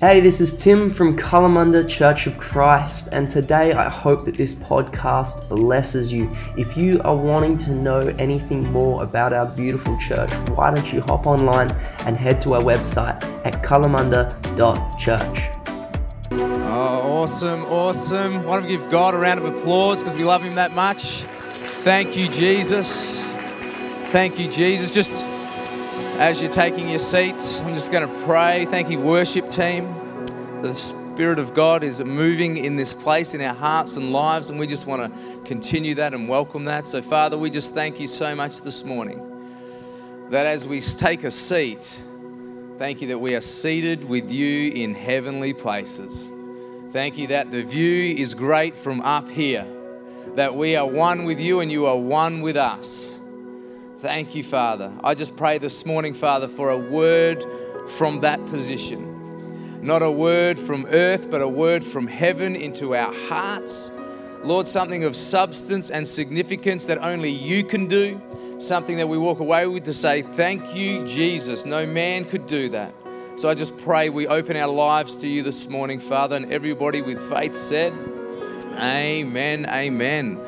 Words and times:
Hey, 0.00 0.20
this 0.20 0.40
is 0.40 0.54
Tim 0.54 0.88
from 0.88 1.14
Kalamunda 1.14 1.86
Church 1.86 2.26
of 2.26 2.38
Christ, 2.38 3.10
and 3.12 3.28
today 3.28 3.74
I 3.74 3.90
hope 3.90 4.24
that 4.24 4.34
this 4.34 4.54
podcast 4.54 5.46
blesses 5.50 6.10
you. 6.10 6.34
If 6.56 6.74
you 6.74 7.02
are 7.02 7.14
wanting 7.14 7.58
to 7.58 7.72
know 7.72 7.98
anything 8.18 8.62
more 8.72 9.02
about 9.02 9.34
our 9.34 9.44
beautiful 9.44 9.98
church, 9.98 10.30
why 10.56 10.74
don't 10.74 10.90
you 10.90 11.02
hop 11.02 11.26
online 11.26 11.70
and 12.06 12.16
head 12.16 12.40
to 12.40 12.54
our 12.54 12.62
website 12.62 13.22
at 13.44 13.62
kalamunda.church. 13.62 15.50
Oh, 16.32 17.22
awesome, 17.22 17.66
awesome. 17.66 18.42
Why 18.46 18.54
don't 18.54 18.64
we 18.64 18.70
give 18.70 18.90
God 18.90 19.12
a 19.12 19.18
round 19.18 19.38
of 19.38 19.54
applause 19.54 19.98
because 19.98 20.16
we 20.16 20.24
love 20.24 20.42
Him 20.42 20.54
that 20.54 20.72
much? 20.72 21.24
Thank 21.84 22.16
you, 22.16 22.26
Jesus. 22.26 23.22
Thank 24.06 24.38
you, 24.38 24.50
Jesus. 24.50 24.94
Just 24.94 25.26
as 26.20 26.42
you're 26.42 26.52
taking 26.52 26.86
your 26.86 26.98
seats, 26.98 27.62
I'm 27.62 27.72
just 27.72 27.90
going 27.90 28.06
to 28.06 28.26
pray. 28.26 28.66
Thank 28.66 28.90
you, 28.90 29.00
worship 29.00 29.48
team. 29.48 29.90
The 30.60 30.74
Spirit 30.74 31.38
of 31.38 31.54
God 31.54 31.82
is 31.82 32.04
moving 32.04 32.58
in 32.58 32.76
this 32.76 32.92
place 32.92 33.32
in 33.32 33.40
our 33.40 33.54
hearts 33.54 33.96
and 33.96 34.12
lives, 34.12 34.50
and 34.50 34.60
we 34.60 34.66
just 34.66 34.86
want 34.86 35.14
to 35.14 35.40
continue 35.46 35.94
that 35.94 36.12
and 36.12 36.28
welcome 36.28 36.66
that. 36.66 36.86
So, 36.86 37.00
Father, 37.00 37.38
we 37.38 37.48
just 37.48 37.72
thank 37.72 37.98
you 37.98 38.06
so 38.06 38.34
much 38.34 38.60
this 38.60 38.84
morning 38.84 40.28
that 40.28 40.44
as 40.44 40.68
we 40.68 40.82
take 40.82 41.24
a 41.24 41.30
seat, 41.30 41.98
thank 42.76 43.00
you 43.00 43.08
that 43.08 43.18
we 43.18 43.34
are 43.34 43.40
seated 43.40 44.04
with 44.04 44.30
you 44.30 44.72
in 44.72 44.92
heavenly 44.92 45.54
places. 45.54 46.30
Thank 46.90 47.16
you 47.16 47.28
that 47.28 47.50
the 47.50 47.62
view 47.62 48.14
is 48.14 48.34
great 48.34 48.76
from 48.76 49.00
up 49.00 49.26
here, 49.26 49.66
that 50.34 50.54
we 50.54 50.76
are 50.76 50.86
one 50.86 51.24
with 51.24 51.40
you 51.40 51.60
and 51.60 51.72
you 51.72 51.86
are 51.86 51.96
one 51.96 52.42
with 52.42 52.58
us. 52.58 53.19
Thank 54.00 54.34
you, 54.34 54.42
Father. 54.42 54.90
I 55.04 55.14
just 55.14 55.36
pray 55.36 55.58
this 55.58 55.84
morning, 55.84 56.14
Father, 56.14 56.48
for 56.48 56.70
a 56.70 56.78
word 56.78 57.44
from 57.86 58.20
that 58.20 58.42
position. 58.46 59.84
Not 59.84 60.00
a 60.00 60.10
word 60.10 60.58
from 60.58 60.86
earth, 60.86 61.30
but 61.30 61.42
a 61.42 61.48
word 61.48 61.84
from 61.84 62.06
heaven 62.06 62.56
into 62.56 62.96
our 62.96 63.12
hearts. 63.12 63.90
Lord, 64.42 64.66
something 64.66 65.04
of 65.04 65.14
substance 65.14 65.90
and 65.90 66.08
significance 66.08 66.86
that 66.86 66.96
only 66.96 67.30
you 67.30 67.62
can 67.62 67.88
do. 67.88 68.18
Something 68.58 68.96
that 68.96 69.06
we 69.06 69.18
walk 69.18 69.40
away 69.40 69.66
with 69.66 69.84
to 69.84 69.92
say, 69.92 70.22
Thank 70.22 70.74
you, 70.74 71.06
Jesus. 71.06 71.66
No 71.66 71.86
man 71.86 72.24
could 72.24 72.46
do 72.46 72.70
that. 72.70 72.94
So 73.36 73.50
I 73.50 73.54
just 73.54 73.78
pray 73.82 74.08
we 74.08 74.26
open 74.26 74.56
our 74.56 74.72
lives 74.72 75.14
to 75.16 75.26
you 75.26 75.42
this 75.42 75.68
morning, 75.68 76.00
Father, 76.00 76.36
and 76.36 76.50
everybody 76.50 77.02
with 77.02 77.20
faith 77.28 77.54
said, 77.54 77.92
Amen, 78.78 79.66
amen. 79.66 80.40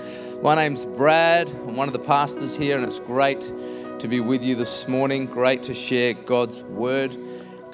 My 0.42 0.56
name's 0.56 0.84
Brad. 0.84 1.48
I'm 1.48 1.76
one 1.76 1.86
of 1.86 1.92
the 1.92 2.00
pastors 2.00 2.56
here, 2.56 2.76
and 2.76 2.84
it's 2.84 2.98
great 2.98 3.40
to 4.00 4.08
be 4.08 4.18
with 4.18 4.42
you 4.42 4.56
this 4.56 4.88
morning. 4.88 5.26
Great 5.26 5.62
to 5.62 5.72
share 5.72 6.14
God's 6.14 6.62
word. 6.62 7.16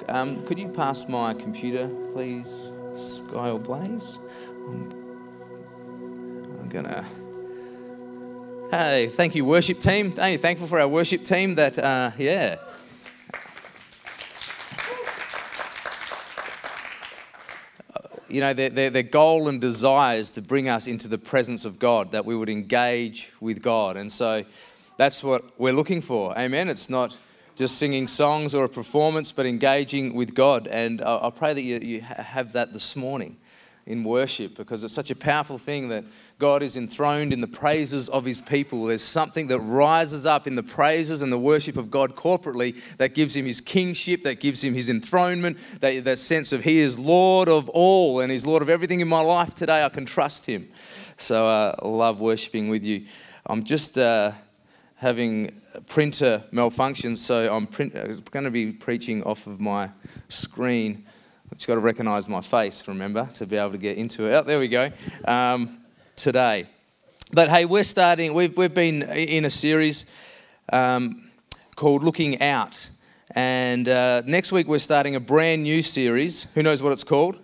Um, 0.07 0.45
could 0.45 0.59
you 0.59 0.67
pass 0.67 1.09
my 1.09 1.33
computer, 1.33 1.87
please, 2.11 2.69
Sky 2.93 3.49
or 3.49 3.57
Blaze? 3.57 4.19
I'm, 4.67 4.91
I'm 6.61 6.69
gonna. 6.69 7.07
Hey, 8.69 9.07
thank 9.07 9.33
you, 9.33 9.45
worship 9.45 9.79
team. 9.79 10.11
Hey, 10.15 10.37
thankful 10.37 10.67
for 10.67 10.79
our 10.79 10.87
worship 10.87 11.23
team 11.23 11.55
that, 11.55 11.79
uh, 11.79 12.11
yeah. 12.19 12.57
You 18.29 18.41
know, 18.41 18.53
their, 18.53 18.69
their, 18.69 18.89
their, 18.89 19.03
goal 19.03 19.47
and 19.47 19.59
desire 19.59 20.17
is 20.17 20.31
to 20.31 20.41
bring 20.41 20.69
us 20.69 20.87
into 20.87 21.07
the 21.07 21.17
presence 21.17 21.65
of 21.65 21.79
God, 21.79 22.11
that 22.11 22.25
we 22.25 22.35
would 22.35 22.49
engage 22.49 23.31
with 23.39 23.61
God. 23.61 23.97
And 23.97 24.11
so 24.11 24.45
that's 24.97 25.23
what 25.23 25.59
we're 25.59 25.73
looking 25.73 26.01
for. 26.01 26.37
Amen. 26.37 26.69
It's 26.69 26.89
not 26.89 27.17
just 27.55 27.77
singing 27.77 28.07
songs 28.07 28.55
or 28.55 28.65
a 28.65 28.69
performance, 28.69 29.31
but 29.31 29.45
engaging 29.45 30.13
with 30.13 30.33
God. 30.33 30.67
And 30.67 31.01
I, 31.01 31.27
I 31.27 31.29
pray 31.29 31.53
that 31.53 31.63
you, 31.63 31.79
you 31.79 32.01
have 32.01 32.53
that 32.53 32.73
this 32.73 32.95
morning 32.95 33.37
in 33.89 34.03
worship 34.03 34.55
because 34.55 34.83
it's 34.83 34.93
such 34.93 35.09
a 35.09 35.15
powerful 35.15 35.57
thing 35.57 35.89
that 35.89 36.05
God 36.37 36.61
is 36.61 36.77
enthroned 36.77 37.33
in 37.33 37.41
the 37.41 37.47
praises 37.47 38.07
of 38.07 38.23
his 38.23 38.39
people. 38.39 38.85
There's 38.85 39.03
something 39.03 39.47
that 39.47 39.59
rises 39.59 40.27
up 40.27 40.45
in 40.45 40.53
the 40.53 40.63
praises 40.63 41.23
and 41.23 41.33
the 41.33 41.39
worship 41.39 41.75
of 41.75 41.89
God 41.89 42.15
corporately 42.15 42.79
that 42.97 43.15
gives 43.15 43.35
him 43.35 43.45
his 43.45 43.59
kingship, 43.59 44.21
that 44.23 44.39
gives 44.39 44.63
him 44.63 44.75
his 44.75 44.89
enthronement, 44.89 45.57
that, 45.81 46.05
that 46.05 46.19
sense 46.19 46.53
of 46.53 46.63
he 46.63 46.77
is 46.77 46.99
Lord 46.99 47.49
of 47.49 47.67
all 47.69 48.19
and 48.19 48.31
he's 48.31 48.45
Lord 48.45 48.61
of 48.61 48.69
everything 48.69 48.99
in 48.99 49.07
my 49.07 49.21
life 49.21 49.55
today. 49.55 49.83
I 49.83 49.89
can 49.89 50.05
trust 50.05 50.45
him. 50.45 50.69
So 51.17 51.47
uh, 51.47 51.75
I 51.81 51.87
love 51.87 52.21
worshiping 52.21 52.69
with 52.69 52.83
you. 52.83 53.05
I'm 53.47 53.63
just 53.63 53.97
uh, 53.97 54.33
having 54.97 55.59
printer 55.87 56.43
malfunction, 56.51 57.17
so 57.17 57.51
I'm 57.51 57.65
print- 57.65 57.95
uh, 57.95 58.13
going 58.29 58.45
to 58.45 58.51
be 58.51 58.71
preaching 58.71 59.23
off 59.23 59.47
of 59.47 59.59
my 59.59 59.89
screen. 60.27 61.05
It's 61.51 61.65
got 61.65 61.75
to 61.75 61.81
recognize 61.81 62.29
my 62.29 62.41
face, 62.41 62.87
remember, 62.87 63.27
to 63.35 63.45
be 63.45 63.57
able 63.57 63.71
to 63.71 63.77
get 63.77 63.97
into 63.97 64.25
it. 64.27 64.33
Oh, 64.33 64.43
there 64.43 64.59
we 64.59 64.67
go. 64.67 64.91
Um, 65.25 65.79
today. 66.15 66.67
But 67.33 67.49
hey, 67.49 67.65
we're 67.65 67.83
starting, 67.83 68.33
we've, 68.33 68.55
we've 68.55 68.73
been 68.73 69.03
in 69.03 69.45
a 69.45 69.49
series 69.49 70.13
um, 70.71 71.29
called 71.75 72.03
Looking 72.03 72.41
Out. 72.41 72.89
And 73.35 73.89
uh, 73.89 74.21
next 74.25 74.51
week 74.51 74.67
we're 74.67 74.79
starting 74.79 75.15
a 75.15 75.19
brand 75.19 75.63
new 75.63 75.81
series. 75.81 76.53
Who 76.53 76.63
knows 76.63 76.81
what 76.81 76.93
it's 76.93 77.03
called? 77.03 77.37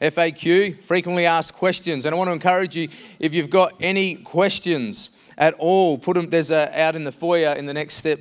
FAQ, 0.00 0.82
frequently 0.82 1.26
asked 1.26 1.54
questions. 1.54 2.04
And 2.04 2.14
I 2.14 2.18
want 2.18 2.28
to 2.28 2.32
encourage 2.32 2.76
you 2.76 2.88
if 3.18 3.32
you've 3.32 3.50
got 3.50 3.74
any 3.80 4.16
questions, 4.16 5.16
at 5.38 5.54
all, 5.54 5.96
put 5.96 6.16
them. 6.16 6.26
There's 6.26 6.50
a, 6.50 6.78
out 6.78 6.94
in 6.94 7.04
the 7.04 7.12
foyer 7.12 7.54
in 7.54 7.64
the 7.64 7.72
next 7.72 7.94
step 7.94 8.20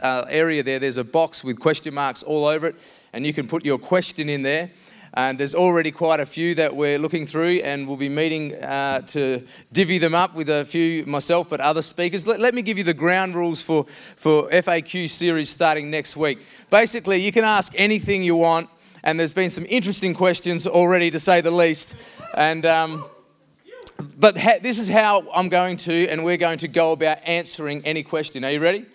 uh, 0.00 0.24
area 0.28 0.62
there. 0.62 0.78
There's 0.78 0.98
a 0.98 1.04
box 1.04 1.42
with 1.42 1.58
question 1.58 1.92
marks 1.92 2.22
all 2.22 2.44
over 2.44 2.68
it 2.68 2.76
and 3.12 3.26
you 3.26 3.32
can 3.32 3.46
put 3.46 3.64
your 3.64 3.78
question 3.78 4.28
in 4.28 4.42
there. 4.42 4.70
And 5.14 5.38
there's 5.38 5.56
already 5.56 5.90
quite 5.90 6.20
a 6.20 6.26
few 6.26 6.54
that 6.54 6.76
we're 6.76 6.98
looking 6.98 7.26
through, 7.26 7.60
and 7.64 7.88
we'll 7.88 7.96
be 7.96 8.08
meeting 8.08 8.54
uh, 8.54 9.00
to 9.08 9.42
divvy 9.72 9.98
them 9.98 10.14
up 10.14 10.36
with 10.36 10.48
a 10.48 10.64
few 10.64 11.04
myself, 11.04 11.50
but 11.50 11.60
other 11.60 11.82
speakers. 11.82 12.28
Let, 12.28 12.38
let 12.38 12.54
me 12.54 12.62
give 12.62 12.78
you 12.78 12.84
the 12.84 12.94
ground 12.94 13.34
rules 13.34 13.60
for, 13.60 13.86
for 14.14 14.48
FAQ 14.50 15.08
series 15.08 15.50
starting 15.50 15.90
next 15.90 16.16
week. 16.16 16.38
Basically, 16.70 17.20
you 17.20 17.32
can 17.32 17.42
ask 17.42 17.72
anything 17.76 18.22
you 18.22 18.36
want, 18.36 18.70
and 19.02 19.18
there's 19.18 19.32
been 19.32 19.50
some 19.50 19.66
interesting 19.68 20.14
questions 20.14 20.68
already, 20.68 21.10
to 21.10 21.18
say 21.18 21.40
the 21.40 21.50
least. 21.50 21.96
And 22.34 22.64
um, 22.64 23.04
but 24.16 24.38
ha- 24.38 24.58
this 24.62 24.78
is 24.78 24.88
how 24.88 25.28
I'm 25.34 25.48
going 25.48 25.76
to, 25.78 26.08
and 26.08 26.24
we're 26.24 26.36
going 26.36 26.58
to 26.58 26.68
go 26.68 26.92
about 26.92 27.18
answering 27.26 27.84
any 27.84 28.04
question. 28.04 28.44
Are 28.44 28.50
you 28.52 28.60
ready? 28.60 28.86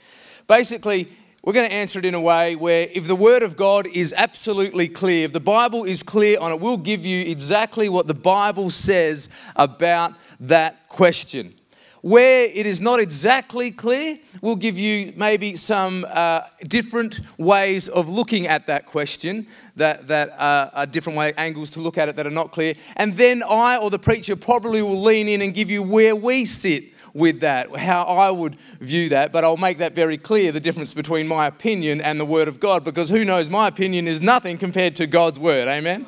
Basically, 0.48 1.10
we're 1.46 1.54
going 1.54 1.70
to 1.70 1.76
answer 1.76 2.00
it 2.00 2.06
in 2.06 2.16
a 2.16 2.20
way 2.20 2.56
where 2.56 2.88
if 2.92 3.06
the 3.06 3.16
Word 3.16 3.44
of 3.44 3.56
God 3.56 3.86
is 3.86 4.16
absolutely 4.18 4.88
clear, 4.88 5.26
if 5.26 5.32
the 5.32 5.40
Bible 5.40 5.84
is 5.84 6.02
clear 6.02 6.40
on 6.40 6.52
it, 6.52 6.60
we'll 6.60 6.76
give 6.76 7.06
you 7.06 7.30
exactly 7.30 7.88
what 7.88 8.08
the 8.08 8.16
Bible 8.16 8.72
says 8.72 9.30
about 9.56 10.14
that 10.40 10.90
question. 10.90 11.54
Where 12.02 12.46
it 12.46 12.66
is 12.66 12.82
not 12.82 13.00
exactly 13.00 13.72
clear, 13.72 14.18
we'll 14.42 14.56
give 14.56 14.78
you 14.80 15.14
maybe 15.16 15.56
some 15.56 16.04
uh, 16.10 16.42
different 16.68 17.20
ways 17.38 17.90
of 17.90 18.10
looking 18.10 18.48
at 18.48 18.66
that 18.66 18.88
question, 18.88 19.46
that, 19.76 20.08
that 20.08 20.32
uh, 20.40 20.72
are 20.74 20.86
different 20.88 21.18
way 21.18 21.34
angles 21.38 21.70
to 21.72 21.80
look 21.80 22.00
at 22.00 22.10
it 22.10 22.16
that 22.16 22.26
are 22.26 22.32
not 22.32 22.52
clear. 22.52 22.74
And 22.96 23.14
then 23.14 23.44
I 23.48 23.78
or 23.78 23.92
the 23.92 24.00
preacher 24.00 24.36
probably 24.36 24.82
will 24.82 25.00
lean 25.00 25.28
in 25.28 25.42
and 25.42 25.54
give 25.54 25.70
you 25.70 25.84
where 25.84 26.16
we 26.16 26.46
sit 26.46 26.95
with 27.16 27.40
that, 27.40 27.74
how 27.76 28.04
I 28.04 28.30
would 28.30 28.56
view 28.82 29.10
that, 29.10 29.32
but 29.32 29.46
I'll 29.46 29.56
make 29.56 29.78
that 29.78 29.96
very 29.96 30.18
clear 30.18 30.52
the 30.52 30.60
difference 30.60 30.94
between 30.94 31.28
my 31.28 31.48
opinion 31.48 32.02
and 32.02 32.20
the 32.20 32.26
Word 32.26 32.50
of 32.50 32.60
God, 32.60 32.84
because 32.84 33.10
who 33.10 33.24
knows, 33.24 33.50
my 33.50 33.70
opinion 33.70 34.06
is 34.06 34.22
nothing 34.22 34.58
compared 34.58 34.98
to 34.98 35.08
God's 35.08 35.40
Word, 35.40 35.70
amen? 35.70 36.06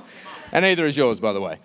And 0.51 0.63
neither 0.63 0.85
is 0.85 0.97
yours, 0.97 1.21
by 1.21 1.31
the 1.31 1.39
way. 1.39 1.59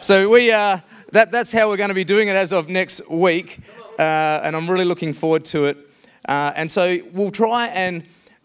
So 0.00 0.28
we 0.28 0.50
uh, 0.50 0.78
that, 1.12 1.30
that's 1.30 1.52
how 1.52 1.68
we're 1.68 1.76
going 1.76 1.90
to 1.90 1.94
be 1.94 2.04
doing 2.04 2.26
it 2.26 2.34
as 2.34 2.52
of 2.52 2.68
next 2.68 3.08
week, 3.08 3.60
uh, 3.96 4.40
and 4.42 4.56
I'm 4.56 4.68
really 4.68 4.84
looking 4.84 5.12
forward 5.12 5.44
to 5.46 5.66
it. 5.66 5.76
Uh, 6.28 6.52
and 6.56 6.68
so 6.68 6.98
we'll 7.12 7.30
try 7.30 7.68
and 7.68 8.02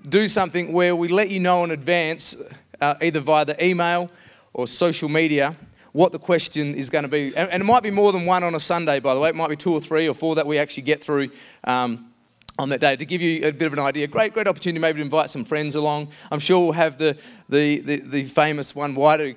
do 0.08 0.30
something 0.30 0.74
where 0.74 0.96
we 0.96 1.08
let 1.08 1.32
you 1.32 1.40
know 1.40 1.64
in 1.64 1.72
advance, 1.72 2.36
uh, 2.82 2.94
either 3.02 3.20
via 3.20 3.46
the 3.46 3.66
email 3.66 4.12
or 4.54 4.68
social 4.68 5.10
media, 5.10 5.56
what 5.98 6.12
the 6.12 6.20
question 6.20 6.76
is 6.76 6.92
going 6.92 7.06
to 7.06 7.10
be. 7.10 7.36
And, 7.36 7.50
and, 7.50 7.64
it 7.64 7.66
might 7.66 7.82
be 7.82 7.90
more 7.90 8.12
than 8.12 8.28
one 8.28 8.44
on 8.44 8.54
a 8.54 8.60
Sunday, 8.60 9.00
by 9.00 9.16
the 9.16 9.20
way. 9.20 9.30
It 9.30 9.36
might 9.36 9.50
be 9.50 9.56
two 9.56 9.74
or 9.74 9.82
three 9.82 10.08
or 10.08 10.14
four 10.14 10.36
that 10.36 10.46
we 10.46 10.60
actually 10.60 10.84
get 10.84 11.04
through 11.04 11.32
um, 11.64 12.12
on 12.60 12.70
that 12.70 12.80
day 12.80 12.96
to 12.96 13.04
give 13.04 13.20
you 13.20 13.48
a 13.48 13.52
bit 13.52 13.66
of 13.66 13.74
an 13.74 13.80
idea. 13.80 14.06
Great, 14.06 14.32
great 14.32 14.48
opportunity 14.48 14.80
maybe 14.80 14.98
to 14.98 15.04
invite 15.04 15.32
some 15.32 15.44
friends 15.44 15.74
along. 15.74 16.10
I'm 16.32 16.38
sure 16.38 16.66
we'll 16.66 16.74
have 16.74 17.00
the, 17.00 17.18
the, 17.50 17.80
the, 17.80 17.96
the 18.02 18.24
famous 18.26 18.76
one 18.76 18.94
why 18.94 19.18
do 19.18 19.34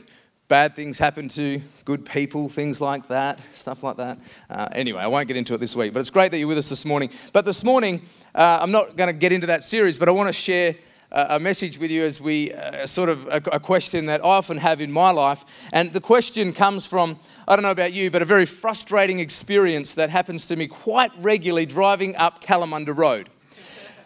bad 0.48 0.76
things 0.76 0.98
happen 0.98 1.28
to 1.28 1.62
good 1.86 2.04
people, 2.04 2.50
things 2.50 2.78
like 2.78 3.08
that, 3.08 3.40
stuff 3.54 3.82
like 3.82 3.96
that. 3.96 4.18
Uh, 4.50 4.68
anyway, 4.72 5.00
I 5.00 5.06
won't 5.06 5.28
get 5.28 5.38
into 5.38 5.54
it 5.54 5.58
this 5.60 5.74
week, 5.74 5.94
but 5.94 6.00
it's 6.00 6.10
great 6.10 6.30
that 6.30 6.38
you're 6.38 6.48
with 6.48 6.58
us 6.58 6.68
this 6.68 6.84
morning. 6.84 7.08
But 7.32 7.46
this 7.46 7.64
morning, 7.64 8.02
uh, 8.34 8.58
I'm 8.60 8.70
not 8.70 8.96
going 8.96 9.08
to 9.08 9.18
get 9.18 9.32
into 9.32 9.46
that 9.46 9.62
series, 9.62 9.98
but 9.98 10.10
I 10.10 10.12
want 10.12 10.26
to 10.26 10.34
share 10.34 10.74
a 11.12 11.40
message 11.40 11.78
with 11.78 11.90
you 11.90 12.04
as 12.04 12.20
we 12.20 12.52
uh, 12.52 12.86
sort 12.86 13.08
of 13.08 13.26
a, 13.26 13.42
a, 13.52 13.60
question 13.60 14.06
that 14.06 14.24
I 14.24 14.28
often 14.28 14.58
have 14.58 14.80
in 14.80 14.92
my 14.92 15.10
life. 15.10 15.44
And 15.72 15.92
the 15.92 16.00
question 16.00 16.52
comes 16.52 16.86
from, 16.86 17.18
I 17.48 17.56
don't 17.56 17.64
know 17.64 17.72
about 17.72 17.92
you, 17.92 18.10
but 18.10 18.22
a 18.22 18.24
very 18.24 18.46
frustrating 18.46 19.18
experience 19.18 19.94
that 19.94 20.10
happens 20.10 20.46
to 20.46 20.56
me 20.56 20.68
quite 20.68 21.10
regularly 21.18 21.66
driving 21.66 22.14
up 22.14 22.44
Kalamunda 22.44 22.96
Road. 22.96 23.28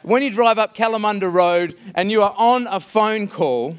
When 0.03 0.23
you 0.23 0.31
drive 0.31 0.59
up 0.59 0.75
Kalamunda 0.75 1.31
Road 1.31 1.77
and 1.95 2.11
you 2.11 2.23
are 2.23 2.35
on 2.39 2.67
a 2.69 2.81
phone 2.81 3.29
call, 3.29 3.77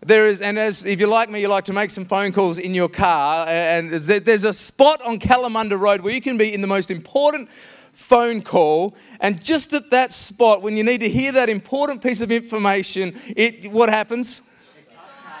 there 0.00 0.28
is, 0.28 0.40
and 0.40 0.56
as 0.56 0.84
if 0.84 1.00
you 1.00 1.08
like 1.08 1.30
me, 1.30 1.40
you 1.40 1.48
like 1.48 1.64
to 1.64 1.72
make 1.72 1.90
some 1.90 2.04
phone 2.04 2.32
calls 2.32 2.60
in 2.60 2.74
your 2.74 2.88
car, 2.88 3.46
and 3.48 3.90
there's 3.92 4.44
a 4.44 4.52
spot 4.52 5.00
on 5.04 5.18
Kalamunda 5.18 5.78
Road 5.78 6.02
where 6.02 6.14
you 6.14 6.20
can 6.20 6.38
be 6.38 6.54
in 6.54 6.60
the 6.60 6.68
most 6.68 6.92
important 6.92 7.48
phone 7.96 8.42
call, 8.42 8.94
and 9.20 9.42
just 9.42 9.72
at 9.72 9.90
that 9.90 10.12
spot, 10.12 10.62
when 10.62 10.76
you 10.76 10.84
need 10.84 11.00
to 11.00 11.08
hear 11.08 11.32
that 11.32 11.48
important 11.48 12.02
piece 12.02 12.20
of 12.20 12.30
information, 12.30 13.18
it 13.34 13.72
what 13.72 13.88
happens? 13.88 14.42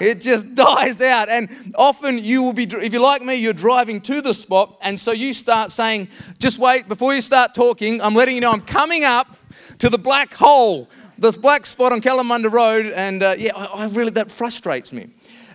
It 0.00 0.20
just 0.20 0.54
dies 0.54 1.00
out. 1.02 1.28
And 1.28 1.48
often 1.76 2.18
you 2.18 2.42
will 2.42 2.54
be, 2.54 2.64
if 2.64 2.92
you're 2.92 3.02
like 3.02 3.22
me, 3.22 3.34
you're 3.36 3.52
driving 3.52 4.00
to 4.02 4.22
the 4.22 4.34
spot, 4.34 4.78
and 4.80 4.98
so 4.98 5.12
you 5.12 5.34
start 5.34 5.70
saying, 5.70 6.08
just 6.38 6.58
wait, 6.58 6.88
before 6.88 7.14
you 7.14 7.20
start 7.20 7.54
talking, 7.54 8.00
I'm 8.00 8.14
letting 8.14 8.34
you 8.34 8.40
know 8.40 8.52
I'm 8.52 8.62
coming 8.62 9.04
up 9.04 9.36
to 9.78 9.90
the 9.90 9.98
black 9.98 10.32
hole, 10.32 10.88
this 11.18 11.36
black 11.36 11.66
spot 11.66 11.92
on 11.92 12.00
Kalamunda 12.00 12.50
Road, 12.50 12.86
and 12.86 13.22
uh, 13.22 13.34
yeah, 13.36 13.52
I, 13.54 13.64
I, 13.64 13.86
really, 13.88 14.10
that 14.12 14.30
frustrates 14.30 14.92
me. 14.92 15.10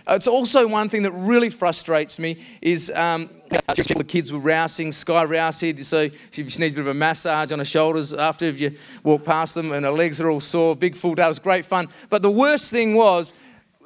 Uh, 0.06 0.14
it's 0.14 0.28
also 0.28 0.66
one 0.66 0.88
thing 0.88 1.02
that 1.02 1.12
really 1.12 1.50
frustrates 1.50 2.18
me 2.18 2.36
is 2.60 2.90
um, 2.90 3.28
the 3.48 4.04
kids 4.06 4.32
were 4.32 4.38
rousing, 4.38 4.92
Sky 4.92 5.24
rousing, 5.24 5.76
so 5.84 6.08
she 6.30 6.42
needs 6.42 6.74
a 6.74 6.76
bit 6.76 6.78
of 6.78 6.86
a 6.88 6.94
massage 6.94 7.52
on 7.52 7.58
her 7.58 7.64
shoulders 7.64 8.12
after 8.12 8.46
if 8.46 8.60
you 8.60 8.72
walk 9.04 9.24
past 9.24 9.54
them, 9.54 9.72
and 9.72 9.84
her 9.84 9.92
legs 9.92 10.20
are 10.20 10.30
all 10.30 10.40
sore. 10.40 10.74
Big 10.74 10.96
full 10.96 11.14
day, 11.14 11.24
it 11.24 11.28
was 11.28 11.38
great 11.38 11.64
fun. 11.64 11.88
But 12.10 12.22
the 12.22 12.30
worst 12.30 12.70
thing 12.70 12.94
was, 12.94 13.34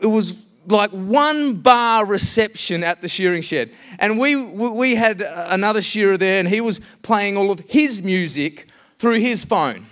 it 0.03 0.07
was 0.07 0.47
like 0.69 0.91
one 0.91 1.55
bar 1.55 2.07
reception 2.07 2.83
at 2.83 3.01
the 3.01 3.09
shearing 3.09 3.43
shed. 3.43 3.71
And 3.99 4.19
we, 4.19 4.37
we 4.37 4.95
had 4.95 5.23
another 5.23 5.83
shearer 5.83 6.17
there, 6.17 6.39
and 6.39 6.49
he 6.49 6.61
was 6.61 6.81
playing 7.03 7.37
all 7.37 7.51
of 7.51 7.61
his 7.61 8.03
music 8.03 8.69
through 8.99 9.21
his 9.21 9.45
phone. 9.45 9.87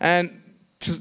And 0.00 0.42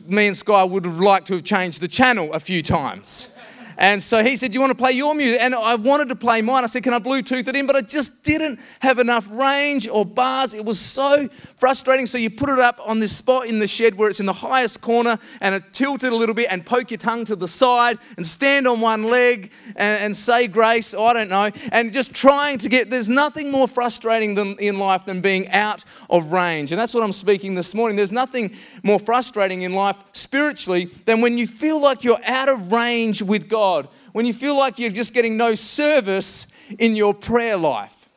me 0.08 0.28
and 0.28 0.36
Sky 0.38 0.64
would 0.64 0.86
have 0.86 1.00
liked 1.00 1.28
to 1.28 1.36
have 1.36 1.44
changed 1.44 1.82
the 1.82 1.88
channel 1.88 2.34
a 2.34 2.40
few 2.40 2.64
times. 2.64 3.35
And 3.78 4.02
so 4.02 4.24
he 4.24 4.36
said, 4.38 4.52
Do 4.52 4.56
you 4.56 4.62
want 4.62 4.72
to 4.72 4.78
play 4.78 4.94
your 4.94 5.14
music? 5.16 5.42
And 5.42 5.54
I 5.54 5.76
wanted 5.76 6.10
to 6.10 6.16
play 6.16 6.42
mine. 6.42 6.64
I 6.64 6.68
said, 6.68 6.84
Can 6.84 6.94
I 6.94 7.00
Bluetooth 7.00 7.48
it 7.48 7.56
in? 7.56 7.68
But 7.68 7.76
I 7.76 7.82
just 7.82 8.24
didn't 8.24 8.60
have 8.80 9.00
enough 9.00 9.28
range 9.32 9.88
or 9.88 10.06
bars. 10.06 10.54
It 10.54 10.64
was 10.64 10.80
so 10.80 11.28
frustrating. 11.58 12.06
So 12.06 12.18
you 12.18 12.30
put 12.30 12.50
it 12.50 12.60
up 12.60 12.80
on 12.86 13.00
this 13.00 13.16
spot 13.16 13.48
in 13.48 13.60
the 13.60 13.68
shed 13.68 13.96
where 13.96 14.10
it's 14.10 14.20
in 14.20 14.26
the 14.26 14.34
highest 14.34 14.82
corner 14.82 15.18
and 15.42 15.56
it 15.56 15.64
tilted 15.74 16.12
a 16.12 16.16
little 16.16 16.36
bit 16.36 16.48
and 16.50 16.66
poke 16.66 16.92
your 16.92 16.98
tongue 16.98 17.26
to 17.26 17.36
the 17.36 17.48
side 17.48 17.98
and 18.18 18.26
stand 18.26 18.68
on 18.68 18.80
one 18.80 19.04
leg 19.10 19.52
and, 19.76 20.04
and 20.04 20.18
say 20.18 20.48
grace. 20.48 20.94
I 20.94 21.14
don't 21.14 21.30
know. 21.30 21.50
And 21.72 21.92
just 21.92 22.14
trying 22.14 22.58
to 22.60 22.70
get, 22.70 22.90
there's 22.90 23.10
nothing 23.10 23.52
more 23.52 23.68
frustrating 23.68 24.36
than, 24.36 24.56
in 24.60 24.80
life 24.80 25.06
than 25.06 25.22
being 25.22 25.50
out 25.50 25.84
of 26.10 26.32
range. 26.32 26.72
And 26.72 26.80
that's 26.80 26.94
what 26.94 27.04
I'm 27.04 27.14
speaking 27.14 27.56
this 27.56 27.76
morning. 27.76 27.98
There's 27.98 28.12
nothing 28.12 28.56
more 28.84 29.00
frustrating 29.00 29.64
in 29.64 29.74
life 29.74 30.02
spiritually 30.14 30.86
than 31.06 31.22
when 31.22 31.38
you 31.38 31.48
feel 31.48 31.82
like 31.82 32.04
you're 32.04 32.24
out 32.26 32.48
of 32.48 32.72
range 32.72 33.22
with 33.22 33.50
God 33.50 33.65
God, 33.66 33.88
when 34.12 34.28
you 34.28 34.34
feel 34.34 34.56
like 34.56 34.78
you're 34.78 34.92
just 34.92 35.14
getting 35.16 35.38
no 35.38 35.56
service 35.56 36.54
in 36.78 36.96
your 36.96 37.16
prayer 37.16 37.58
life. 37.58 38.08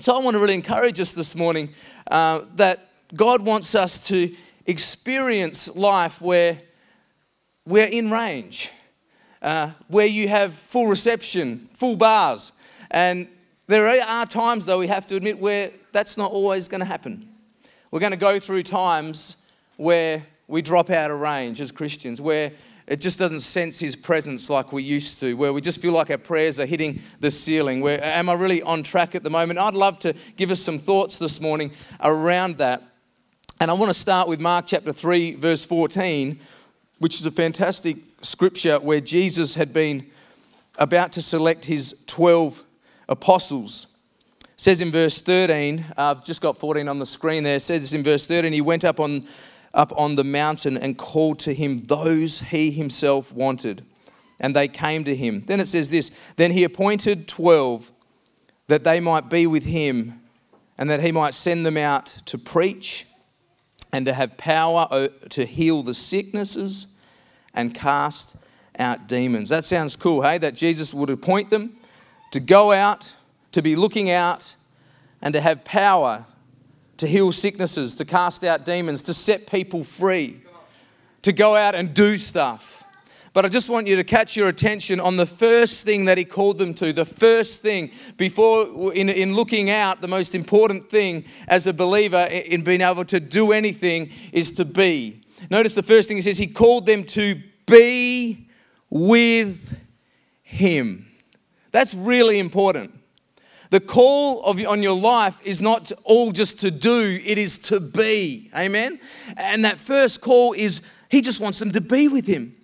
So 0.00 0.16
I 0.16 0.22
want 0.22 0.34
to 0.34 0.40
really 0.40 0.54
encourage 0.54 0.98
us 0.98 1.12
this 1.12 1.36
morning 1.36 1.74
uh, 2.10 2.40
that 2.54 2.88
God 3.14 3.42
wants 3.42 3.74
us 3.74 4.08
to 4.08 4.34
experience 4.64 5.76
life 5.76 6.22
where 6.22 6.62
we're 7.66 7.86
in 7.86 8.10
range, 8.10 8.70
uh, 9.42 9.72
where 9.88 10.06
you 10.06 10.26
have 10.28 10.54
full 10.54 10.86
reception, 10.86 11.68
full 11.74 11.96
bars. 11.96 12.52
And 12.90 13.28
there 13.66 13.86
are 13.86 14.24
times, 14.24 14.64
though, 14.64 14.78
we 14.78 14.86
have 14.86 15.06
to 15.08 15.16
admit 15.16 15.38
where 15.38 15.70
that's 15.92 16.16
not 16.16 16.32
always 16.32 16.66
going 16.66 16.80
to 16.80 16.86
happen. 16.86 17.28
We're 17.90 18.00
going 18.00 18.12
to 18.12 18.24
go 18.30 18.40
through 18.40 18.62
times 18.62 19.36
where 19.76 20.22
we 20.46 20.62
drop 20.62 20.88
out 20.88 21.10
of 21.10 21.20
range 21.20 21.60
as 21.60 21.72
Christians, 21.72 22.22
where 22.22 22.52
it 22.88 23.02
just 23.02 23.18
doesn't 23.18 23.40
sense 23.40 23.78
his 23.78 23.94
presence 23.94 24.48
like 24.48 24.72
we 24.72 24.82
used 24.82 25.20
to, 25.20 25.34
where 25.34 25.52
we 25.52 25.60
just 25.60 25.80
feel 25.80 25.92
like 25.92 26.10
our 26.10 26.16
prayers 26.16 26.58
are 26.58 26.64
hitting 26.64 27.02
the 27.20 27.30
ceiling. 27.30 27.82
Where 27.82 28.02
am 28.02 28.30
I 28.30 28.34
really 28.34 28.62
on 28.62 28.82
track 28.82 29.14
at 29.14 29.22
the 29.22 29.28
moment? 29.28 29.58
I'd 29.58 29.74
love 29.74 29.98
to 30.00 30.14
give 30.36 30.50
us 30.50 30.58
some 30.58 30.78
thoughts 30.78 31.18
this 31.18 31.38
morning 31.38 31.70
around 32.02 32.56
that. 32.58 32.82
And 33.60 33.70
I 33.70 33.74
want 33.74 33.90
to 33.90 33.98
start 33.98 34.26
with 34.26 34.40
Mark 34.40 34.64
chapter 34.66 34.90
3, 34.90 35.34
verse 35.34 35.66
14, 35.66 36.40
which 36.98 37.16
is 37.16 37.26
a 37.26 37.30
fantastic 37.30 37.98
scripture 38.22 38.78
where 38.78 39.02
Jesus 39.02 39.54
had 39.54 39.74
been 39.74 40.06
about 40.78 41.12
to 41.12 41.20
select 41.20 41.66
his 41.66 42.04
12 42.06 42.64
apostles. 43.06 43.98
It 44.40 44.48
says 44.56 44.80
in 44.80 44.90
verse 44.90 45.20
13, 45.20 45.84
I've 45.98 46.24
just 46.24 46.40
got 46.40 46.56
14 46.56 46.88
on 46.88 46.98
the 46.98 47.06
screen 47.06 47.42
there. 47.42 47.56
It 47.56 47.62
says 47.62 47.92
in 47.92 48.02
verse 48.02 48.24
13, 48.24 48.50
he 48.50 48.62
went 48.62 48.84
up 48.84 48.98
on 48.98 49.26
up 49.74 49.92
on 49.96 50.16
the 50.16 50.24
mountain 50.24 50.76
and 50.76 50.96
called 50.96 51.38
to 51.40 51.54
him 51.54 51.78
those 51.84 52.40
he 52.40 52.70
himself 52.70 53.32
wanted. 53.32 53.84
And 54.40 54.54
they 54.54 54.68
came 54.68 55.04
to 55.04 55.16
him. 55.16 55.42
Then 55.42 55.60
it 55.60 55.68
says 55.68 55.90
this 55.90 56.10
Then 56.36 56.52
he 56.52 56.64
appointed 56.64 57.28
12 57.28 57.90
that 58.68 58.84
they 58.84 59.00
might 59.00 59.28
be 59.28 59.46
with 59.46 59.64
him 59.64 60.20
and 60.76 60.88
that 60.90 61.02
he 61.02 61.10
might 61.10 61.34
send 61.34 61.66
them 61.66 61.76
out 61.76 62.06
to 62.26 62.38
preach 62.38 63.06
and 63.92 64.06
to 64.06 64.12
have 64.12 64.36
power 64.36 65.08
to 65.30 65.44
heal 65.44 65.82
the 65.82 65.94
sicknesses 65.94 66.96
and 67.54 67.74
cast 67.74 68.36
out 68.78 69.08
demons. 69.08 69.48
That 69.48 69.64
sounds 69.64 69.96
cool, 69.96 70.22
hey? 70.22 70.38
That 70.38 70.54
Jesus 70.54 70.94
would 70.94 71.10
appoint 71.10 71.50
them 71.50 71.76
to 72.30 72.40
go 72.40 72.72
out, 72.72 73.12
to 73.52 73.62
be 73.62 73.74
looking 73.74 74.10
out, 74.10 74.54
and 75.20 75.34
to 75.34 75.40
have 75.40 75.64
power 75.64 76.26
to 76.98 77.06
heal 77.06 77.32
sicknesses, 77.32 77.94
to 77.96 78.04
cast 78.04 78.44
out 78.44 78.64
demons, 78.64 79.02
to 79.02 79.14
set 79.14 79.46
people 79.50 79.82
free, 79.82 80.40
to 81.22 81.32
go 81.32 81.56
out 81.56 81.74
and 81.74 81.94
do 81.94 82.18
stuff. 82.18 82.84
But 83.32 83.44
I 83.44 83.48
just 83.48 83.68
want 83.68 83.86
you 83.86 83.96
to 83.96 84.04
catch 84.04 84.36
your 84.36 84.48
attention 84.48 84.98
on 84.98 85.16
the 85.16 85.26
first 85.26 85.84
thing 85.84 86.06
that 86.06 86.18
he 86.18 86.24
called 86.24 86.58
them 86.58 86.74
to. 86.74 86.92
The 86.92 87.04
first 87.04 87.62
thing, 87.62 87.92
before 88.16 88.92
in, 88.94 89.08
in 89.08 89.34
looking 89.34 89.70
out, 89.70 90.00
the 90.00 90.08
most 90.08 90.34
important 90.34 90.90
thing 90.90 91.24
as 91.46 91.66
a 91.66 91.72
believer 91.72 92.26
in 92.30 92.64
being 92.64 92.80
able 92.80 93.04
to 93.06 93.20
do 93.20 93.52
anything 93.52 94.10
is 94.32 94.50
to 94.52 94.64
be. 94.64 95.22
Notice 95.50 95.74
the 95.74 95.82
first 95.82 96.08
thing 96.08 96.16
he 96.16 96.22
says, 96.22 96.38
he 96.38 96.48
called 96.48 96.86
them 96.86 97.04
to 97.04 97.40
be 97.66 98.48
with 98.90 99.78
him. 100.42 101.06
That's 101.70 101.94
really 101.94 102.38
important. 102.38 102.97
The 103.70 103.80
call 103.80 104.42
of, 104.44 104.64
on 104.66 104.82
your 104.82 104.98
life 104.98 105.38
is 105.44 105.60
not 105.60 105.92
all 106.04 106.32
just 106.32 106.60
to 106.60 106.70
do, 106.70 107.20
it 107.24 107.38
is 107.38 107.58
to 107.60 107.80
be. 107.80 108.50
Amen? 108.54 108.98
And 109.36 109.64
that 109.64 109.78
first 109.78 110.20
call 110.20 110.54
is 110.54 110.82
He 111.10 111.20
just 111.20 111.40
wants 111.40 111.58
them 111.58 111.72
to 111.72 111.80
be 111.80 112.08
with 112.08 112.26
Him. 112.26 112.54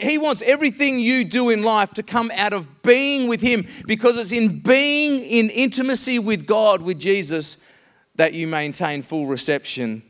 He 0.00 0.18
wants 0.18 0.40
everything 0.42 1.00
you 1.00 1.24
do 1.24 1.50
in 1.50 1.64
life 1.64 1.94
to 1.94 2.04
come 2.04 2.30
out 2.36 2.52
of 2.52 2.82
being 2.82 3.28
with 3.28 3.40
Him 3.40 3.66
because 3.86 4.16
it's 4.18 4.30
in 4.30 4.60
being 4.60 5.24
in 5.24 5.50
intimacy 5.50 6.20
with 6.20 6.46
God, 6.46 6.80
with 6.80 7.00
Jesus, 7.00 7.68
that 8.14 8.32
you 8.32 8.46
maintain 8.46 9.02
full 9.02 9.26
reception 9.26 10.02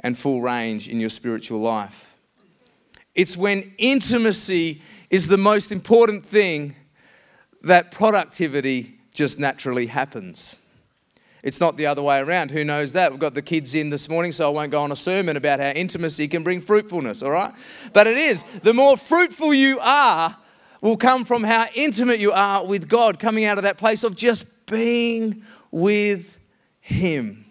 and 0.00 0.16
full 0.16 0.40
range 0.40 0.88
in 0.88 0.98
your 0.98 1.10
spiritual 1.10 1.60
life. 1.60 2.16
It's 3.14 3.36
when 3.36 3.74
intimacy 3.78 4.82
is 5.08 5.28
the 5.28 5.36
most 5.36 5.70
important 5.70 6.26
thing 6.26 6.74
that 7.62 7.92
productivity 7.92 8.99
just 9.12 9.38
naturally 9.38 9.86
happens. 9.86 10.64
It's 11.42 11.60
not 11.60 11.76
the 11.76 11.86
other 11.86 12.02
way 12.02 12.18
around. 12.18 12.50
Who 12.50 12.64
knows 12.64 12.92
that? 12.92 13.10
We've 13.10 13.20
got 13.20 13.34
the 13.34 13.42
kids 13.42 13.74
in 13.74 13.88
this 13.88 14.08
morning, 14.08 14.32
so 14.32 14.46
I 14.46 14.52
won't 14.52 14.70
go 14.70 14.82
on 14.82 14.92
a 14.92 14.96
sermon 14.96 15.36
about 15.36 15.58
how 15.58 15.70
intimacy 15.70 16.28
can 16.28 16.42
bring 16.42 16.60
fruitfulness, 16.60 17.22
all 17.22 17.30
right? 17.30 17.52
But 17.94 18.06
it 18.06 18.18
is. 18.18 18.42
The 18.62 18.74
more 18.74 18.96
fruitful 18.96 19.54
you 19.54 19.78
are, 19.80 20.36
will 20.82 20.96
come 20.96 21.24
from 21.24 21.44
how 21.44 21.66
intimate 21.74 22.20
you 22.20 22.32
are 22.32 22.64
with 22.64 22.88
God, 22.88 23.18
coming 23.18 23.44
out 23.44 23.58
of 23.58 23.64
that 23.64 23.78
place 23.78 24.04
of 24.04 24.16
just 24.16 24.66
being 24.66 25.42
with 25.70 26.38
Him. 26.80 27.46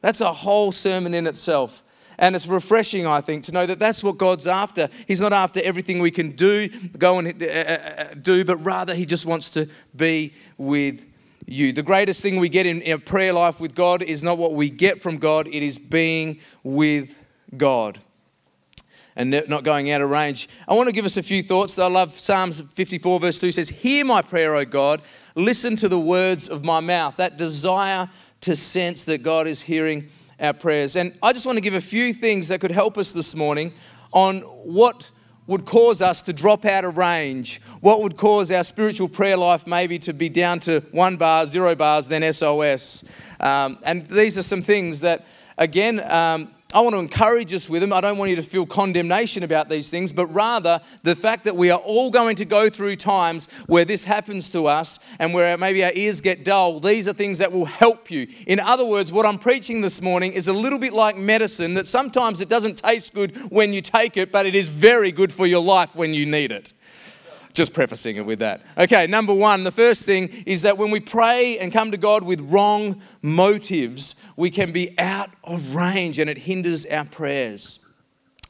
That's 0.00 0.20
a 0.20 0.32
whole 0.32 0.72
sermon 0.72 1.14
in 1.14 1.26
itself. 1.26 1.82
And 2.18 2.34
it's 2.34 2.46
refreshing, 2.46 3.06
I 3.06 3.20
think, 3.20 3.44
to 3.44 3.52
know 3.52 3.66
that 3.66 3.78
that's 3.78 4.02
what 4.02 4.16
God's 4.16 4.46
after. 4.46 4.88
He's 5.06 5.20
not 5.20 5.32
after 5.32 5.60
everything 5.62 6.00
we 6.00 6.10
can 6.10 6.32
do, 6.32 6.68
go 6.98 7.18
and 7.18 7.42
uh, 7.42 7.46
uh, 7.46 7.50
uh, 7.50 8.14
do, 8.14 8.44
but 8.44 8.56
rather 8.64 8.94
He 8.94 9.06
just 9.06 9.26
wants 9.26 9.50
to 9.50 9.68
be 9.94 10.32
with 10.56 11.04
you. 11.46 11.72
The 11.72 11.82
greatest 11.82 12.22
thing 12.22 12.40
we 12.40 12.48
get 12.48 12.66
in 12.66 12.82
a 12.82 12.98
prayer 12.98 13.32
life 13.32 13.60
with 13.60 13.74
God 13.74 14.02
is 14.02 14.22
not 14.22 14.38
what 14.38 14.54
we 14.54 14.70
get 14.70 15.00
from 15.00 15.18
God, 15.18 15.46
it 15.46 15.62
is 15.62 15.78
being 15.78 16.40
with 16.62 17.22
God 17.56 17.98
and 19.16 19.30
not 19.48 19.64
going 19.64 19.90
out 19.90 20.02
of 20.02 20.10
range. 20.10 20.48
I 20.68 20.74
want 20.74 20.88
to 20.88 20.92
give 20.92 21.06
us 21.06 21.16
a 21.16 21.22
few 21.22 21.42
thoughts. 21.42 21.78
I 21.78 21.86
love 21.86 22.12
Psalms 22.12 22.60
54, 22.60 23.20
verse 23.20 23.38
2 23.38 23.50
says, 23.50 23.70
Hear 23.70 24.04
my 24.04 24.20
prayer, 24.20 24.54
O 24.54 24.64
God. 24.64 25.00
Listen 25.34 25.74
to 25.76 25.88
the 25.88 25.98
words 25.98 26.48
of 26.48 26.64
my 26.64 26.80
mouth. 26.80 27.16
That 27.16 27.38
desire 27.38 28.10
to 28.42 28.54
sense 28.54 29.04
that 29.04 29.22
God 29.22 29.46
is 29.46 29.62
hearing 29.62 30.08
our 30.40 30.52
prayers. 30.52 30.96
And 30.96 31.16
I 31.22 31.32
just 31.32 31.46
want 31.46 31.56
to 31.56 31.62
give 31.62 31.74
a 31.74 31.80
few 31.80 32.12
things 32.12 32.48
that 32.48 32.60
could 32.60 32.70
help 32.70 32.98
us 32.98 33.12
this 33.12 33.34
morning 33.34 33.72
on 34.12 34.40
what 34.40 35.10
would 35.46 35.64
cause 35.64 36.02
us 36.02 36.22
to 36.22 36.32
drop 36.32 36.64
out 36.64 36.84
of 36.84 36.96
range, 36.96 37.60
what 37.80 38.02
would 38.02 38.16
cause 38.16 38.50
our 38.50 38.64
spiritual 38.64 39.08
prayer 39.08 39.36
life 39.36 39.66
maybe 39.66 39.98
to 40.00 40.12
be 40.12 40.28
down 40.28 40.58
to 40.60 40.80
one 40.90 41.16
bar, 41.16 41.46
zero 41.46 41.74
bars, 41.74 42.08
then 42.08 42.32
SOS. 42.32 43.08
Um, 43.38 43.78
and 43.84 44.06
these 44.06 44.36
are 44.36 44.42
some 44.42 44.62
things 44.62 45.00
that, 45.00 45.24
again, 45.56 46.00
um, 46.10 46.48
I 46.74 46.80
want 46.80 46.96
to 46.96 46.98
encourage 46.98 47.54
us 47.54 47.70
with 47.70 47.80
them. 47.80 47.92
I 47.92 48.00
don't 48.00 48.18
want 48.18 48.30
you 48.30 48.36
to 48.36 48.42
feel 48.42 48.66
condemnation 48.66 49.44
about 49.44 49.68
these 49.68 49.88
things, 49.88 50.12
but 50.12 50.26
rather 50.26 50.80
the 51.04 51.14
fact 51.14 51.44
that 51.44 51.54
we 51.54 51.70
are 51.70 51.78
all 51.78 52.10
going 52.10 52.34
to 52.36 52.44
go 52.44 52.68
through 52.68 52.96
times 52.96 53.48
where 53.66 53.84
this 53.84 54.02
happens 54.02 54.50
to 54.50 54.66
us 54.66 54.98
and 55.20 55.32
where 55.32 55.56
maybe 55.56 55.84
our 55.84 55.92
ears 55.94 56.20
get 56.20 56.44
dull. 56.44 56.80
These 56.80 57.06
are 57.06 57.12
things 57.12 57.38
that 57.38 57.52
will 57.52 57.66
help 57.66 58.10
you. 58.10 58.26
In 58.48 58.58
other 58.58 58.84
words, 58.84 59.12
what 59.12 59.24
I'm 59.24 59.38
preaching 59.38 59.80
this 59.80 60.02
morning 60.02 60.32
is 60.32 60.48
a 60.48 60.52
little 60.52 60.80
bit 60.80 60.92
like 60.92 61.16
medicine 61.16 61.74
that 61.74 61.86
sometimes 61.86 62.40
it 62.40 62.48
doesn't 62.48 62.78
taste 62.78 63.14
good 63.14 63.36
when 63.52 63.72
you 63.72 63.80
take 63.80 64.16
it, 64.16 64.32
but 64.32 64.44
it 64.44 64.56
is 64.56 64.68
very 64.68 65.12
good 65.12 65.32
for 65.32 65.46
your 65.46 65.62
life 65.62 65.94
when 65.94 66.14
you 66.14 66.26
need 66.26 66.50
it. 66.50 66.72
Just 67.56 67.72
prefacing 67.72 68.16
it 68.16 68.26
with 68.26 68.40
that. 68.40 68.60
Okay, 68.76 69.06
number 69.06 69.32
one, 69.32 69.62
the 69.62 69.72
first 69.72 70.04
thing 70.04 70.28
is 70.44 70.60
that 70.60 70.76
when 70.76 70.90
we 70.90 71.00
pray 71.00 71.58
and 71.58 71.72
come 71.72 71.90
to 71.90 71.96
God 71.96 72.22
with 72.22 72.52
wrong 72.52 73.00
motives, 73.22 74.22
we 74.36 74.50
can 74.50 74.72
be 74.72 74.94
out 74.98 75.30
of 75.42 75.74
range 75.74 76.18
and 76.18 76.28
it 76.28 76.36
hinders 76.36 76.84
our 76.84 77.06
prayers. 77.06 77.82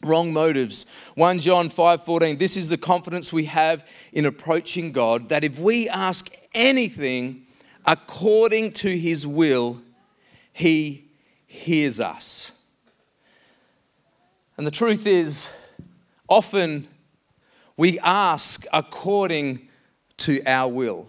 Wrong 0.03 0.33
motives. 0.33 0.87
1 1.15 1.39
John 1.39 1.69
5:14. 1.69 2.39
This 2.39 2.57
is 2.57 2.69
the 2.69 2.77
confidence 2.77 3.33
we 3.33 3.45
have 3.45 3.87
in 4.13 4.27
approaching 4.27 4.91
God 4.91 5.29
that 5.29 5.45
if 5.45 5.61
we 5.61 5.89
ask 5.89 6.29
anything 6.53 7.47
according 7.85 8.73
to 8.73 8.99
his 8.99 9.25
will, 9.25 9.81
he 10.53 11.05
hears 11.47 12.01
us. 12.01 12.51
And 14.57 14.67
the 14.67 14.73
truth 14.73 15.07
is, 15.07 15.49
often 16.29 16.89
we 17.77 17.99
ask 18.01 18.65
according 18.73 19.69
to 20.19 20.41
our 20.47 20.71
will. 20.71 21.09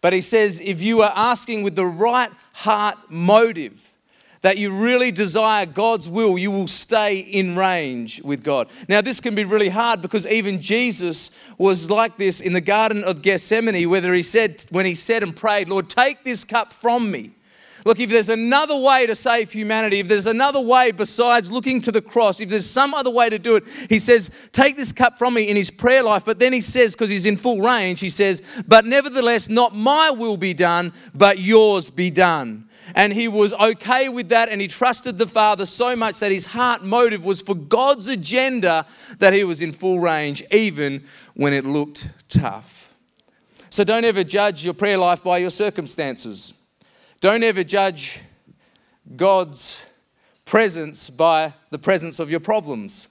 But 0.00 0.12
he 0.12 0.20
says, 0.20 0.60
if 0.60 0.82
you 0.82 1.02
are 1.02 1.12
asking 1.14 1.62
with 1.62 1.76
the 1.76 1.86
right 1.86 2.30
heart 2.52 2.96
motive, 3.10 3.94
that 4.42 4.58
you 4.58 4.84
really 4.84 5.10
desire 5.10 5.64
God's 5.64 6.06
will, 6.06 6.36
you 6.36 6.50
will 6.50 6.68
stay 6.68 7.20
in 7.20 7.56
range 7.56 8.20
with 8.22 8.44
God. 8.44 8.68
Now, 8.90 9.00
this 9.00 9.18
can 9.18 9.34
be 9.34 9.44
really 9.44 9.70
hard 9.70 10.02
because 10.02 10.26
even 10.26 10.60
Jesus 10.60 11.30
was 11.56 11.88
like 11.88 12.18
this 12.18 12.42
in 12.42 12.52
the 12.52 12.60
Garden 12.60 13.04
of 13.04 13.22
Gethsemane, 13.22 13.88
whether 13.88 14.12
he 14.12 14.22
said, 14.22 14.62
when 14.68 14.84
he 14.84 14.94
said 14.94 15.22
and 15.22 15.34
prayed, 15.34 15.70
Lord, 15.70 15.88
take 15.88 16.24
this 16.24 16.44
cup 16.44 16.74
from 16.74 17.10
me. 17.10 17.30
Look, 17.84 18.00
if 18.00 18.08
there's 18.08 18.30
another 18.30 18.76
way 18.78 19.06
to 19.06 19.14
save 19.14 19.52
humanity, 19.52 20.00
if 20.00 20.08
there's 20.08 20.26
another 20.26 20.60
way 20.60 20.90
besides 20.90 21.50
looking 21.50 21.82
to 21.82 21.92
the 21.92 22.00
cross, 22.00 22.40
if 22.40 22.48
there's 22.48 22.68
some 22.68 22.94
other 22.94 23.10
way 23.10 23.28
to 23.28 23.38
do 23.38 23.56
it, 23.56 23.64
he 23.90 23.98
says, 23.98 24.30
Take 24.52 24.76
this 24.76 24.90
cup 24.90 25.18
from 25.18 25.34
me 25.34 25.48
in 25.48 25.56
his 25.56 25.70
prayer 25.70 26.02
life. 26.02 26.24
But 26.24 26.38
then 26.38 26.54
he 26.54 26.62
says, 26.62 26.94
because 26.94 27.10
he's 27.10 27.26
in 27.26 27.36
full 27.36 27.60
range, 27.60 28.00
he 28.00 28.08
says, 28.08 28.42
But 28.66 28.86
nevertheless, 28.86 29.50
not 29.50 29.74
my 29.74 30.10
will 30.10 30.38
be 30.38 30.54
done, 30.54 30.94
but 31.14 31.38
yours 31.38 31.90
be 31.90 32.10
done. 32.10 32.68
And 32.94 33.12
he 33.12 33.28
was 33.28 33.52
okay 33.52 34.08
with 34.08 34.30
that, 34.30 34.48
and 34.48 34.60
he 34.60 34.68
trusted 34.68 35.18
the 35.18 35.26
Father 35.26 35.66
so 35.66 35.94
much 35.94 36.20
that 36.20 36.32
his 36.32 36.46
heart 36.46 36.82
motive 36.84 37.24
was 37.24 37.42
for 37.42 37.54
God's 37.54 38.08
agenda 38.08 38.86
that 39.18 39.32
he 39.32 39.44
was 39.44 39.60
in 39.60 39.72
full 39.72 40.00
range, 40.00 40.42
even 40.50 41.04
when 41.34 41.52
it 41.52 41.66
looked 41.66 42.08
tough. 42.30 42.94
So 43.68 43.84
don't 43.84 44.04
ever 44.04 44.24
judge 44.24 44.64
your 44.64 44.74
prayer 44.74 44.96
life 44.96 45.22
by 45.22 45.38
your 45.38 45.50
circumstances. 45.50 46.63
Don't 47.24 47.42
ever 47.42 47.64
judge 47.64 48.20
God's 49.16 49.82
presence 50.44 51.08
by 51.08 51.54
the 51.70 51.78
presence 51.78 52.18
of 52.18 52.30
your 52.30 52.38
problems. 52.38 53.08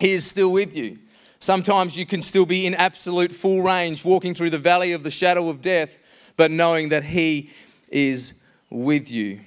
He 0.00 0.12
is 0.12 0.24
still 0.24 0.50
with 0.50 0.74
you. 0.74 0.98
Sometimes 1.40 1.94
you 1.94 2.06
can 2.06 2.22
still 2.22 2.46
be 2.46 2.64
in 2.64 2.74
absolute 2.74 3.32
full 3.32 3.60
range, 3.60 4.02
walking 4.02 4.32
through 4.32 4.48
the 4.48 4.56
valley 4.56 4.92
of 4.92 5.02
the 5.02 5.10
shadow 5.10 5.50
of 5.50 5.60
death, 5.60 5.98
but 6.38 6.50
knowing 6.50 6.88
that 6.88 7.04
He 7.04 7.50
is 7.90 8.42
with 8.70 9.10
you. 9.10 9.40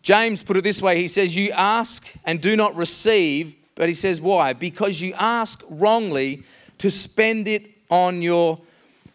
James 0.00 0.42
put 0.42 0.56
it 0.56 0.64
this 0.64 0.80
way 0.80 0.98
He 0.98 1.06
says, 1.06 1.36
You 1.36 1.50
ask 1.50 2.14
and 2.24 2.40
do 2.40 2.56
not 2.56 2.74
receive, 2.74 3.54
but 3.74 3.90
he 3.90 3.94
says, 3.94 4.22
Why? 4.22 4.54
Because 4.54 5.02
you 5.02 5.12
ask 5.18 5.62
wrongly 5.68 6.44
to 6.78 6.90
spend 6.90 7.46
it 7.46 7.72
on 7.90 8.22
your 8.22 8.58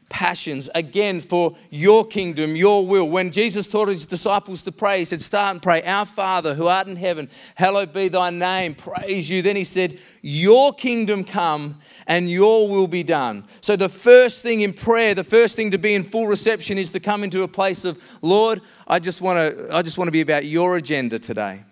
passions, 0.09 0.69
again, 0.75 1.21
for 1.21 1.55
your 1.69 2.05
kingdom, 2.05 2.55
your 2.55 2.85
will. 2.85 3.07
When 3.07 3.31
Jesus 3.31 3.67
taught 3.67 3.87
his 3.87 4.05
disciples 4.05 4.61
to 4.63 4.71
pray, 4.71 4.99
he 4.99 5.05
said, 5.05 5.21
Start 5.21 5.53
and 5.53 5.61
pray, 5.61 5.81
Our 5.83 6.05
Father 6.05 6.55
who 6.55 6.67
art 6.67 6.87
in 6.87 6.95
heaven, 6.95 7.29
hallowed 7.55 7.93
be 7.93 8.07
thy 8.07 8.31
name, 8.31 8.73
praise 8.73 9.29
you. 9.29 9.41
Then 9.41 9.55
he 9.55 9.63
said, 9.63 9.99
Your 10.21 10.73
kingdom 10.73 11.23
come 11.23 11.79
and 12.07 12.29
your 12.29 12.67
will 12.67 12.87
be 12.87 13.03
done. 13.03 13.45
So, 13.61 13.75
the 13.75 13.89
first 13.89 14.43
thing 14.43 14.61
in 14.61 14.73
prayer, 14.73 15.13
the 15.13 15.23
first 15.23 15.55
thing 15.55 15.71
to 15.71 15.77
be 15.77 15.95
in 15.95 16.03
full 16.03 16.27
reception 16.27 16.77
is 16.77 16.89
to 16.91 16.99
come 16.99 17.23
into 17.23 17.43
a 17.43 17.47
place 17.47 17.85
of, 17.85 18.01
Lord, 18.21 18.61
I 18.87 18.99
just 18.99 19.21
want 19.21 19.37
to, 19.37 19.73
I 19.73 19.81
just 19.81 19.97
want 19.97 20.07
to 20.07 20.13
be 20.13 20.21
about 20.21 20.45
your 20.45 20.77
agenda 20.77 21.19
today. 21.19 21.63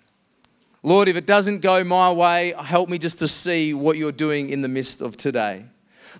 Lord, 0.83 1.07
if 1.07 1.15
it 1.15 1.25
doesn't 1.25 1.59
go 1.59 1.83
my 1.83 2.11
way, 2.11 2.53
help 2.63 2.87
me 2.87 2.97
just 2.97 3.19
to 3.19 3.27
see 3.27 3.73
what 3.73 3.97
you're 3.97 4.11
doing 4.11 4.51
in 4.51 4.61
the 4.61 4.69
midst 4.69 5.01
of 5.01 5.17
today. 5.17 5.65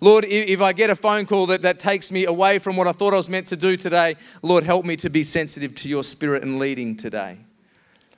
Lord, 0.01 0.25
if 0.25 0.61
I 0.61 0.73
get 0.73 0.89
a 0.89 0.95
phone 0.95 1.25
call 1.25 1.45
that, 1.47 1.61
that 1.63 1.79
takes 1.79 2.11
me 2.11 2.25
away 2.25 2.59
from 2.59 2.75
what 2.77 2.87
I 2.87 2.91
thought 2.91 3.13
I 3.13 3.17
was 3.17 3.29
meant 3.29 3.47
to 3.47 3.55
do 3.55 3.77
today, 3.77 4.15
Lord, 4.41 4.63
help 4.63 4.85
me 4.85 4.95
to 4.97 5.09
be 5.09 5.23
sensitive 5.23 5.75
to 5.75 5.89
your 5.89 6.03
spirit 6.03 6.43
and 6.43 6.59
leading 6.59 6.95
today. 6.95 7.37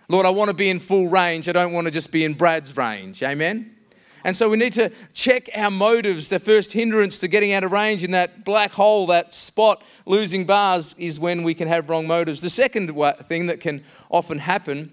Lord, 0.08 0.26
I 0.26 0.30
want 0.32 0.50
to 0.50 0.56
be 0.56 0.70
in 0.70 0.80
full 0.80 1.08
range. 1.08 1.48
I 1.48 1.52
don't 1.52 1.72
want 1.72 1.86
to 1.86 1.92
just 1.92 2.12
be 2.12 2.26
in 2.26 2.34
Brad's 2.34 2.76
range. 2.76 3.22
Amen? 3.22 3.76
And 4.24 4.36
so 4.36 4.50
we 4.50 4.58
need 4.58 4.74
to 4.74 4.92
check 5.14 5.50
our 5.56 5.72
motives. 5.72 6.30
The 6.30 6.40
first 6.40 6.74
hindrance 6.74 7.18
to 7.20 7.28
getting 7.28 7.54
out 7.54 7.64
of 7.64 7.72
range 7.72 8.04
in 8.04 8.12
that 8.12 8.44
black 8.44 8.72
hole, 8.72 9.08
that 9.08 9.34
spot, 9.34 9.84
losing 10.06 10.46
bars, 10.46 10.94
is 10.98 11.20
when 11.20 11.44
we 11.44 11.54
can 11.54 11.68
have 11.68 11.90
wrong 11.90 12.08
motives. 12.08 12.42
The 12.42 12.50
second 12.50 12.92
thing 13.28 13.46
that 13.46 13.60
can 13.60 13.84
often 14.10 14.40
happen 14.40 14.92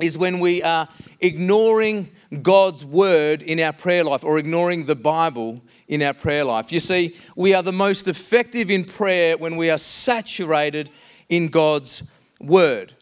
is 0.00 0.18
when 0.18 0.40
we 0.40 0.62
are 0.62 0.88
ignoring 1.20 2.10
God's 2.42 2.84
word 2.84 3.42
in 3.42 3.60
our 3.60 3.72
prayer 3.72 4.04
life 4.04 4.24
or 4.24 4.38
ignoring 4.38 4.86
the 4.86 4.96
Bible 4.96 5.62
in 5.86 6.02
our 6.02 6.14
prayer 6.14 6.44
life. 6.44 6.72
You 6.72 6.80
see, 6.80 7.16
we 7.36 7.54
are 7.54 7.62
the 7.62 7.72
most 7.72 8.08
effective 8.08 8.70
in 8.70 8.84
prayer 8.84 9.36
when 9.36 9.56
we 9.56 9.70
are 9.70 9.78
saturated 9.78 10.90
in 11.28 11.48
God's 11.48 12.10
word. 12.40 12.94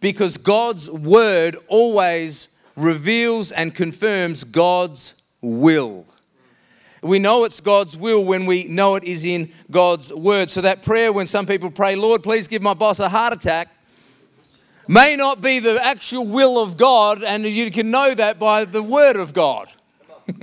Because 0.00 0.36
God's 0.36 0.90
word 0.90 1.56
always 1.68 2.56
reveals 2.76 3.52
and 3.52 3.74
confirms 3.74 4.44
God's 4.44 5.22
will. 5.40 6.06
We 7.02 7.18
know 7.18 7.44
it's 7.44 7.60
God's 7.60 7.96
will 7.96 8.24
when 8.24 8.46
we 8.46 8.64
know 8.64 8.94
it 8.94 9.02
is 9.02 9.24
in 9.24 9.52
God's 9.70 10.12
word. 10.12 10.50
So, 10.50 10.60
that 10.60 10.82
prayer, 10.82 11.12
when 11.12 11.26
some 11.26 11.46
people 11.46 11.70
pray, 11.70 11.96
Lord, 11.96 12.22
please 12.22 12.46
give 12.46 12.62
my 12.62 12.74
boss 12.74 13.00
a 13.00 13.08
heart 13.08 13.32
attack, 13.32 13.68
may 14.88 15.16
not 15.16 15.40
be 15.40 15.58
the 15.58 15.78
actual 15.82 16.26
will 16.26 16.58
of 16.58 16.76
God, 16.76 17.22
and 17.22 17.44
you 17.44 17.70
can 17.70 17.90
know 17.90 18.14
that 18.14 18.38
by 18.38 18.64
the 18.64 18.82
word 18.82 19.16
of 19.16 19.32
God. 19.32 19.72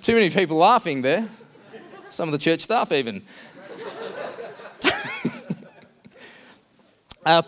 Too 0.00 0.14
many 0.14 0.30
people 0.30 0.56
laughing 0.56 1.02
there. 1.02 1.28
Some 2.08 2.28
of 2.28 2.32
the 2.32 2.38
church 2.38 2.60
staff, 2.60 2.90
even. 2.92 3.22
uh, 7.26 7.42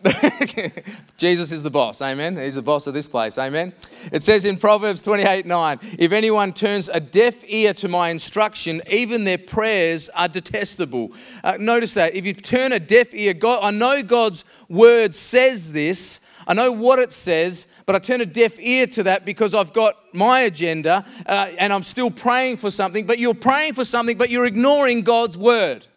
Jesus 1.16 1.50
is 1.50 1.64
the 1.64 1.70
boss, 1.70 2.00
amen. 2.00 2.36
He's 2.36 2.54
the 2.54 2.62
boss 2.62 2.86
of 2.86 2.94
this 2.94 3.08
place, 3.08 3.36
amen. 3.36 3.72
It 4.12 4.22
says 4.22 4.44
in 4.44 4.56
Proverbs 4.56 5.00
28 5.00 5.44
9, 5.44 5.78
if 5.98 6.12
anyone 6.12 6.52
turns 6.52 6.88
a 6.88 7.00
deaf 7.00 7.42
ear 7.48 7.74
to 7.74 7.88
my 7.88 8.10
instruction, 8.10 8.80
even 8.88 9.24
their 9.24 9.38
prayers 9.38 10.08
are 10.10 10.28
detestable. 10.28 11.12
Uh, 11.42 11.56
notice 11.58 11.94
that. 11.94 12.14
If 12.14 12.26
you 12.26 12.32
turn 12.32 12.70
a 12.70 12.78
deaf 12.78 13.12
ear, 13.12 13.34
God, 13.34 13.58
I 13.62 13.72
know 13.72 14.00
God's 14.04 14.44
word 14.68 15.16
says 15.16 15.72
this, 15.72 16.30
I 16.46 16.54
know 16.54 16.70
what 16.70 17.00
it 17.00 17.12
says, 17.12 17.74
but 17.84 17.96
I 17.96 17.98
turn 17.98 18.20
a 18.20 18.26
deaf 18.26 18.58
ear 18.60 18.86
to 18.86 19.02
that 19.02 19.24
because 19.24 19.52
I've 19.52 19.72
got 19.72 19.96
my 20.14 20.40
agenda 20.40 21.04
uh, 21.26 21.50
and 21.58 21.72
I'm 21.72 21.82
still 21.82 22.10
praying 22.10 22.58
for 22.58 22.70
something. 22.70 23.04
But 23.04 23.18
you're 23.18 23.34
praying 23.34 23.74
for 23.74 23.84
something, 23.84 24.16
but 24.16 24.30
you're 24.30 24.46
ignoring 24.46 25.02
God's 25.02 25.36
word. 25.36 25.87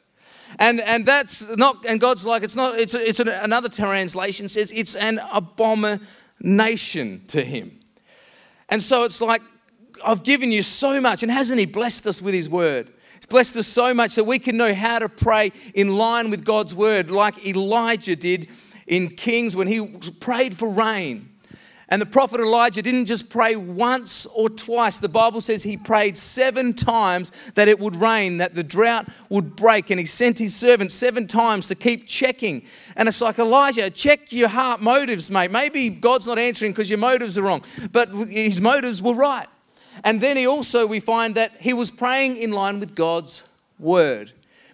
And, 0.62 0.80
and 0.80 1.08
that's 1.08 1.58
not, 1.58 1.84
and 1.88 2.00
God's 2.00 2.24
like, 2.24 2.44
it's 2.44 2.56
not, 2.56 2.78
it's, 2.78 2.94
a, 2.94 3.00
it's 3.00 3.20
an, 3.20 3.30
another 3.30 3.68
translation 3.68 4.48
says 4.48 4.72
it's 4.72 4.96
an 4.96 5.20
abomination 5.34 7.24
to 7.30 7.44
him. 7.44 7.80
And 8.70 8.80
so 8.80 9.04
it's 9.04 9.20
like, 9.20 9.42
I've 10.06 10.24
given 10.24 10.52
you 10.52 10.62
so 10.62 11.02
much, 11.02 11.24
and 11.24 11.32
hasn't 11.32 11.60
He 11.60 11.66
blessed 11.66 12.06
us 12.06 12.22
with 12.22 12.36
His 12.36 12.48
word? 12.48 12.92
He's 13.16 13.26
blessed 13.26 13.56
us 13.56 13.66
so 13.66 13.92
much 13.96 14.14
that 14.14 14.24
we 14.24 14.38
can 14.38 14.56
know 14.56 14.72
how 14.72 15.00
to 15.00 15.10
pray 15.10 15.52
in 15.74 15.96
line 15.98 16.30
with 16.30 16.46
God's 16.46 16.76
word, 16.76 17.10
like 17.10 17.44
Elijah 17.44 18.16
did 18.16 18.48
in 18.86 19.10
Kings 19.10 19.56
when 19.56 19.68
he 19.68 19.84
prayed 20.20 20.56
for 20.56 20.70
rain. 20.70 21.28
And 21.92 22.02
the 22.02 22.06
prophet 22.06 22.40
Elijah 22.40 22.82
didn't 22.82 23.08
just 23.08 23.30
pray 23.30 23.58
once 23.58 24.26
or 24.28 24.50
twice. 24.50 25.00
The 25.00 25.10
Bible 25.10 25.42
says 25.42 25.62
he 25.62 25.76
prayed 25.76 26.18
seven 26.18 26.74
times 26.74 27.34
that 27.56 27.68
it 27.68 27.78
would 27.80 27.98
rain, 27.98 28.38
that 28.38 28.56
the 28.56 28.64
drought 28.64 29.08
would 29.28 29.58
break. 29.58 29.90
And 29.90 30.00
he 30.00 30.06
sent 30.06 30.40
his 30.40 30.56
servant 30.56 30.94
seven 30.94 31.28
times 31.28 31.68
to 31.68 31.76
keep 31.76 32.08
checking. 32.08 32.66
And 32.96 33.10
it's 33.10 33.20
like, 33.20 33.40
Elijah, 33.40 33.90
check 33.90 34.32
your 34.32 34.48
heart 34.48 34.82
motives, 34.82 35.30
mate. 35.30 35.52
Maybe 35.52 35.90
God's 35.90 36.26
not 36.26 36.40
answering 36.40 36.72
because 36.72 36.90
your 36.90 36.98
motives 36.98 37.38
are 37.38 37.42
wrong, 37.42 37.62
but 37.92 38.08
his 38.30 38.62
motives 38.62 39.02
were 39.02 39.16
right. 39.16 39.48
And 40.06 40.22
then 40.22 40.38
he 40.38 40.48
also, 40.48 40.88
we 40.88 41.02
find 41.02 41.36
that 41.36 41.52
he 41.60 41.74
was 41.74 41.92
praying 41.92 42.38
in 42.38 42.52
line 42.52 42.80
with 42.80 42.96
God's 42.96 43.50
word 43.78 44.32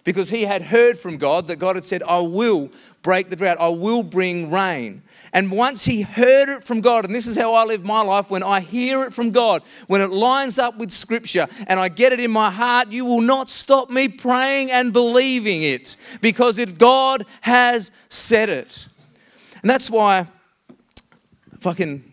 because 0.08 0.30
he 0.30 0.40
had 0.40 0.62
heard 0.62 0.98
from 0.98 1.18
God 1.18 1.48
that 1.48 1.56
God 1.56 1.76
had 1.76 1.84
said, 1.84 2.02
I 2.02 2.20
will 2.20 2.70
break 3.02 3.28
the 3.28 3.36
drought, 3.36 3.58
I 3.60 3.68
will 3.68 4.02
bring 4.02 4.50
rain. 4.50 5.02
And 5.34 5.52
once 5.52 5.84
he 5.84 6.00
heard 6.00 6.48
it 6.48 6.64
from 6.64 6.80
God, 6.80 7.04
and 7.04 7.14
this 7.14 7.26
is 7.26 7.36
how 7.36 7.52
I 7.52 7.64
live 7.64 7.84
my 7.84 8.00
life 8.00 8.30
when 8.30 8.42
I 8.42 8.60
hear 8.60 9.02
it 9.02 9.12
from 9.12 9.32
God, 9.32 9.62
when 9.86 10.00
it 10.00 10.08
lines 10.08 10.58
up 10.58 10.78
with 10.78 10.92
Scripture 10.92 11.46
and 11.66 11.78
I 11.78 11.90
get 11.90 12.14
it 12.14 12.20
in 12.20 12.30
my 12.30 12.50
heart, 12.50 12.88
you 12.88 13.04
will 13.04 13.20
not 13.20 13.50
stop 13.50 13.90
me 13.90 14.08
praying 14.08 14.70
and 14.70 14.94
believing 14.94 15.62
it 15.62 15.96
because 16.22 16.56
it, 16.56 16.78
God 16.78 17.26
has 17.42 17.90
said 18.08 18.48
it. 18.48 18.88
And 19.60 19.68
that's 19.68 19.90
why, 19.90 20.26
if 21.52 21.66
I 21.66 21.74
can 21.74 22.10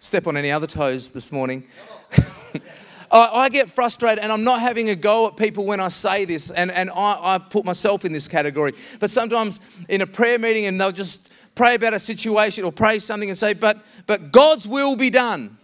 step 0.00 0.26
on 0.26 0.36
any 0.36 0.50
other 0.50 0.66
toes 0.66 1.12
this 1.12 1.32
morning, 1.32 1.66
I, 3.12 3.48
get 3.50 3.70
frustrated 3.70 4.20
and 4.20 4.32
I'm 4.32 4.44
not 4.44 4.60
having 4.60 4.88
a 4.88 4.96
go 4.96 5.26
at 5.26 5.36
people 5.36 5.66
when 5.66 5.80
I 5.80 5.88
say 5.88 6.24
this, 6.24 6.50
and, 6.50 6.70
and 6.70 6.90
I, 6.90 7.34
I 7.34 7.38
put 7.38 7.64
myself 7.64 8.04
in 8.04 8.12
this 8.12 8.26
category. 8.26 8.72
But 9.00 9.10
sometimes 9.10 9.60
in 9.88 10.00
a 10.00 10.06
prayer 10.06 10.38
meeting, 10.38 10.64
and 10.66 10.80
they'll 10.80 10.92
just 10.92 11.30
pray 11.54 11.74
about 11.74 11.92
a 11.92 11.98
situation 11.98 12.64
or 12.64 12.72
pray 12.72 12.98
something 12.98 13.28
and 13.28 13.36
say, 13.36 13.52
but, 13.52 13.84
but 14.06 14.32
God's 14.32 14.66
will 14.66 14.96
be 14.96 15.10
done. 15.10 15.58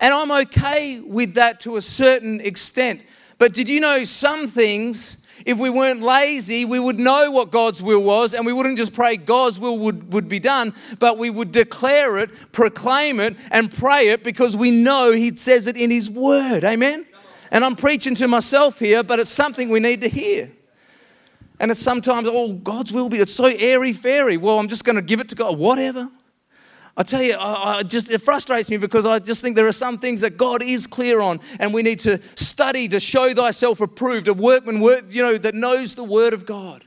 And 0.00 0.12
I'm 0.12 0.30
okay 0.46 1.00
with 1.00 1.34
that 1.34 1.60
to 1.60 1.76
a 1.76 1.80
certain 1.80 2.40
extent. 2.40 3.02
But 3.38 3.54
did 3.54 3.68
you 3.68 3.80
know 3.80 4.04
some 4.04 4.46
things, 4.46 5.23
if 5.44 5.58
we 5.58 5.68
weren't 5.68 6.00
lazy, 6.00 6.64
we 6.64 6.80
would 6.80 6.98
know 6.98 7.30
what 7.30 7.50
God's 7.50 7.82
will 7.82 8.02
was 8.02 8.32
and 8.32 8.46
we 8.46 8.52
wouldn't 8.52 8.78
just 8.78 8.94
pray 8.94 9.16
God's 9.16 9.58
will 9.58 9.78
would, 9.78 10.12
would 10.12 10.28
be 10.28 10.38
done, 10.38 10.74
but 10.98 11.18
we 11.18 11.28
would 11.28 11.52
declare 11.52 12.18
it, 12.18 12.30
proclaim 12.52 13.20
it, 13.20 13.36
and 13.50 13.72
pray 13.72 14.08
it 14.08 14.24
because 14.24 14.56
we 14.56 14.70
know 14.70 15.12
He 15.12 15.36
says 15.36 15.66
it 15.66 15.76
in 15.76 15.90
His 15.90 16.08
Word. 16.08 16.64
Amen? 16.64 17.06
And 17.50 17.64
I'm 17.64 17.76
preaching 17.76 18.14
to 18.16 18.28
myself 18.28 18.78
here, 18.78 19.02
but 19.02 19.20
it's 19.20 19.30
something 19.30 19.68
we 19.68 19.80
need 19.80 20.00
to 20.00 20.08
hear. 20.08 20.50
And 21.60 21.70
it's 21.70 21.80
sometimes, 21.80 22.28
oh, 22.30 22.54
God's 22.54 22.90
will 22.90 23.08
be, 23.08 23.18
it's 23.18 23.34
so 23.34 23.46
airy 23.46 23.92
fairy. 23.92 24.36
Well, 24.36 24.58
I'm 24.58 24.68
just 24.68 24.84
going 24.84 24.96
to 24.96 25.02
give 25.02 25.20
it 25.20 25.28
to 25.28 25.34
God, 25.34 25.58
whatever. 25.58 26.08
I 26.96 27.02
tell 27.02 27.22
you, 27.22 27.34
I, 27.34 27.78
I, 27.78 27.82
just 27.82 28.08
it 28.10 28.22
frustrates 28.22 28.70
me 28.70 28.76
because 28.76 29.04
I 29.04 29.18
just 29.18 29.42
think 29.42 29.56
there 29.56 29.66
are 29.66 29.72
some 29.72 29.98
things 29.98 30.20
that 30.20 30.36
God 30.36 30.62
is 30.62 30.86
clear 30.86 31.20
on, 31.20 31.40
and 31.58 31.74
we 31.74 31.82
need 31.82 31.98
to 32.00 32.20
study 32.36 32.86
to 32.88 33.00
show 33.00 33.34
thyself 33.34 33.80
approved, 33.80 34.28
a 34.28 34.34
workman, 34.34 34.80
work, 34.80 35.04
you 35.10 35.22
know, 35.22 35.36
that 35.36 35.54
knows 35.54 35.94
the 35.96 36.04
word 36.04 36.32
of 36.32 36.46
God. 36.46 36.84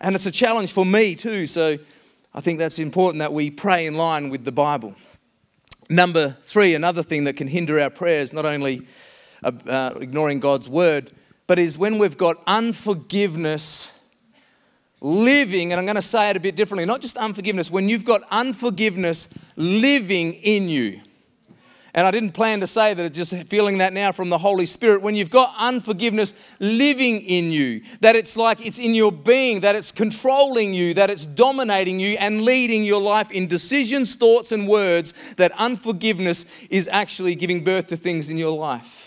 And 0.00 0.14
it's 0.14 0.26
a 0.26 0.30
challenge 0.30 0.72
for 0.72 0.86
me 0.86 1.14
too. 1.14 1.46
So 1.46 1.76
I 2.34 2.40
think 2.40 2.58
that's 2.58 2.78
important 2.78 3.18
that 3.18 3.32
we 3.32 3.50
pray 3.50 3.84
in 3.84 3.94
line 3.94 4.30
with 4.30 4.44
the 4.44 4.52
Bible. 4.52 4.94
Number 5.90 6.36
three, 6.42 6.74
another 6.74 7.02
thing 7.02 7.24
that 7.24 7.36
can 7.36 7.48
hinder 7.48 7.78
our 7.80 7.90
prayers, 7.90 8.32
not 8.32 8.46
only 8.46 8.86
uh, 9.42 9.52
uh 9.66 9.98
ignoring 10.00 10.40
God's 10.40 10.68
word, 10.68 11.10
but 11.46 11.58
is 11.58 11.76
when 11.76 11.98
we've 11.98 12.16
got 12.16 12.36
unforgiveness 12.46 13.97
living, 15.00 15.72
and 15.72 15.78
I'm 15.78 15.86
going 15.86 15.96
to 15.96 16.02
say 16.02 16.30
it 16.30 16.36
a 16.36 16.40
bit 16.40 16.56
differently, 16.56 16.84
not 16.84 17.00
just 17.00 17.16
unforgiveness, 17.16 17.70
when 17.70 17.88
you've 17.88 18.04
got 18.04 18.22
unforgiveness 18.30 19.32
living 19.56 20.34
in 20.34 20.68
you. 20.68 21.00
And 21.94 22.06
I 22.06 22.10
didn't 22.10 22.32
plan 22.32 22.60
to 22.60 22.66
say 22.66 22.94
that, 22.94 23.12
just 23.12 23.34
feeling 23.46 23.78
that 23.78 23.92
now 23.92 24.12
from 24.12 24.28
the 24.28 24.38
Holy 24.38 24.66
Spirit. 24.66 25.02
When 25.02 25.16
you've 25.16 25.30
got 25.30 25.54
unforgiveness 25.58 26.32
living 26.60 27.22
in 27.22 27.50
you, 27.50 27.80
that 28.02 28.14
it's 28.14 28.36
like 28.36 28.64
it's 28.64 28.78
in 28.78 28.94
your 28.94 29.10
being, 29.10 29.60
that 29.60 29.74
it's 29.74 29.90
controlling 29.90 30.74
you, 30.74 30.94
that 30.94 31.10
it's 31.10 31.26
dominating 31.26 31.98
you 31.98 32.16
and 32.20 32.42
leading 32.42 32.84
your 32.84 33.00
life 33.00 33.32
in 33.32 33.48
decisions, 33.48 34.14
thoughts, 34.14 34.52
and 34.52 34.68
words, 34.68 35.34
that 35.36 35.50
unforgiveness 35.58 36.44
is 36.68 36.88
actually 36.88 37.34
giving 37.34 37.64
birth 37.64 37.88
to 37.88 37.96
things 37.96 38.30
in 38.30 38.36
your 38.36 38.56
life. 38.56 38.97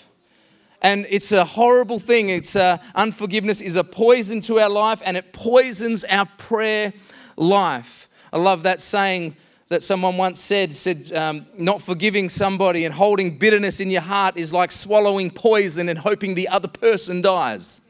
And 0.81 1.05
it's 1.09 1.31
a 1.31 1.45
horrible 1.45 1.99
thing. 1.99 2.29
It's 2.29 2.55
uh, 2.55 2.77
unforgiveness 2.95 3.61
is 3.61 3.75
a 3.75 3.83
poison 3.83 4.41
to 4.41 4.59
our 4.59 4.69
life 4.69 5.01
and 5.05 5.15
it 5.15 5.31
poisons 5.31 6.03
our 6.05 6.25
prayer 6.37 6.93
life. 7.37 8.07
I 8.33 8.37
love 8.37 8.63
that 8.63 8.81
saying 8.81 9.35
that 9.69 9.83
someone 9.83 10.17
once 10.17 10.39
said, 10.39 10.73
said 10.73 11.11
um, 11.13 11.45
not 11.57 11.81
forgiving 11.81 12.29
somebody 12.29 12.83
and 12.85 12.93
holding 12.93 13.37
bitterness 13.37 13.79
in 13.79 13.89
your 13.89 14.01
heart 14.01 14.37
is 14.37 14.51
like 14.51 14.71
swallowing 14.71 15.29
poison 15.29 15.87
and 15.87 15.99
hoping 15.99 16.35
the 16.35 16.47
other 16.49 16.67
person 16.67 17.21
dies. 17.21 17.87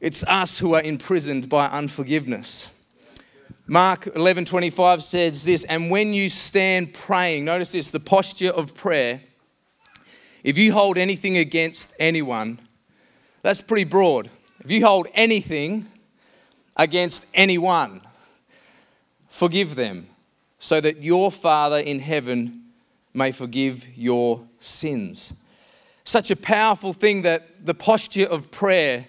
It's 0.00 0.24
us 0.24 0.58
who 0.58 0.74
are 0.74 0.82
imprisoned 0.82 1.48
by 1.48 1.66
unforgiveness. 1.66 2.82
Mark 3.66 4.04
11:25 4.06 5.00
says 5.00 5.44
this, 5.44 5.64
and 5.64 5.90
when 5.90 6.12
you 6.12 6.28
stand 6.28 6.92
praying, 6.92 7.44
notice 7.44 7.72
this, 7.72 7.90
the 7.90 8.00
posture 8.00 8.50
of 8.50 8.74
prayer 8.74 9.22
if 10.42 10.58
you 10.58 10.72
hold 10.72 10.98
anything 10.98 11.36
against 11.36 11.94
anyone, 11.98 12.58
that's 13.42 13.60
pretty 13.60 13.84
broad. 13.84 14.30
If 14.64 14.70
you 14.70 14.84
hold 14.84 15.08
anything 15.14 15.86
against 16.76 17.26
anyone, 17.34 18.00
forgive 19.28 19.74
them, 19.74 20.06
so 20.58 20.80
that 20.80 21.02
your 21.02 21.30
Father 21.30 21.78
in 21.78 22.00
heaven 22.00 22.64
may 23.14 23.32
forgive 23.32 23.86
your 23.96 24.46
sins. 24.58 25.34
Such 26.04 26.30
a 26.30 26.36
powerful 26.36 26.92
thing 26.92 27.22
that 27.22 27.64
the 27.64 27.74
posture 27.74 28.26
of 28.26 28.50
prayer 28.50 29.06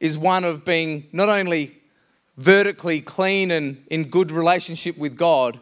is 0.00 0.18
one 0.18 0.44
of 0.44 0.64
being 0.64 1.06
not 1.12 1.28
only 1.28 1.78
vertically 2.36 3.00
clean 3.00 3.50
and 3.50 3.82
in 3.88 4.04
good 4.04 4.32
relationship 4.32 4.98
with 4.98 5.16
God, 5.16 5.60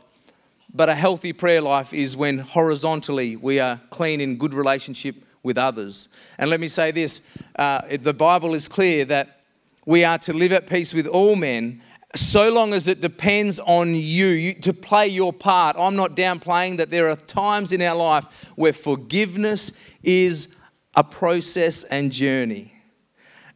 but 0.72 0.88
a 0.88 0.94
healthy 0.94 1.32
prayer 1.32 1.60
life 1.60 1.92
is 1.92 2.16
when 2.16 2.38
horizontally 2.38 3.36
we 3.36 3.60
are 3.60 3.80
clean 3.90 4.20
in 4.20 4.36
good 4.36 4.54
relationship 4.54 5.16
with 5.42 5.58
others. 5.58 6.10
And 6.38 6.50
let 6.50 6.60
me 6.60 6.68
say 6.68 6.90
this 6.90 7.28
uh, 7.56 7.80
the 8.00 8.14
Bible 8.14 8.54
is 8.54 8.68
clear 8.68 9.04
that 9.06 9.40
we 9.86 10.04
are 10.04 10.18
to 10.18 10.32
live 10.32 10.52
at 10.52 10.66
peace 10.66 10.94
with 10.94 11.06
all 11.06 11.36
men 11.36 11.82
so 12.14 12.50
long 12.50 12.74
as 12.74 12.88
it 12.88 13.00
depends 13.00 13.60
on 13.60 13.94
you, 13.94 14.26
you, 14.26 14.54
to 14.54 14.72
play 14.72 15.06
your 15.06 15.32
part. 15.32 15.76
I'm 15.78 15.94
not 15.94 16.16
downplaying 16.16 16.78
that 16.78 16.90
there 16.90 17.08
are 17.08 17.16
times 17.16 17.72
in 17.72 17.80
our 17.82 17.96
life 17.96 18.52
where 18.56 18.72
forgiveness 18.72 19.80
is 20.02 20.56
a 20.94 21.04
process 21.04 21.84
and 21.84 22.10
journey. 22.10 22.69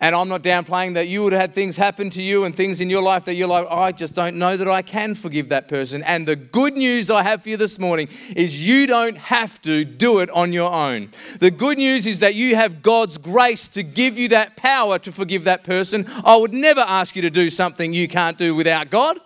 And 0.00 0.14
I'm 0.14 0.28
not 0.28 0.42
downplaying 0.42 0.94
that 0.94 1.08
you 1.08 1.22
would 1.22 1.32
have 1.32 1.40
had 1.40 1.54
things 1.54 1.76
happen 1.76 2.10
to 2.10 2.22
you 2.22 2.44
and 2.44 2.54
things 2.54 2.80
in 2.80 2.90
your 2.90 3.02
life 3.02 3.24
that 3.26 3.34
you're 3.34 3.48
like, 3.48 3.66
oh, 3.70 3.78
I 3.78 3.92
just 3.92 4.14
don't 4.14 4.36
know 4.36 4.56
that 4.56 4.68
I 4.68 4.82
can 4.82 5.14
forgive 5.14 5.48
that 5.50 5.68
person. 5.68 6.02
And 6.02 6.26
the 6.26 6.36
good 6.36 6.74
news 6.74 7.10
I 7.10 7.22
have 7.22 7.42
for 7.42 7.50
you 7.50 7.56
this 7.56 7.78
morning 7.78 8.08
is 8.34 8.66
you 8.66 8.86
don't 8.86 9.16
have 9.16 9.60
to 9.62 9.84
do 9.84 10.18
it 10.20 10.30
on 10.30 10.52
your 10.52 10.72
own. 10.72 11.10
The 11.40 11.50
good 11.50 11.78
news 11.78 12.06
is 12.06 12.20
that 12.20 12.34
you 12.34 12.56
have 12.56 12.82
God's 12.82 13.18
grace 13.18 13.68
to 13.68 13.82
give 13.82 14.18
you 14.18 14.28
that 14.28 14.56
power 14.56 14.98
to 14.98 15.12
forgive 15.12 15.44
that 15.44 15.64
person. 15.64 16.06
I 16.24 16.36
would 16.36 16.54
never 16.54 16.80
ask 16.80 17.16
you 17.16 17.22
to 17.22 17.30
do 17.30 17.50
something 17.50 17.92
you 17.92 18.08
can't 18.08 18.36
do 18.36 18.54
without 18.54 18.90
God. 18.90 19.18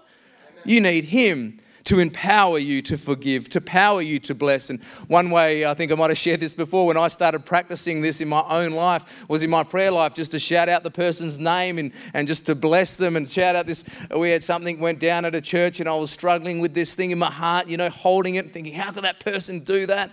You 0.65 0.81
need 0.81 1.05
Him 1.05 1.61
to 1.89 2.01
empower 2.01 2.59
you 2.59 2.83
to 2.83 2.99
forgive, 2.99 3.49
to 3.49 3.63
power 3.63 4.03
you 4.03 4.19
to 4.19 4.35
bless. 4.35 4.69
And 4.69 4.79
one 5.09 5.31
way, 5.31 5.65
I 5.65 5.73
think 5.73 5.91
I 5.91 5.95
might 5.95 6.11
have 6.11 6.19
shared 6.19 6.39
this 6.39 6.55
before, 6.55 6.87
when 6.87 6.99
I 6.99 7.09
started 7.09 7.47
practicing 7.47 8.03
this 8.03 8.21
in 8.21 8.29
my 8.29 8.45
own 8.47 8.73
life, 8.73 9.27
was 9.27 9.43
in 9.43 9.49
my 9.49 9.65
prayer 9.65 9.91
life, 9.91 10.13
just 10.13 10.33
to 10.33 10.39
shout 10.39 10.69
out 10.69 10.83
the 10.83 10.91
person's 10.91 11.39
name 11.39 11.79
and, 11.79 11.93
and 12.13 12.29
just 12.29 12.45
to 12.45 12.55
bless 12.55 12.97
them 12.97 13.17
and 13.17 13.27
shout 13.27 13.57
out 13.57 13.67
this. 13.67 13.85
We 14.15 14.29
had 14.29 14.45
something 14.45 14.81
went 14.81 15.01
down 15.01 15.25
at 15.25 15.35
a 15.35 15.41
church 15.41 15.81
and 15.81 15.89
I 15.89 15.95
was 15.95 16.11
struggling 16.11 16.61
with 16.61 16.75
this 16.75 16.95
thing 16.95 17.11
in 17.11 17.19
my 17.19 17.31
heart, 17.31 17.69
you 17.69 17.79
know, 17.79 17.89
holding 17.89 18.35
it, 18.35 18.45
and 18.45 18.53
thinking, 18.53 18.75
how 18.75 18.93
could 18.93 19.05
that 19.05 19.25
person 19.25 19.61
do 19.61 19.87
that? 19.87 20.11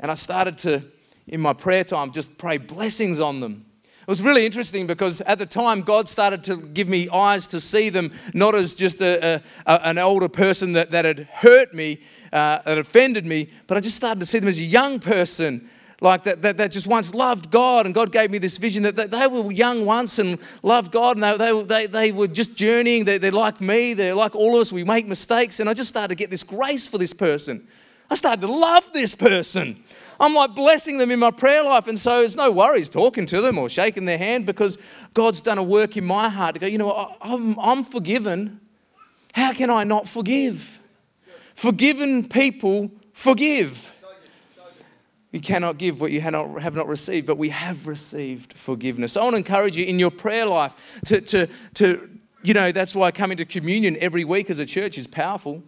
And 0.00 0.10
I 0.10 0.14
started 0.14 0.58
to, 0.58 0.82
in 1.28 1.40
my 1.40 1.52
prayer 1.52 1.84
time, 1.84 2.10
just 2.10 2.38
pray 2.38 2.56
blessings 2.56 3.20
on 3.20 3.38
them. 3.38 3.66
It 4.08 4.12
was 4.12 4.22
really 4.22 4.46
interesting 4.46 4.86
because 4.86 5.20
at 5.20 5.38
the 5.38 5.44
time, 5.44 5.82
God 5.82 6.08
started 6.08 6.42
to 6.44 6.56
give 6.56 6.88
me 6.88 7.10
eyes 7.10 7.46
to 7.48 7.60
see 7.60 7.90
them 7.90 8.10
not 8.32 8.54
as 8.54 8.74
just 8.74 9.02
a, 9.02 9.42
a, 9.66 9.86
an 9.86 9.98
older 9.98 10.30
person 10.30 10.72
that, 10.72 10.92
that 10.92 11.04
had 11.04 11.28
hurt 11.30 11.74
me, 11.74 12.00
uh, 12.32 12.60
that 12.64 12.78
offended 12.78 13.26
me, 13.26 13.50
but 13.66 13.76
I 13.76 13.80
just 13.80 13.96
started 13.96 14.20
to 14.20 14.24
see 14.24 14.38
them 14.38 14.48
as 14.48 14.58
a 14.58 14.62
young 14.62 14.98
person 14.98 15.68
like 16.00 16.22
that, 16.22 16.40
that, 16.40 16.56
that 16.56 16.72
just 16.72 16.86
once 16.86 17.12
loved 17.12 17.50
God, 17.50 17.84
and 17.84 17.94
God 17.94 18.10
gave 18.10 18.30
me 18.30 18.38
this 18.38 18.56
vision 18.56 18.82
that, 18.84 18.96
that 18.96 19.10
they 19.10 19.26
were 19.26 19.52
young 19.52 19.84
once 19.84 20.18
and 20.18 20.38
loved 20.62 20.90
God, 20.90 21.18
and 21.18 21.22
they, 21.22 21.36
they, 21.36 21.64
they, 21.64 21.86
they 21.86 22.12
were 22.12 22.28
just 22.28 22.56
journeying. 22.56 23.04
They, 23.04 23.18
they're 23.18 23.30
like 23.30 23.60
me, 23.60 23.92
they're 23.92 24.14
like 24.14 24.34
all 24.34 24.54
of 24.54 24.62
us, 24.62 24.72
we 24.72 24.84
make 24.84 25.06
mistakes, 25.06 25.60
and 25.60 25.68
I 25.68 25.74
just 25.74 25.90
started 25.90 26.08
to 26.08 26.14
get 26.14 26.30
this 26.30 26.44
grace 26.44 26.88
for 26.88 26.96
this 26.96 27.12
person. 27.12 27.68
I 28.10 28.14
started 28.14 28.40
to 28.40 28.50
love 28.50 28.90
this 28.94 29.14
person. 29.14 29.84
I'm 30.20 30.34
like 30.34 30.54
blessing 30.54 30.98
them 30.98 31.10
in 31.10 31.18
my 31.18 31.30
prayer 31.30 31.62
life. 31.62 31.86
And 31.86 31.98
so 31.98 32.22
it's 32.22 32.36
no 32.36 32.50
worries 32.50 32.88
talking 32.88 33.26
to 33.26 33.40
them 33.40 33.58
or 33.58 33.68
shaking 33.68 34.04
their 34.04 34.18
hand 34.18 34.46
because 34.46 34.78
God's 35.14 35.40
done 35.40 35.58
a 35.58 35.62
work 35.62 35.96
in 35.96 36.04
my 36.04 36.28
heart 36.28 36.54
to 36.54 36.60
go, 36.60 36.66
you 36.66 36.78
know, 36.78 37.14
I'm, 37.20 37.58
I'm 37.58 37.84
forgiven. 37.84 38.60
How 39.32 39.52
can 39.52 39.70
I 39.70 39.84
not 39.84 40.08
forgive? 40.08 40.80
Forgiven 41.54 42.28
people 42.28 42.90
forgive. 43.12 43.92
You 45.30 45.40
cannot 45.40 45.76
give 45.76 46.00
what 46.00 46.10
you 46.10 46.20
have 46.22 46.32
not, 46.32 46.62
have 46.62 46.74
not 46.74 46.88
received, 46.88 47.26
but 47.26 47.36
we 47.36 47.50
have 47.50 47.86
received 47.86 48.54
forgiveness. 48.54 49.16
I 49.16 49.22
want 49.22 49.34
to 49.34 49.38
encourage 49.38 49.76
you 49.76 49.84
in 49.84 49.98
your 49.98 50.10
prayer 50.10 50.46
life 50.46 51.00
to, 51.06 51.20
to, 51.20 51.48
to 51.74 52.10
you 52.42 52.54
know, 52.54 52.72
that's 52.72 52.96
why 52.96 53.10
coming 53.10 53.36
to 53.36 53.44
communion 53.44 53.96
every 54.00 54.24
week 54.24 54.48
as 54.50 54.58
a 54.58 54.66
church 54.66 54.96
is 54.96 55.06
powerful. 55.06 55.62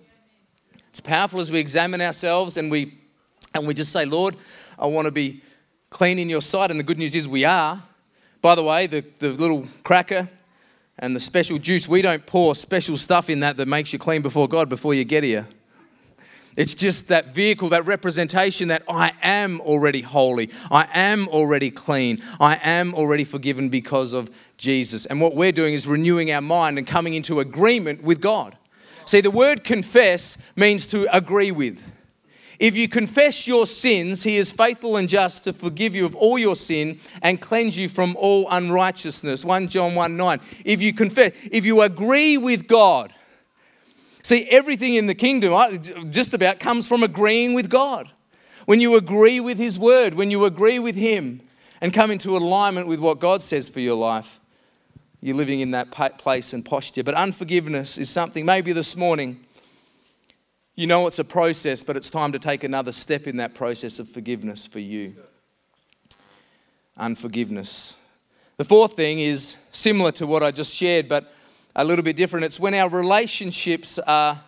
It's 0.88 1.00
powerful 1.00 1.40
as 1.40 1.52
we 1.52 1.58
examine 1.60 2.00
ourselves 2.00 2.56
and 2.56 2.70
we 2.70 2.99
and 3.54 3.66
we 3.66 3.74
just 3.74 3.92
say, 3.92 4.04
Lord, 4.04 4.36
I 4.78 4.86
want 4.86 5.06
to 5.06 5.12
be 5.12 5.42
clean 5.90 6.18
in 6.18 6.30
your 6.30 6.40
sight. 6.40 6.70
And 6.70 6.78
the 6.78 6.84
good 6.84 6.98
news 6.98 7.14
is 7.14 7.28
we 7.28 7.44
are. 7.44 7.82
By 8.40 8.54
the 8.54 8.62
way, 8.62 8.86
the, 8.86 9.04
the 9.18 9.30
little 9.30 9.66
cracker 9.82 10.28
and 10.98 11.14
the 11.14 11.20
special 11.20 11.58
juice, 11.58 11.88
we 11.88 12.02
don't 12.02 12.24
pour 12.26 12.54
special 12.54 12.96
stuff 12.96 13.28
in 13.28 13.40
that 13.40 13.56
that 13.56 13.66
makes 13.66 13.92
you 13.92 13.98
clean 13.98 14.22
before 14.22 14.48
God 14.48 14.68
before 14.68 14.94
you 14.94 15.04
get 15.04 15.24
here. 15.24 15.46
It's 16.56 16.74
just 16.74 17.08
that 17.08 17.32
vehicle, 17.32 17.68
that 17.70 17.86
representation 17.86 18.68
that 18.68 18.82
I 18.88 19.12
am 19.22 19.60
already 19.60 20.00
holy. 20.00 20.50
I 20.70 20.88
am 20.92 21.28
already 21.28 21.70
clean. 21.70 22.22
I 22.40 22.58
am 22.62 22.92
already 22.92 23.24
forgiven 23.24 23.68
because 23.68 24.12
of 24.12 24.30
Jesus. 24.56 25.06
And 25.06 25.20
what 25.20 25.36
we're 25.36 25.52
doing 25.52 25.74
is 25.74 25.86
renewing 25.86 26.32
our 26.32 26.40
mind 26.40 26.76
and 26.76 26.86
coming 26.86 27.14
into 27.14 27.40
agreement 27.40 28.02
with 28.02 28.20
God. 28.20 28.56
See, 29.06 29.20
the 29.20 29.30
word 29.30 29.64
confess 29.64 30.38
means 30.56 30.86
to 30.86 31.06
agree 31.16 31.52
with. 31.52 31.84
If 32.60 32.76
you 32.76 32.86
confess 32.86 33.48
your 33.48 33.66
sins, 33.66 34.22
he 34.22 34.36
is 34.36 34.52
faithful 34.52 34.96
and 34.96 35.08
just 35.08 35.44
to 35.44 35.52
forgive 35.52 35.96
you 35.96 36.06
of 36.06 36.14
all 36.14 36.38
your 36.38 36.54
sin 36.54 37.00
and 37.22 37.40
cleanse 37.40 37.76
you 37.76 37.88
from 37.88 38.14
all 38.16 38.46
unrighteousness. 38.50 39.44
1 39.44 39.66
John 39.66 39.96
1 39.96 40.16
9. 40.16 40.40
If 40.64 40.80
you 40.80 40.92
confess, 40.92 41.32
if 41.50 41.66
you 41.66 41.80
agree 41.82 42.36
with 42.38 42.68
God, 42.68 43.12
See, 44.22 44.46
everything 44.50 44.94
in 44.94 45.06
the 45.06 45.14
kingdom 45.14 45.52
just 46.10 46.34
about 46.34 46.60
comes 46.60 46.86
from 46.86 47.02
agreeing 47.02 47.54
with 47.54 47.70
God. 47.70 48.10
When 48.66 48.80
you 48.80 48.96
agree 48.96 49.40
with 49.40 49.58
His 49.58 49.78
word, 49.78 50.14
when 50.14 50.30
you 50.30 50.44
agree 50.44 50.78
with 50.78 50.94
Him 50.94 51.40
and 51.80 51.92
come 51.92 52.10
into 52.10 52.36
alignment 52.36 52.86
with 52.86 53.00
what 53.00 53.18
God 53.18 53.42
says 53.42 53.68
for 53.68 53.80
your 53.80 53.96
life, 53.96 54.38
you're 55.22 55.36
living 55.36 55.60
in 55.60 55.70
that 55.72 55.90
place 55.90 56.52
and 56.52 56.64
posture. 56.64 57.02
But 57.02 57.14
unforgiveness 57.14 57.98
is 57.98 58.10
something, 58.10 58.44
maybe 58.44 58.72
this 58.72 58.96
morning, 58.96 59.44
you 60.80 60.86
know 60.86 61.06
it's 61.06 61.18
a 61.18 61.24
process, 61.24 61.82
but 61.82 61.94
it's 61.94 62.08
time 62.08 62.32
to 62.32 62.38
take 62.38 62.64
another 62.64 62.90
step 62.90 63.26
in 63.26 63.36
that 63.36 63.54
process 63.54 63.98
of 63.98 64.08
forgiveness 64.08 64.66
for 64.66 64.78
you. 64.78 65.14
Unforgiveness. 66.96 68.00
The 68.56 68.64
fourth 68.64 68.94
thing 68.94 69.18
is 69.18 69.62
similar 69.72 70.10
to 70.12 70.26
what 70.26 70.42
I 70.42 70.52
just 70.52 70.74
shared, 70.74 71.06
but 71.06 71.34
a 71.76 71.84
little 71.84 72.02
bit 72.02 72.16
different. 72.16 72.46
It's 72.46 72.58
when 72.58 72.72
our 72.72 72.88
relationships 72.88 73.98
are 73.98 74.40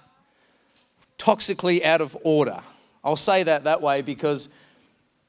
toxically 1.18 1.84
out 1.84 2.00
of 2.00 2.16
order. 2.24 2.60
I'll 3.04 3.14
say 3.14 3.42
that 3.42 3.64
that 3.64 3.82
way 3.82 4.00
because 4.00 4.56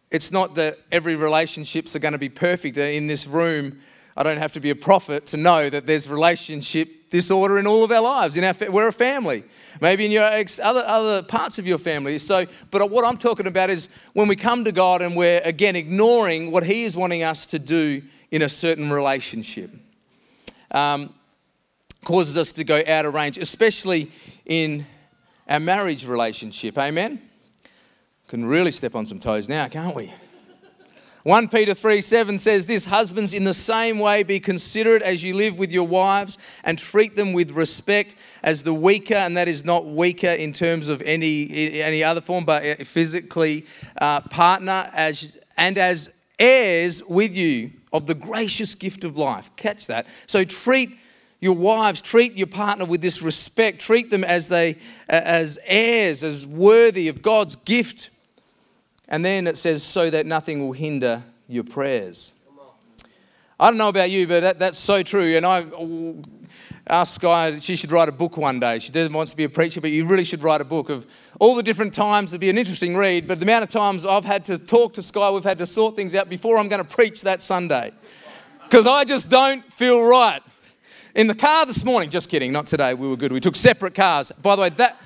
it's 0.09 0.31
not 0.31 0.55
that 0.55 0.77
every 0.89 1.17
relationships 1.17 1.97
are 1.97 1.99
going 1.99 2.13
to 2.13 2.17
be 2.17 2.29
perfect. 2.29 2.77
In 2.77 3.07
this 3.07 3.27
room, 3.27 3.81
I 4.15 4.23
don't 4.23 4.37
have 4.37 4.53
to 4.53 4.61
be 4.61 4.69
a 4.69 4.75
prophet 4.75 5.25
to 5.27 5.37
know 5.37 5.69
that 5.69 5.85
there's 5.85 6.09
relationship 6.09 7.02
disorder 7.13 7.59
in 7.59 7.67
all 7.67 7.83
of 7.83 7.91
our 7.91 8.01
lives. 8.01 8.37
In 8.37 8.43
our, 8.43 8.55
we're 8.71 8.87
a 8.87 8.93
family. 8.93 9.43
Maybe 9.79 10.03
in 10.05 10.11
your 10.11 10.23
other, 10.23 10.83
other 10.83 11.21
parts 11.21 11.59
of 11.59 11.67
your 11.67 11.77
family. 11.77 12.17
So, 12.17 12.47
but 12.71 12.89
what 12.89 13.05
I'm 13.05 13.17
talking 13.17 13.45
about 13.45 13.69
is 13.69 13.95
when 14.13 14.27
we 14.27 14.35
come 14.35 14.65
to 14.65 14.71
God 14.71 15.03
and 15.03 15.15
we're 15.15 15.39
again 15.45 15.75
ignoring 15.75 16.51
what 16.51 16.63
He 16.63 16.83
is 16.83 16.97
wanting 16.97 17.21
us 17.21 17.45
to 17.47 17.59
do 17.59 18.01
in 18.31 18.41
a 18.41 18.49
certain 18.49 18.91
relationship. 18.91 19.69
Um, 20.71 21.13
causes 22.03 22.35
us 22.35 22.51
to 22.53 22.63
go 22.63 22.81
out 22.87 23.05
of 23.05 23.13
range, 23.13 23.37
especially 23.37 24.11
in 24.47 24.85
our 25.47 25.59
marriage 25.59 26.07
relationship. 26.07 26.79
Amen? 26.79 27.21
Can 28.27 28.43
really 28.43 28.71
step 28.71 28.95
on 28.95 29.05
some 29.05 29.19
toes 29.19 29.47
now, 29.47 29.67
can't 29.67 29.95
we? 29.95 30.11
1 31.23 31.47
Peter 31.47 31.73
3 31.73 32.01
7 32.01 32.37
says 32.37 32.65
this 32.65 32.83
Husbands, 32.83 33.33
in 33.33 33.45
the 33.45 33.53
same 33.53 33.97
way, 33.97 34.23
be 34.23 34.41
considerate 34.41 35.01
as 35.01 35.23
you 35.23 35.33
live 35.33 35.57
with 35.57 35.71
your 35.71 35.87
wives 35.87 36.37
and 36.65 36.77
treat 36.77 37.15
them 37.15 37.31
with 37.31 37.51
respect 37.51 38.15
as 38.43 38.63
the 38.63 38.73
weaker, 38.73 39.13
and 39.15 39.37
that 39.37 39.47
is 39.47 39.63
not 39.63 39.85
weaker 39.85 40.27
in 40.27 40.51
terms 40.51 40.89
of 40.89 41.01
any, 41.03 41.81
any 41.81 42.03
other 42.03 42.19
form, 42.19 42.43
but 42.43 42.85
physically 42.85 43.65
uh, 44.01 44.19
partner, 44.19 44.89
as, 44.93 45.39
and 45.55 45.77
as 45.77 46.13
heirs 46.39 47.01
with 47.07 47.33
you 47.33 47.71
of 47.93 48.05
the 48.05 48.15
gracious 48.15 48.75
gift 48.75 49.05
of 49.05 49.17
life. 49.17 49.49
Catch 49.55 49.87
that. 49.87 50.07
So 50.27 50.43
treat 50.43 50.89
your 51.39 51.55
wives 51.55 52.01
treat 52.01 52.37
your 52.37 52.47
partner 52.47 52.85
with 52.85 53.01
this 53.01 53.21
respect 53.21 53.81
treat 53.81 54.09
them 54.09 54.23
as 54.23 54.47
they 54.47 54.77
as 55.09 55.59
heirs 55.65 56.23
as 56.23 56.47
worthy 56.47 57.09
of 57.09 57.21
god's 57.21 57.57
gift 57.57 58.09
and 59.09 59.23
then 59.23 59.47
it 59.47 59.57
says 59.57 59.83
so 59.83 60.09
that 60.09 60.25
nothing 60.25 60.59
will 60.59 60.73
hinder 60.73 61.23
your 61.47 61.63
prayers 61.63 62.39
i 63.59 63.69
don't 63.69 63.77
know 63.77 63.89
about 63.89 64.09
you 64.09 64.27
but 64.27 64.41
that, 64.41 64.59
that's 64.59 64.79
so 64.79 65.03
true 65.03 65.35
and 65.35 65.45
i 65.45 65.65
asked 66.87 67.15
Sky, 67.15 67.59
she 67.59 67.75
should 67.75 67.91
write 67.91 68.09
a 68.09 68.11
book 68.11 68.37
one 68.37 68.59
day. 68.59 68.79
She 68.79 68.91
doesn't 68.91 69.13
want 69.13 69.29
to 69.29 69.37
be 69.37 69.45
a 69.45 69.49
preacher, 69.49 69.79
but 69.79 69.91
you 69.91 70.05
really 70.05 70.23
should 70.23 70.43
write 70.43 70.61
a 70.61 70.65
book 70.65 70.89
of 70.89 71.07
all 71.39 71.55
the 71.55 71.63
different 71.63 71.93
times. 71.93 72.33
It'd 72.33 72.41
be 72.41 72.49
an 72.49 72.57
interesting 72.57 72.95
read, 72.95 73.27
but 73.27 73.39
the 73.39 73.45
amount 73.45 73.63
of 73.63 73.69
times 73.69 74.05
I've 74.05 74.25
had 74.25 74.43
to 74.45 74.57
talk 74.57 74.93
to 74.95 75.01
Sky, 75.01 75.31
we've 75.31 75.43
had 75.43 75.59
to 75.59 75.65
sort 75.65 75.95
things 75.95 76.13
out 76.13 76.29
before 76.29 76.57
I'm 76.57 76.67
going 76.67 76.83
to 76.83 76.87
preach 76.87 77.21
that 77.21 77.41
Sunday. 77.41 77.91
Because 78.63 78.85
I 78.85 79.05
just 79.05 79.29
don't 79.29 79.63
feel 79.71 80.03
right. 80.03 80.41
In 81.15 81.27
the 81.27 81.35
car 81.35 81.65
this 81.65 81.85
morning, 81.85 82.09
just 82.09 82.29
kidding, 82.29 82.51
not 82.51 82.65
today, 82.65 82.93
we 82.93 83.07
were 83.07 83.17
good. 83.17 83.31
We 83.31 83.39
took 83.39 83.55
separate 83.55 83.93
cars. 83.93 84.31
By 84.31 84.55
the 84.55 84.63
way, 84.63 84.69
that. 84.69 84.99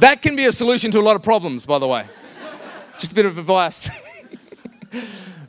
That 0.00 0.22
can 0.22 0.36
be 0.36 0.44
a 0.44 0.52
solution 0.52 0.90
to 0.92 0.98
a 0.98 1.02
lot 1.02 1.16
of 1.16 1.22
problems, 1.22 1.66
by 1.66 1.78
the 1.78 1.86
way. 1.86 2.04
Just 2.98 3.12
a 3.12 3.14
bit 3.14 3.26
of 3.26 3.38
advice. 3.38 3.90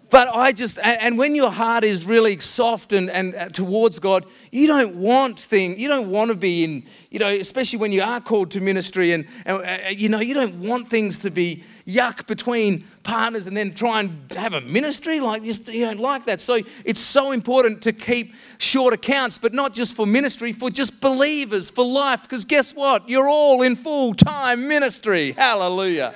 but 0.09 0.27
I 0.27 0.51
just, 0.51 0.77
and 0.79 1.17
when 1.17 1.35
your 1.35 1.49
heart 1.49 1.83
is 1.83 2.05
really 2.05 2.39
soft 2.39 2.93
and, 2.93 3.09
and 3.09 3.35
uh, 3.35 3.49
towards 3.49 3.99
God, 3.99 4.25
you 4.51 4.67
don't 4.67 4.95
want 4.95 5.39
thing, 5.39 5.79
you 5.79 5.87
don't 5.87 6.09
want 6.09 6.31
to 6.31 6.37
be 6.37 6.63
in, 6.63 6.83
you 7.09 7.19
know, 7.19 7.27
especially 7.27 7.79
when 7.79 7.91
you 7.91 8.03
are 8.03 8.19
called 8.19 8.51
to 8.51 8.61
ministry 8.61 9.13
and, 9.13 9.25
and 9.45 9.63
uh, 9.63 9.89
you 9.89 10.09
know, 10.09 10.19
you 10.19 10.33
don't 10.33 10.55
want 10.55 10.89
things 10.89 11.19
to 11.19 11.31
be 11.31 11.63
yuck 11.87 12.27
between 12.27 12.85
partners 13.03 13.47
and 13.47 13.55
then 13.55 13.73
try 13.73 14.01
and 14.01 14.31
have 14.33 14.53
a 14.53 14.61
ministry? 14.61 15.19
Like 15.19 15.43
just 15.43 15.73
you 15.73 15.85
don't 15.85 15.99
like 15.99 16.25
that. 16.25 16.39
So 16.39 16.59
it's 16.83 16.99
so 16.99 17.31
important 17.31 17.81
to 17.83 17.93
keep 17.93 18.33
short 18.57 18.93
accounts 18.93 19.37
but 19.37 19.53
not 19.53 19.73
just 19.73 19.95
for 19.95 20.05
ministry 20.05 20.51
for 20.51 20.69
just 20.69 21.01
believers 21.01 21.69
for 21.69 21.85
life. 21.85 22.23
Because 22.23 22.45
guess 22.45 22.73
what? 22.73 23.09
You're 23.09 23.29
all 23.29 23.63
in 23.63 23.75
full-time 23.75 24.67
ministry. 24.67 25.31
Hallelujah. 25.31 26.13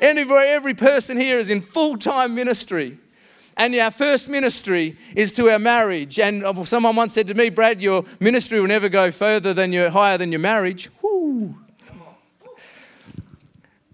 Every, 0.00 0.32
every 0.32 0.74
person 0.74 1.16
here 1.18 1.38
is 1.38 1.50
in 1.50 1.60
full-time 1.60 2.34
ministry 2.34 2.98
and 3.56 3.74
our 3.76 3.90
first 3.90 4.28
ministry 4.28 4.96
is 5.14 5.32
to 5.32 5.50
our 5.50 5.58
marriage. 5.58 6.18
And 6.18 6.42
someone 6.66 6.96
once 6.96 7.12
said 7.12 7.28
to 7.28 7.34
me, 7.34 7.50
Brad, 7.50 7.82
your 7.82 8.04
ministry 8.20 8.60
will 8.60 8.68
never 8.68 8.88
go 8.88 9.10
further 9.10 9.52
than 9.52 9.72
your 9.72 9.90
higher 9.90 10.18
than 10.18 10.32
your 10.32 10.40
marriage. 10.40 10.88
Woo. 11.02 11.54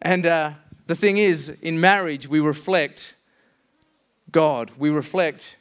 And 0.00 0.26
uh, 0.26 0.52
the 0.86 0.94
thing 0.94 1.18
is, 1.18 1.48
in 1.60 1.80
marriage, 1.80 2.28
we 2.28 2.40
reflect 2.40 3.14
God, 4.30 4.70
we 4.78 4.90
reflect 4.90 5.56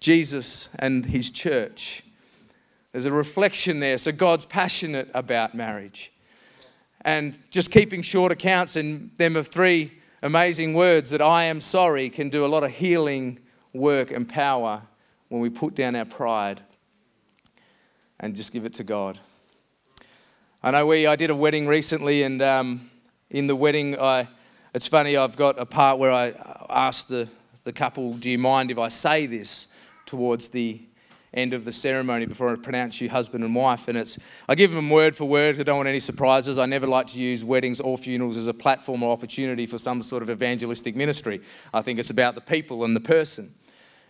Jesus 0.00 0.74
and 0.78 1.06
His 1.06 1.30
church. 1.30 2.02
There's 2.92 3.06
a 3.06 3.12
reflection 3.12 3.80
there. 3.80 3.98
So 3.98 4.12
God's 4.12 4.46
passionate 4.46 5.08
about 5.14 5.54
marriage. 5.54 6.12
And 7.02 7.38
just 7.50 7.70
keeping 7.70 8.02
short 8.02 8.32
accounts 8.32 8.76
in 8.76 9.10
them 9.16 9.36
of 9.36 9.46
three 9.46 9.92
amazing 10.22 10.74
words 10.74 11.10
that 11.10 11.22
I 11.22 11.44
am 11.44 11.60
sorry 11.60 12.08
can 12.10 12.28
do 12.28 12.44
a 12.44 12.48
lot 12.48 12.64
of 12.64 12.70
healing 12.70 13.38
work 13.72 14.10
and 14.10 14.28
power 14.28 14.82
when 15.28 15.40
we 15.40 15.50
put 15.50 15.74
down 15.74 15.94
our 15.94 16.04
pride 16.04 16.60
and 18.20 18.34
just 18.34 18.52
give 18.52 18.64
it 18.64 18.74
to 18.74 18.84
God. 18.84 19.18
I 20.62 20.72
know 20.72 20.86
we, 20.86 21.06
I 21.06 21.14
did 21.14 21.30
a 21.30 21.36
wedding 21.36 21.68
recently, 21.68 22.24
and 22.24 22.42
um, 22.42 22.90
in 23.30 23.46
the 23.46 23.54
wedding, 23.54 23.98
I 23.98 24.28
it's 24.74 24.86
funny, 24.86 25.16
I've 25.16 25.36
got 25.36 25.58
a 25.58 25.64
part 25.64 25.98
where 25.98 26.12
I 26.12 26.34
asked 26.68 27.08
the, 27.08 27.28
the 27.64 27.72
couple, 27.72 28.12
Do 28.12 28.28
you 28.28 28.38
mind 28.38 28.70
if 28.70 28.78
I 28.78 28.88
say 28.88 29.26
this 29.26 29.72
towards 30.04 30.48
the 30.48 30.80
end 31.34 31.52
of 31.54 31.64
the 31.64 31.72
ceremony 31.72 32.26
before 32.26 32.52
I 32.52 32.56
pronounce 32.56 33.00
you 33.00 33.08
husband 33.08 33.44
and 33.44 33.54
wife? 33.54 33.88
And 33.88 33.98
it's, 33.98 34.18
I 34.48 34.54
give 34.54 34.72
them 34.72 34.90
word 34.90 35.14
for 35.14 35.24
word. 35.24 35.58
I 35.60 35.62
don't 35.62 35.76
want 35.76 35.88
any 35.88 36.00
surprises. 36.00 36.58
I 36.58 36.66
never 36.66 36.86
like 36.86 37.06
to 37.08 37.18
use 37.18 37.44
weddings 37.44 37.80
or 37.80 37.98
funerals 37.98 38.36
as 38.36 38.46
a 38.46 38.54
platform 38.54 39.02
or 39.02 39.12
opportunity 39.12 39.66
for 39.66 39.78
some 39.78 40.02
sort 40.02 40.22
of 40.22 40.30
evangelistic 40.30 40.96
ministry. 40.96 41.40
I 41.72 41.82
think 41.82 41.98
it's 41.98 42.10
about 42.10 42.34
the 42.34 42.40
people 42.40 42.84
and 42.84 42.94
the 42.94 43.00
person. 43.00 43.54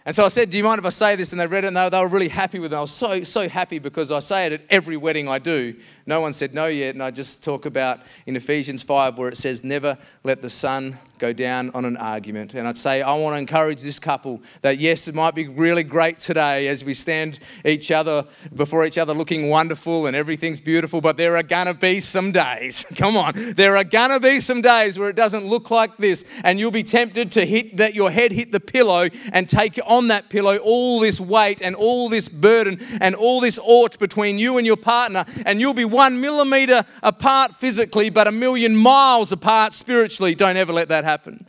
And 0.08 0.16
so 0.16 0.24
I 0.24 0.28
said, 0.28 0.48
Do 0.48 0.56
you 0.56 0.64
mind 0.64 0.78
if 0.78 0.86
I 0.86 0.88
say 0.88 1.16
this? 1.16 1.32
And 1.32 1.40
they 1.40 1.46
read 1.46 1.64
it 1.64 1.66
and 1.66 1.76
they, 1.76 1.86
they 1.90 2.00
were 2.00 2.08
really 2.08 2.28
happy 2.28 2.58
with 2.58 2.72
it. 2.72 2.76
I 2.76 2.80
was 2.80 2.90
so, 2.90 3.22
so 3.24 3.46
happy 3.46 3.78
because 3.78 4.10
I 4.10 4.20
say 4.20 4.46
it 4.46 4.52
at 4.54 4.62
every 4.70 4.96
wedding 4.96 5.28
I 5.28 5.38
do. 5.38 5.74
No 6.06 6.22
one 6.22 6.32
said 6.32 6.54
no 6.54 6.66
yet. 6.66 6.94
And 6.94 7.02
I 7.02 7.10
just 7.10 7.44
talk 7.44 7.66
about 7.66 8.00
in 8.24 8.34
Ephesians 8.34 8.82
5 8.82 9.18
where 9.18 9.28
it 9.28 9.36
says, 9.36 9.62
Never 9.62 9.98
let 10.24 10.40
the 10.40 10.48
sun 10.48 10.96
go 11.18 11.32
down 11.32 11.70
on 11.74 11.84
an 11.84 11.96
argument. 11.96 12.54
And 12.54 12.66
I'd 12.66 12.78
say, 12.78 13.02
I 13.02 13.14
want 13.16 13.34
to 13.34 13.38
encourage 13.38 13.82
this 13.82 13.98
couple 13.98 14.40
that 14.62 14.78
yes, 14.78 15.08
it 15.08 15.14
might 15.14 15.34
be 15.34 15.48
really 15.48 15.82
great 15.82 16.18
today 16.18 16.68
as 16.68 16.84
we 16.84 16.94
stand 16.94 17.40
each 17.64 17.90
other 17.90 18.24
before 18.54 18.86
each 18.86 18.98
other 18.98 19.12
looking 19.12 19.48
wonderful 19.48 20.06
and 20.06 20.16
everything's 20.16 20.60
beautiful, 20.60 21.00
but 21.00 21.16
there 21.16 21.36
are 21.36 21.42
gonna 21.42 21.74
be 21.74 22.00
some 22.00 22.32
days. 22.32 22.84
Come 22.96 23.16
on, 23.16 23.32
there 23.54 23.76
are 23.76 23.84
gonna 23.84 24.20
be 24.20 24.40
some 24.40 24.62
days 24.62 24.98
where 24.98 25.10
it 25.10 25.16
doesn't 25.16 25.44
look 25.44 25.70
like 25.70 25.96
this, 25.96 26.24
and 26.44 26.58
you'll 26.58 26.70
be 26.70 26.82
tempted 26.82 27.32
to 27.32 27.44
hit 27.44 27.76
that 27.76 27.94
your 27.94 28.10
head 28.10 28.32
hit 28.32 28.52
the 28.52 28.60
pillow 28.60 29.08
and 29.32 29.48
take 29.48 29.78
on 29.86 29.97
that 30.06 30.28
pillow 30.28 30.58
all 30.58 31.00
this 31.00 31.20
weight 31.20 31.60
and 31.60 31.74
all 31.74 32.08
this 32.08 32.28
burden 32.28 32.78
and 33.00 33.16
all 33.16 33.40
this 33.40 33.58
ought 33.60 33.98
between 33.98 34.38
you 34.38 34.56
and 34.56 34.66
your 34.66 34.76
partner, 34.76 35.24
and 35.44 35.60
you'll 35.60 35.74
be 35.74 35.84
one 35.84 36.20
millimeter 36.20 36.84
apart 37.02 37.56
physically, 37.56 38.08
but 38.08 38.28
a 38.28 38.32
million 38.32 38.76
miles 38.76 39.32
apart 39.32 39.74
spiritually. 39.74 40.36
Don't 40.36 40.56
ever 40.56 40.72
let 40.72 40.88
that 40.90 41.02
happen. 41.02 41.44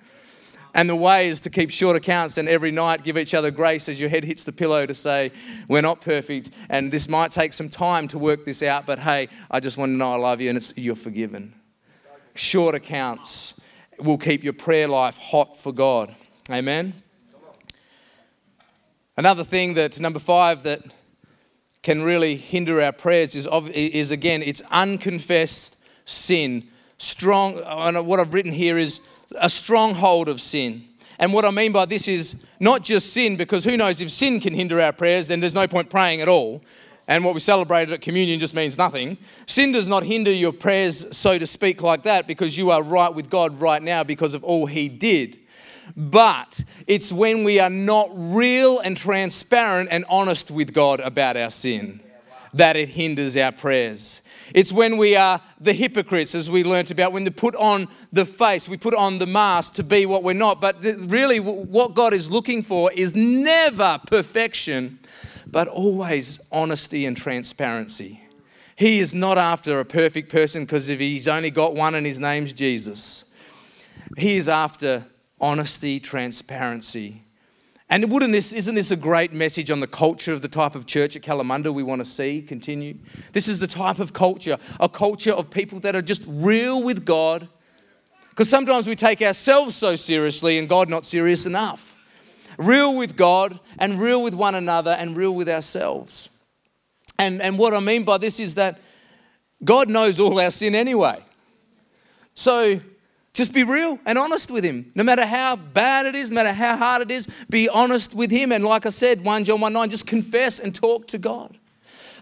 And 0.74 0.90
the 0.90 0.96
way 0.96 1.28
is 1.28 1.40
to 1.42 1.50
keep 1.50 1.72
short 1.72 1.96
accounts 1.96 2.38
and 2.38 2.48
every 2.48 2.72
night 2.72 3.04
give 3.04 3.18
each 3.18 3.34
other 3.34 3.52
grace 3.52 3.90
as 3.90 4.00
your 4.00 4.10
head 4.10 4.24
hits 4.24 4.44
the 4.44 4.52
pillow 4.52 4.86
to 4.86 4.94
say, 4.94 5.32
We're 5.68 5.82
not 5.82 6.02
perfect 6.02 6.52
and 6.70 6.92
this 6.92 7.10
might 7.10 7.32
take 7.32 7.54
some 7.54 7.70
time 7.70 8.08
to 8.10 8.20
work 8.20 8.46
this 8.46 8.62
out, 8.62 8.86
but 8.86 9.00
hey, 9.00 9.30
I 9.50 9.60
just 9.60 9.78
want 9.78 9.92
to 9.92 9.96
know 9.96 10.14
I 10.14 10.18
love 10.18 10.42
you 10.42 10.50
and 10.50 10.58
it's, 10.58 10.78
you're 10.78 10.96
forgiven. 10.96 11.56
Short 12.36 12.76
accounts 12.76 13.60
will 14.00 14.18
keep 14.18 14.44
your 14.44 14.54
prayer 14.54 14.88
life 14.88 15.18
hot 15.18 15.58
for 15.58 15.74
God. 15.74 16.16
Amen. 16.50 16.94
Another 19.20 19.44
thing 19.44 19.74
that, 19.74 20.00
number 20.00 20.18
five, 20.18 20.64
that 20.64 20.80
can 21.82 22.02
really 22.04 22.38
hinder 22.38 22.82
our 22.82 22.94
prayers 22.94 23.36
is, 23.36 23.50
is 23.74 24.12
again, 24.12 24.42
it's 24.42 24.62
unconfessed 24.72 25.76
sin. 26.06 26.70
Strong, 27.00 27.60
and 27.66 28.08
what 28.08 28.22
I've 28.22 28.34
written 28.34 28.54
here 28.54 28.78
is 28.78 29.06
a 29.42 29.50
stronghold 29.50 30.30
of 30.30 30.40
sin. 30.40 30.86
And 31.20 31.34
what 31.34 31.44
I 31.44 31.52
mean 31.52 31.74
by 31.74 31.84
this 31.84 32.08
is 32.08 32.46
not 32.62 32.82
just 32.82 33.12
sin, 33.12 33.36
because 33.36 33.66
who 33.66 33.76
knows 33.76 34.00
if 34.00 34.10
sin 34.10 34.40
can 34.40 34.54
hinder 34.54 34.80
our 34.80 34.94
prayers, 34.94 35.28
then 35.28 35.42
there's 35.42 35.54
no 35.54 35.68
point 35.68 35.90
praying 35.90 36.22
at 36.22 36.30
all. 36.30 36.64
And 37.06 37.26
what 37.26 37.34
we 37.34 37.42
celebrated 37.42 37.92
at 37.92 38.00
communion 38.00 38.40
just 38.40 38.56
means 38.56 38.78
nothing. 38.78 39.18
Sin 39.48 39.74
does 39.74 39.90
not 39.90 40.04
hinder 40.04 40.32
your 40.32 40.54
prayers, 40.54 41.18
so 41.18 41.38
to 41.38 41.46
speak, 41.46 41.82
like 41.82 42.04
that, 42.04 42.26
because 42.26 42.58
you 42.58 42.72
are 42.72 42.82
right 42.82 43.14
with 43.14 43.30
God 43.30 43.60
right 43.60 43.84
now 43.84 44.02
because 44.02 44.34
of 44.34 44.46
all 44.46 44.66
He 44.66 44.88
did. 44.88 45.40
But 45.96 46.64
it's 46.88 47.12
when 47.12 47.44
we 47.44 47.60
are 47.60 47.70
not 47.70 48.10
real 48.14 48.80
and 48.80 48.96
transparent 48.96 49.90
and 49.92 50.06
honest 50.10 50.52
with 50.52 50.74
God 50.74 51.00
about 51.00 51.38
our 51.38 51.52
sin 51.52 52.02
that 52.54 52.76
it 52.76 52.90
hinders 52.90 53.38
our 53.38 53.52
prayers. 53.52 54.28
It's 54.54 54.72
when 54.72 54.98
we 54.98 55.16
are 55.16 55.42
the 55.60 55.74
hypocrites, 55.74 56.34
as 56.34 56.50
we 56.50 56.64
learnt 56.64 56.90
about, 56.90 57.12
when 57.12 57.24
they 57.24 57.30
put 57.30 57.56
on 57.56 57.88
the 58.12 58.26
face, 58.26 58.68
we 58.68 58.78
put 58.78 58.96
on 58.96 59.20
the 59.20 59.28
mask 59.28 59.76
to 59.76 59.84
be 59.84 60.06
what 60.06 60.24
we're 60.24 60.34
not. 60.34 60.60
But 60.60 60.84
really, 61.08 61.40
what 61.40 61.94
God 61.94 62.14
is 62.14 62.32
looking 62.32 62.64
for 62.64 62.92
is 62.92 63.16
never 63.16 64.00
perfection, 64.08 65.00
but 65.52 65.68
always 65.68 66.48
honesty 66.52 67.06
and 67.06 67.16
transparency. 67.16 68.22
He 68.76 69.00
is 69.00 69.14
not 69.14 69.38
after 69.38 69.80
a 69.80 69.86
perfect 69.86 70.32
person 70.32 70.64
because 70.64 70.90
if 70.90 71.00
he's 71.00 71.28
only 71.28 71.52
got 71.52 71.76
one 71.76 71.96
and 71.96 72.06
his 72.06 72.20
name's 72.20 72.54
Jesus, 72.54 73.32
he 74.18 74.38
is 74.38 74.48
after 74.48 75.06
honesty, 75.42 76.00
transparency. 76.00 77.24
And 77.90 78.12
wouldn't 78.12 78.32
this, 78.32 78.54
isn't 78.54 78.76
this 78.76 78.92
a 78.92 78.96
great 78.96 79.34
message 79.34 79.72
on 79.72 79.80
the 79.80 79.88
culture 79.88 80.32
of 80.32 80.44
the 80.44 80.48
type 80.48 80.76
of 80.76 80.86
church 80.86 81.16
at 81.16 81.24
Kalamunda 81.24 81.74
we 81.74 81.82
want 81.82 82.02
to 82.02 82.06
see 82.06 82.42
continue? 82.42 82.96
This 83.34 83.48
is 83.48 83.58
the 83.58 83.68
type 83.68 83.98
of 84.00 84.14
culture, 84.14 84.58
a 84.80 84.88
culture 84.88 85.34
of 85.34 85.50
people 85.50 85.80
that 85.80 85.96
are 85.96 86.02
just 86.02 86.24
real 86.28 86.84
with 86.84 87.04
God. 87.04 87.48
Because 88.30 88.48
sometimes 88.48 88.88
we 88.88 88.96
take 88.96 89.22
ourselves 89.22 89.76
so 89.76 89.96
seriously 89.96 90.60
and 90.60 90.70
God 90.70 90.88
not 90.88 91.06
serious 91.06 91.48
enough. 91.48 92.00
Real 92.60 92.96
with 92.96 93.16
God 93.16 93.60
and 93.80 94.00
real 94.00 94.22
with 94.22 94.36
one 94.36 94.54
another 94.54 94.92
and 94.92 95.18
real 95.18 95.34
with 95.34 95.50
ourselves. 95.50 96.44
And, 97.18 97.42
and 97.42 97.58
what 97.58 97.74
I 97.74 97.80
mean 97.80 98.04
by 98.04 98.18
this 98.18 98.40
is 98.40 98.56
that 98.56 98.80
God 99.64 99.90
knows 99.90 100.20
all 100.20 100.40
our 100.40 100.52
sin 100.52 100.76
anyway. 100.76 101.24
So 102.36 102.80
just 103.40 103.54
be 103.54 103.64
real 103.64 103.98
and 104.06 104.18
honest 104.18 104.52
with 104.52 104.66
him. 104.66 104.92
No 104.96 105.04
matter 105.04 105.26
how 105.26 105.56
bad 105.56 106.06
it 106.06 106.14
is, 106.14 106.30
no 106.30 106.36
matter 106.36 106.52
how 106.52 106.76
hard 106.76 107.04
it 107.04 107.10
is, 107.10 107.26
be 107.50 107.70
honest 107.70 108.14
with 108.14 108.30
him. 108.30 108.52
And 108.52 108.66
like 108.66 108.86
I 108.86 108.90
said, 108.90 109.24
1 109.24 109.46
John 109.46 109.62
1 109.62 109.72
9, 109.72 109.90
just 109.90 110.06
confess 110.06 110.60
and 110.60 110.76
talk 110.76 111.08
to 111.08 111.18
God. 111.18 111.58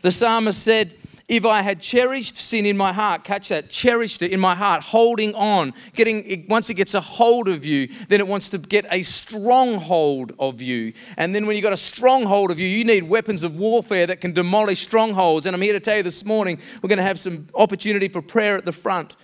The 0.03 0.11
psalmist 0.11 0.63
said, 0.63 0.93
if 1.27 1.43
I 1.43 1.63
had 1.63 1.81
cherished 1.81 2.37
sin 2.37 2.67
in 2.67 2.77
my 2.77 2.93
heart, 2.93 3.23
catch 3.23 3.49
that, 3.49 3.67
cherished 3.67 4.21
it 4.21 4.31
in 4.31 4.39
my 4.39 4.53
heart, 4.53 4.83
holding 4.83 5.33
on, 5.33 5.73
getting 5.93 6.45
once 6.47 6.69
it 6.69 6.75
gets 6.75 6.93
a 6.93 7.01
hold 7.01 7.49
of 7.49 7.65
you, 7.65 7.87
then 8.09 8.19
it 8.19 8.27
wants 8.27 8.49
to 8.49 8.59
get 8.59 8.85
a 8.91 9.01
stronghold 9.01 10.33
of 10.37 10.61
you. 10.61 10.93
And 11.17 11.33
then 11.33 11.47
when 11.47 11.55
you've 11.55 11.63
got 11.63 11.73
a 11.73 11.77
stronghold 11.77 12.51
of 12.51 12.59
you, 12.59 12.67
you 12.67 12.85
need 12.85 13.03
weapons 13.03 13.43
of 13.43 13.57
warfare 13.57 14.05
that 14.05 14.21
can 14.21 14.33
demolish 14.33 14.81
strongholds. 14.81 15.47
And 15.47 15.55
I'm 15.55 15.61
here 15.63 15.73
to 15.73 15.79
tell 15.79 15.97
you 15.97 16.03
this 16.03 16.23
morning, 16.23 16.59
we're 16.83 16.89
going 16.89 16.97
to 16.97 17.03
have 17.03 17.19
some 17.19 17.47
opportunity 17.55 18.07
for 18.07 18.21
prayer 18.21 18.55
at 18.55 18.65
the 18.65 18.71
front 18.71 19.15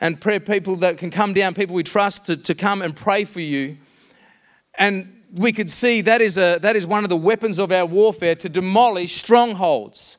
and 0.00 0.20
pray 0.20 0.38
people 0.38 0.76
that 0.76 0.98
can 0.98 1.10
come 1.10 1.34
down, 1.34 1.54
people 1.54 1.74
we 1.74 1.82
trust 1.82 2.26
to, 2.26 2.36
to 2.36 2.54
come 2.54 2.82
and 2.82 2.94
pray 2.94 3.24
for 3.24 3.40
you. 3.40 3.76
And 4.76 5.06
we 5.34 5.52
could 5.52 5.70
see 5.70 6.00
that 6.02 6.20
is, 6.20 6.36
a, 6.36 6.58
that 6.62 6.76
is 6.76 6.86
one 6.86 7.04
of 7.04 7.10
the 7.10 7.16
weapons 7.16 7.58
of 7.58 7.70
our 7.72 7.86
warfare 7.86 8.34
to 8.36 8.48
demolish 8.48 9.12
strongholds 9.12 10.18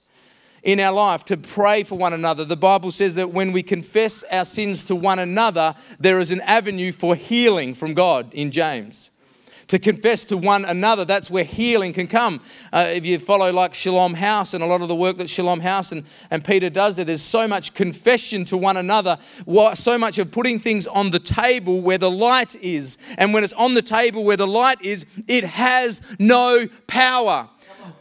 in 0.64 0.80
our 0.80 0.94
life, 0.94 1.26
to 1.26 1.38
pray 1.38 1.84
for 1.84 1.98
one 1.98 2.14
another. 2.14 2.46
The 2.46 2.56
Bible 2.56 2.92
says 2.92 3.16
that 3.16 3.32
when 3.32 3.52
we 3.52 3.64
confess 3.64 4.24
our 4.32 4.46
sins 4.46 4.84
to 4.84 4.96
one 4.96 5.20
another, 5.20 5.76
there 6.00 6.20
is 6.20 6.32
an 6.32 6.42
avenue 6.42 6.92
for 6.92 7.16
healing 7.16 7.74
from 7.74 7.94
God 7.94 8.34
in 8.34 8.52
James 8.52 9.11
to 9.72 9.80
confess 9.80 10.26
to 10.26 10.36
one 10.36 10.66
another. 10.66 11.06
That's 11.06 11.32
where 11.32 11.46
healing 11.46 11.94
can 11.94 12.06
come. 12.06 12.42
Uh, 12.74 12.88
if 12.90 13.06
you 13.06 13.18
follow 13.18 13.54
like 13.54 13.74
Shalom 13.74 14.14
House 14.14 14.54
and 14.54 14.62
a 14.62 14.68
lot 14.68 14.82
of 14.82 14.90
the 14.90 14.96
work 14.96 15.16
that 15.16 15.30
Shalom 15.30 15.62
House 15.62 15.94
and, 15.94 16.04
and 16.30 16.44
Peter 16.44 16.70
does 16.70 16.98
there, 16.98 17.06
there's 17.06 17.22
so 17.22 17.48
much 17.48 17.74
confession 17.74 18.44
to 18.46 18.58
one 18.58 18.76
another, 18.76 19.18
so 19.76 19.98
much 19.98 20.20
of 20.20 20.30
putting 20.30 20.60
things 20.60 20.88
on 20.88 21.12
the 21.12 21.20
table 21.20 21.80
where 21.80 21.98
the 21.98 22.12
light 22.12 22.54
is. 22.58 22.98
And 23.18 23.34
when 23.34 23.46
it's 23.46 23.54
on 23.54 23.74
the 23.74 23.82
table 23.82 24.26
where 24.26 24.36
the 24.36 24.46
light 24.46 24.82
is, 24.82 25.06
it 25.30 25.46
has 25.46 26.02
no 26.20 26.68
power. 26.88 27.48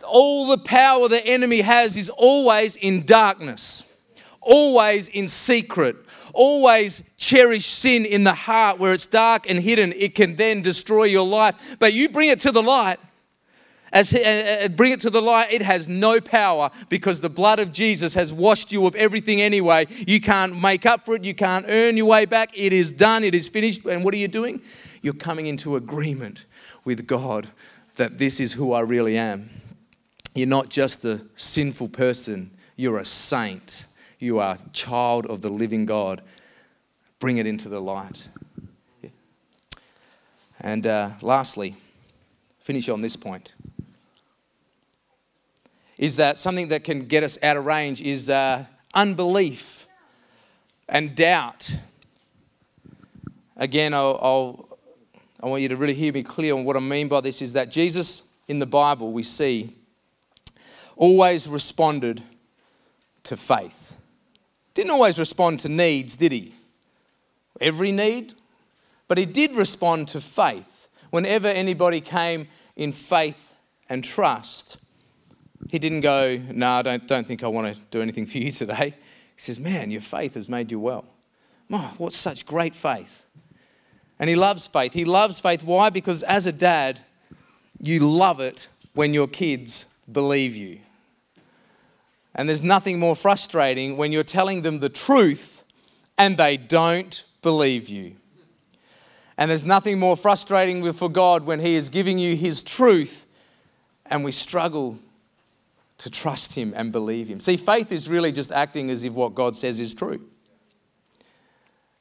All 0.08 0.48
the 0.48 0.58
power 0.58 1.08
the 1.08 1.24
enemy 1.24 1.60
has 1.60 1.96
is 1.96 2.10
always 2.10 2.74
in 2.74 3.06
darkness, 3.06 3.96
always 4.40 5.08
in 5.08 5.28
secret 5.28 5.94
always 6.34 7.02
cherish 7.16 7.66
sin 7.66 8.04
in 8.04 8.24
the 8.24 8.34
heart 8.34 8.78
where 8.78 8.92
it's 8.92 9.06
dark 9.06 9.48
and 9.48 9.60
hidden. 9.60 9.92
It 9.96 10.14
can 10.14 10.36
then 10.36 10.62
destroy 10.62 11.04
your 11.04 11.26
life. 11.26 11.76
But 11.78 11.92
you 11.92 12.08
bring 12.08 12.30
it 12.30 12.40
to 12.42 12.52
the 12.52 12.62
light. 12.62 12.98
As 13.92 14.14
uh, 14.14 14.68
bring 14.76 14.92
it 14.92 15.00
to 15.00 15.10
the 15.10 15.20
light, 15.20 15.52
it 15.52 15.62
has 15.62 15.88
no 15.88 16.20
power 16.20 16.70
because 16.88 17.20
the 17.20 17.28
blood 17.28 17.58
of 17.58 17.72
Jesus 17.72 18.14
has 18.14 18.32
washed 18.32 18.70
you 18.70 18.86
of 18.86 18.94
everything 18.94 19.40
anyway. 19.40 19.86
You 19.90 20.20
can't 20.20 20.60
make 20.60 20.86
up 20.86 21.04
for 21.04 21.16
it, 21.16 21.24
you 21.24 21.34
can't 21.34 21.66
earn 21.68 21.96
your 21.96 22.06
way 22.06 22.24
back. 22.24 22.56
It 22.56 22.72
is 22.72 22.92
done, 22.92 23.24
it 23.24 23.34
is 23.34 23.48
finished. 23.48 23.84
And 23.86 24.04
what 24.04 24.14
are 24.14 24.18
you 24.18 24.28
doing? 24.28 24.62
You're 25.02 25.14
coming 25.14 25.46
into 25.46 25.74
agreement 25.74 26.44
with 26.84 27.06
God 27.06 27.48
that 27.96 28.18
this 28.18 28.38
is 28.38 28.52
who 28.52 28.72
I 28.72 28.80
really 28.80 29.18
am. 29.18 29.50
You're 30.34 30.46
not 30.46 30.68
just 30.68 31.04
a 31.04 31.20
sinful 31.34 31.88
person, 31.88 32.52
you're 32.76 32.98
a 32.98 33.04
saint. 33.04 33.84
You 34.20 34.38
are 34.38 34.56
child 34.72 35.26
of 35.26 35.40
the 35.40 35.48
living 35.48 35.86
God. 35.86 36.22
Bring 37.18 37.38
it 37.38 37.46
into 37.46 37.68
the 37.68 37.80
light. 37.80 38.28
And 40.60 40.86
uh, 40.86 41.10
lastly, 41.22 41.74
finish 42.60 42.88
on 42.88 43.00
this 43.00 43.16
point 43.16 43.54
is 45.96 46.16
that 46.16 46.38
something 46.38 46.68
that 46.68 46.82
can 46.82 47.06
get 47.06 47.22
us 47.22 47.38
out 47.42 47.58
of 47.58 47.66
range 47.66 48.00
is 48.00 48.30
uh, 48.30 48.64
unbelief 48.94 49.86
and 50.88 51.14
doubt. 51.14 51.74
Again, 53.56 53.92
I'll, 53.92 54.18
I'll, 54.22 54.78
I 55.42 55.46
want 55.46 55.60
you 55.60 55.68
to 55.68 55.76
really 55.76 55.92
hear 55.92 56.10
me 56.10 56.22
clear 56.22 56.54
on 56.54 56.64
what 56.64 56.76
I 56.76 56.80
mean 56.80 57.08
by 57.08 57.20
this 57.20 57.42
is 57.42 57.52
that 57.52 57.70
Jesus 57.70 58.34
in 58.48 58.58
the 58.58 58.66
Bible, 58.66 59.12
we 59.12 59.22
see, 59.22 59.76
always 60.96 61.46
responded 61.46 62.22
to 63.24 63.36
faith. 63.36 63.89
Didn't 64.74 64.90
always 64.90 65.18
respond 65.18 65.60
to 65.60 65.68
needs, 65.68 66.16
did 66.16 66.32
he? 66.32 66.54
Every 67.60 67.92
need. 67.92 68.34
But 69.08 69.18
he 69.18 69.26
did 69.26 69.52
respond 69.52 70.08
to 70.08 70.20
faith. 70.20 70.88
Whenever 71.10 71.48
anybody 71.48 72.00
came 72.00 72.48
in 72.76 72.92
faith 72.92 73.54
and 73.88 74.04
trust, 74.04 74.76
he 75.68 75.78
didn't 75.78 76.02
go, 76.02 76.40
No, 76.52 76.70
I 76.70 76.82
don't, 76.82 77.06
don't 77.08 77.26
think 77.26 77.42
I 77.42 77.48
want 77.48 77.74
to 77.74 77.80
do 77.90 78.00
anything 78.00 78.26
for 78.26 78.38
you 78.38 78.52
today. 78.52 78.94
He 79.34 79.40
says, 79.42 79.58
Man, 79.58 79.90
your 79.90 80.00
faith 80.00 80.34
has 80.34 80.48
made 80.48 80.70
you 80.70 80.78
well. 80.78 81.04
Oh, 81.72 81.94
what 81.98 82.12
such 82.12 82.46
great 82.46 82.74
faith. 82.74 83.22
And 84.18 84.28
he 84.28 84.36
loves 84.36 84.66
faith. 84.66 84.92
He 84.92 85.04
loves 85.04 85.40
faith. 85.40 85.64
Why? 85.64 85.90
Because 85.90 86.22
as 86.22 86.46
a 86.46 86.52
dad, 86.52 87.00
you 87.80 88.00
love 88.00 88.40
it 88.40 88.68
when 88.94 89.14
your 89.14 89.26
kids 89.26 89.96
believe 90.10 90.54
you. 90.54 90.80
And 92.34 92.48
there's 92.48 92.62
nothing 92.62 92.98
more 92.98 93.16
frustrating 93.16 93.96
when 93.96 94.12
you're 94.12 94.22
telling 94.22 94.62
them 94.62 94.80
the 94.80 94.88
truth 94.88 95.64
and 96.16 96.36
they 96.36 96.56
don't 96.56 97.24
believe 97.42 97.88
you. 97.88 98.16
And 99.36 99.50
there's 99.50 99.64
nothing 99.64 99.98
more 99.98 100.16
frustrating 100.16 100.92
for 100.92 101.08
God 101.08 101.44
when 101.44 101.60
He 101.60 101.74
is 101.74 101.88
giving 101.88 102.18
you 102.18 102.36
His 102.36 102.62
truth 102.62 103.26
and 104.06 104.22
we 104.22 104.32
struggle 104.32 104.98
to 105.98 106.10
trust 106.10 106.54
Him 106.54 106.72
and 106.76 106.92
believe 106.92 107.28
Him. 107.28 107.40
See, 107.40 107.56
faith 107.56 107.90
is 107.90 108.08
really 108.08 108.32
just 108.32 108.52
acting 108.52 108.90
as 108.90 109.02
if 109.02 109.14
what 109.14 109.34
God 109.34 109.56
says 109.56 109.80
is 109.80 109.94
true. 109.94 110.20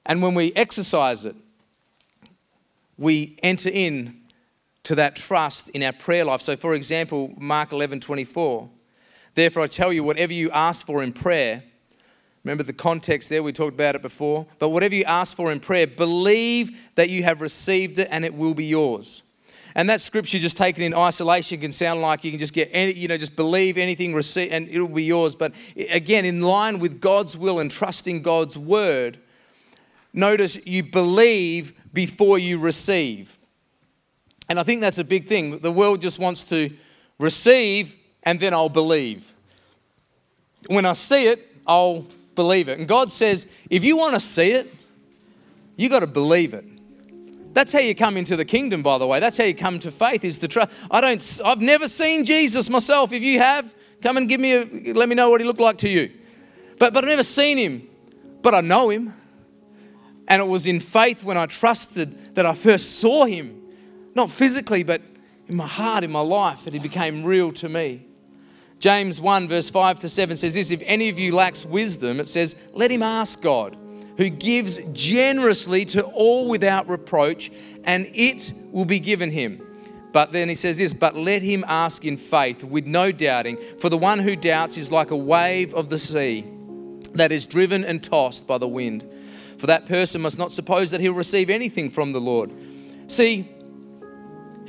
And 0.05 0.21
when 0.21 0.33
we 0.33 0.51
exercise 0.55 1.25
it, 1.25 1.35
we 2.97 3.37
enter 3.41 3.69
in 3.71 4.19
to 4.83 4.95
that 4.95 5.15
trust 5.15 5.69
in 5.69 5.83
our 5.83 5.93
prayer 5.93 6.25
life. 6.25 6.41
So, 6.41 6.55
for 6.55 6.73
example, 6.73 7.33
Mark 7.37 7.71
11 7.71 7.99
24 8.01 8.69
Therefore, 9.35 9.63
I 9.63 9.67
tell 9.67 9.93
you, 9.93 10.03
whatever 10.03 10.33
you 10.33 10.49
ask 10.51 10.85
for 10.85 11.03
in 11.03 11.13
prayer, 11.13 11.63
Remember 12.43 12.63
the 12.63 12.73
context 12.73 13.29
there, 13.29 13.43
we 13.43 13.51
talked 13.51 13.73
about 13.73 13.95
it 13.95 14.01
before. 14.01 14.47
But 14.59 14.69
whatever 14.69 14.95
you 14.95 15.03
ask 15.03 15.35
for 15.35 15.51
in 15.51 15.59
prayer, 15.59 15.85
believe 15.85 16.89
that 16.95 17.09
you 17.09 17.23
have 17.23 17.41
received 17.41 17.99
it 17.99 18.07
and 18.11 18.23
it 18.23 18.33
will 18.33 18.53
be 18.53 18.65
yours. 18.65 19.23
And 19.75 19.89
that 19.89 20.01
scripture 20.01 20.39
just 20.39 20.57
taken 20.57 20.83
in 20.83 20.93
isolation 20.95 21.59
can 21.59 21.71
sound 21.71 22.01
like 22.01 22.23
you 22.23 22.31
can 22.31 22.39
just 22.39 22.53
get 22.53 22.69
any, 22.71 22.93
you 22.93 23.07
know, 23.07 23.17
just 23.17 23.35
believe 23.35 23.77
anything, 23.77 24.13
receive, 24.13 24.51
and 24.51 24.67
it'll 24.69 24.87
be 24.87 25.03
yours. 25.03 25.35
But 25.35 25.53
again, 25.89 26.25
in 26.25 26.41
line 26.41 26.79
with 26.79 26.99
God's 26.99 27.37
will 27.37 27.59
and 27.59 27.69
trusting 27.69 28.21
God's 28.21 28.57
word, 28.57 29.19
notice 30.11 30.65
you 30.65 30.83
believe 30.83 31.73
before 31.93 32.39
you 32.39 32.59
receive. 32.59 33.37
And 34.49 34.59
I 34.59 34.63
think 34.63 34.81
that's 34.81 34.97
a 34.97 35.03
big 35.03 35.27
thing. 35.27 35.59
The 35.59 35.71
world 35.71 36.01
just 36.01 36.17
wants 36.17 36.45
to 36.45 36.71
receive 37.19 37.95
and 38.23 38.39
then 38.39 38.53
I'll 38.53 38.69
believe. 38.69 39.33
When 40.67 40.85
I 40.85 40.93
see 40.93 41.27
it, 41.27 41.47
I'll 41.65 42.05
believe 42.35 42.69
it. 42.69 42.79
And 42.79 42.87
God 42.87 43.11
says, 43.11 43.47
if 43.69 43.83
you 43.83 43.97
want 43.97 44.13
to 44.13 44.19
see 44.19 44.51
it, 44.51 44.73
you 45.75 45.89
got 45.89 46.01
to 46.01 46.07
believe 46.07 46.53
it. 46.53 46.65
That's 47.53 47.73
how 47.73 47.79
you 47.79 47.95
come 47.95 48.17
into 48.17 48.35
the 48.35 48.45
kingdom, 48.45 48.81
by 48.83 48.97
the 48.97 49.07
way. 49.07 49.19
That's 49.19 49.37
how 49.37 49.43
you 49.43 49.55
come 49.55 49.79
to 49.79 49.91
faith. 49.91 50.23
Is 50.23 50.37
the 50.37 50.47
trust. 50.47 50.71
I 50.91 51.01
don't. 51.01 51.41
I've 51.43 51.61
never 51.61 51.87
seen 51.87 52.23
Jesus 52.23 52.69
myself. 52.69 53.11
If 53.11 53.23
you 53.23 53.39
have, 53.39 53.73
come 54.01 54.17
and 54.17 54.29
give 54.29 54.39
me 54.39 54.53
a. 54.53 54.93
Let 54.93 55.09
me 55.09 55.15
know 55.15 55.29
what 55.29 55.41
he 55.41 55.47
looked 55.47 55.59
like 55.59 55.77
to 55.79 55.89
you. 55.89 56.11
But 56.77 56.93
but 56.93 57.03
I've 57.03 57.09
never 57.09 57.23
seen 57.23 57.57
him. 57.57 57.87
But 58.41 58.53
I 58.53 58.61
know 58.61 58.89
him. 58.89 59.13
And 60.27 60.41
it 60.41 60.47
was 60.47 60.67
in 60.67 60.79
faith 60.79 61.23
when 61.23 61.37
I 61.37 61.47
trusted 61.47 62.35
that 62.35 62.45
I 62.45 62.53
first 62.53 62.99
saw 62.99 63.25
him, 63.25 63.61
not 64.15 64.29
physically, 64.29 64.83
but 64.83 65.01
in 65.47 65.55
my 65.55 65.65
heart, 65.65 66.03
in 66.03 66.11
my 66.11 66.21
life, 66.21 66.65
that 66.65 66.73
he 66.73 66.79
became 66.79 67.25
real 67.25 67.51
to 67.53 67.67
me. 67.67 68.05
James 68.79 69.19
1, 69.19 69.47
verse 69.47 69.69
5 69.69 69.99
to 69.99 70.09
7 70.09 70.37
says 70.37 70.55
this 70.55 70.71
If 70.71 70.81
any 70.85 71.09
of 71.09 71.19
you 71.19 71.35
lacks 71.35 71.65
wisdom, 71.65 72.19
it 72.19 72.27
says, 72.27 72.55
let 72.73 72.89
him 72.89 73.03
ask 73.03 73.41
God 73.41 73.77
who 74.19 74.29
gives 74.29 74.83
generously 74.91 75.85
to 75.85 76.03
all 76.03 76.49
without 76.49 76.89
reproach, 76.89 77.49
and 77.85 78.05
it 78.13 78.51
will 78.69 78.83
be 78.83 78.99
given 78.99 79.31
him. 79.31 79.65
But 80.11 80.33
then 80.33 80.49
he 80.49 80.55
says 80.55 80.77
this, 80.77 80.93
but 80.93 81.15
let 81.15 81.41
him 81.41 81.63
ask 81.67 82.03
in 82.03 82.17
faith 82.17 82.65
with 82.65 82.85
no 82.85 83.13
doubting, 83.13 83.57
for 83.77 83.87
the 83.87 83.97
one 83.97 84.19
who 84.19 84.35
doubts 84.35 84.75
is 84.75 84.91
like 84.91 85.11
a 85.11 85.15
wave 85.15 85.73
of 85.73 85.87
the 85.87 85.97
sea 85.97 86.45
that 87.13 87.31
is 87.31 87.45
driven 87.45 87.85
and 87.85 88.03
tossed 88.03 88.45
by 88.45 88.57
the 88.57 88.67
wind. 88.67 89.09
For 89.57 89.67
that 89.67 89.85
person 89.85 90.19
must 90.19 90.37
not 90.37 90.51
suppose 90.51 90.91
that 90.91 90.99
he'll 90.99 91.13
receive 91.13 91.49
anything 91.49 91.89
from 91.89 92.11
the 92.11 92.19
Lord. 92.19 92.51
See, 93.07 93.47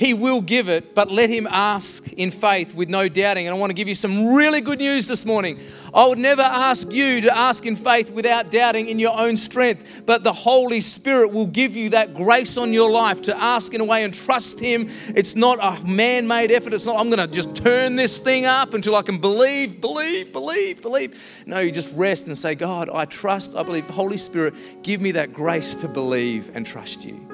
he 0.00 0.14
will 0.14 0.40
give 0.40 0.70
it, 0.70 0.94
but 0.94 1.10
let 1.10 1.28
him 1.28 1.46
ask 1.50 2.10
in 2.14 2.30
faith 2.30 2.74
with 2.74 2.88
no 2.88 3.06
doubting. 3.06 3.46
And 3.46 3.54
I 3.54 3.58
want 3.58 3.68
to 3.68 3.74
give 3.74 3.86
you 3.86 3.94
some 3.94 4.34
really 4.34 4.62
good 4.62 4.78
news 4.78 5.06
this 5.06 5.26
morning. 5.26 5.60
I 5.92 6.06
would 6.06 6.16
never 6.16 6.40
ask 6.40 6.90
you 6.90 7.20
to 7.20 7.36
ask 7.36 7.66
in 7.66 7.76
faith 7.76 8.10
without 8.10 8.50
doubting 8.50 8.88
in 8.88 8.98
your 8.98 9.12
own 9.14 9.36
strength, 9.36 10.04
but 10.06 10.24
the 10.24 10.32
Holy 10.32 10.80
Spirit 10.80 11.32
will 11.32 11.48
give 11.48 11.76
you 11.76 11.90
that 11.90 12.14
grace 12.14 12.56
on 12.56 12.72
your 12.72 12.90
life 12.90 13.20
to 13.22 13.36
ask 13.36 13.74
in 13.74 13.82
a 13.82 13.84
way 13.84 14.02
and 14.02 14.14
trust 14.14 14.58
Him. 14.58 14.88
It's 15.08 15.36
not 15.36 15.58
a 15.60 15.86
man 15.86 16.26
made 16.26 16.50
effort. 16.50 16.72
It's 16.72 16.86
not, 16.86 16.98
I'm 16.98 17.10
going 17.10 17.28
to 17.28 17.30
just 17.30 17.54
turn 17.54 17.96
this 17.96 18.18
thing 18.18 18.46
up 18.46 18.72
until 18.72 18.96
I 18.96 19.02
can 19.02 19.18
believe, 19.18 19.82
believe, 19.82 20.32
believe, 20.32 20.80
believe. 20.80 21.44
No, 21.44 21.58
you 21.58 21.70
just 21.70 21.94
rest 21.94 22.26
and 22.26 22.38
say, 22.38 22.54
God, 22.54 22.88
I 22.88 23.04
trust, 23.04 23.54
I 23.54 23.62
believe. 23.62 23.84
Holy 23.90 24.16
Spirit, 24.16 24.54
give 24.82 25.02
me 25.02 25.10
that 25.10 25.34
grace 25.34 25.74
to 25.74 25.88
believe 25.88 26.56
and 26.56 26.64
trust 26.64 27.04
you. 27.04 27.28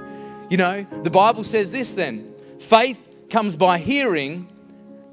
You 0.51 0.57
know, 0.57 0.85
the 1.05 1.11
Bible 1.11 1.45
says 1.45 1.71
this 1.71 1.93
then 1.93 2.33
Faith 2.59 3.07
comes 3.31 3.57
by 3.57 3.79
hearing, 3.79 4.49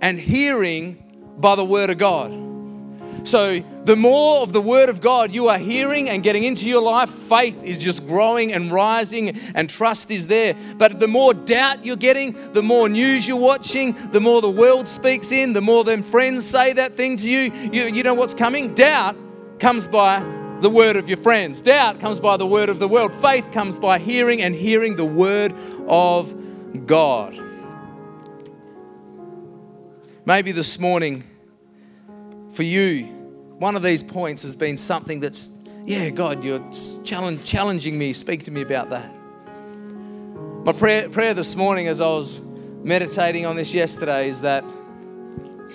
and 0.02 0.20
hearing 0.20 1.36
by 1.38 1.56
the 1.56 1.66
Word 1.66 1.90
of 1.90 1.98
God. 1.98 2.32
So, 3.26 3.60
the 3.86 3.96
more 3.96 4.42
of 4.42 4.52
the 4.52 4.62
Word 4.62 4.90
of 4.90 5.00
God 5.00 5.34
you 5.34 5.48
are 5.48 5.58
hearing 5.58 6.10
and 6.10 6.22
getting 6.22 6.44
into 6.44 6.68
your 6.68 6.82
life, 6.82 7.10
faith 7.10 7.64
is 7.64 7.82
just 7.82 8.06
growing 8.06 8.52
and 8.52 8.72
rising, 8.72 9.38
and 9.56 9.70
trust 9.70 10.12
is 10.12 10.28
there. 10.28 10.56
But 10.78 11.00
the 11.00 11.08
more 11.08 11.34
doubt 11.34 11.86
you're 11.86 11.96
getting, 11.96 12.34
the 12.52 12.62
more 12.62 12.90
news 12.90 13.28
you're 13.28 13.38
watching, 13.38 13.94
the 14.12 14.20
more 14.20 14.42
the 14.42 14.50
world 14.50 14.88
speaks 14.88 15.32
in, 15.32 15.54
the 15.54 15.62
more 15.62 15.86
them 15.86 16.04
friends 16.04 16.46
say 16.46 16.74
that 16.74 16.94
thing 16.94 17.16
to 17.18 17.30
you, 17.30 17.52
you, 17.72 17.84
you 17.84 18.04
know 18.04 18.14
what's 18.14 18.34
coming? 18.34 18.74
Doubt 18.74 19.16
comes 19.60 19.88
by 19.88 20.20
the 20.60 20.70
word 20.70 20.98
of 20.98 21.08
your 21.08 21.18
friends, 21.18 21.62
doubt 21.62 22.00
comes 22.00 22.20
by 22.20 22.38
the 22.38 22.48
word 22.48 22.70
of 22.70 22.80
the 22.80 22.88
world, 22.88 23.14
faith 23.16 23.52
comes 23.52 23.80
by 23.80 24.00
hearing 24.00 24.42
and 24.42 24.54
hearing 24.56 24.96
the 24.96 25.06
word 25.06 25.54
of 25.88 26.34
God. 26.86 27.40
Maybe 30.26 30.52
this 30.52 30.80
morning, 30.80 31.24
for 32.52 32.64
you, 32.64 33.06
one 33.60 33.76
of 33.76 33.84
these 33.84 34.02
points 34.02 34.44
has 34.44 34.56
been 34.56 34.78
something 34.78 35.20
that's, 35.20 35.50
yeah, 35.86 36.10
God, 36.10 36.44
you're 36.44 36.64
challenging 37.04 37.98
me. 37.98 38.14
Speak 38.14 38.46
to 38.46 38.52
me 38.52 38.62
about 38.62 38.90
that. 38.90 39.14
My 40.66 40.72
prayer, 40.72 41.10
prayer 41.10 41.34
this 41.34 41.56
morning, 41.56 41.88
as 41.88 42.02
I 42.02 42.08
was 42.08 42.44
meditating 42.84 43.46
on 43.46 43.56
this 43.56 43.74
yesterday, 43.74 44.30
is 44.30 44.42
that, 44.42 44.64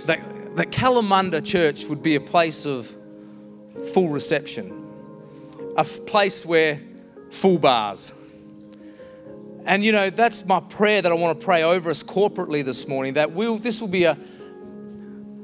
that, 0.07 0.57
that 0.57 0.71
Kalamunda 0.71 1.45
Church 1.45 1.85
would 1.85 2.03
be 2.03 2.17
a 2.17 2.21
place 2.21 2.67
of 2.67 2.93
full 3.93 4.09
reception, 4.09 4.73
a 5.77 5.85
place 5.85 6.45
where 6.45 6.81
full 7.31 7.59
bars 7.59 8.18
and 9.69 9.85
you 9.85 9.93
know, 9.93 10.09
that's 10.09 10.47
my 10.47 10.61
prayer 10.61 11.03
that 11.03 11.13
I 11.13 11.15
want 11.15 11.39
to 11.39 11.45
pray 11.45 11.63
over 11.63 11.91
us 11.91 12.03
corporately 12.03 12.65
this 12.65 12.89
morning 12.89 13.13
that 13.15 13.33
we'll, 13.33 13.59
this 13.59 13.83
will 13.83 13.89
be 13.89 14.05
a 14.05 14.17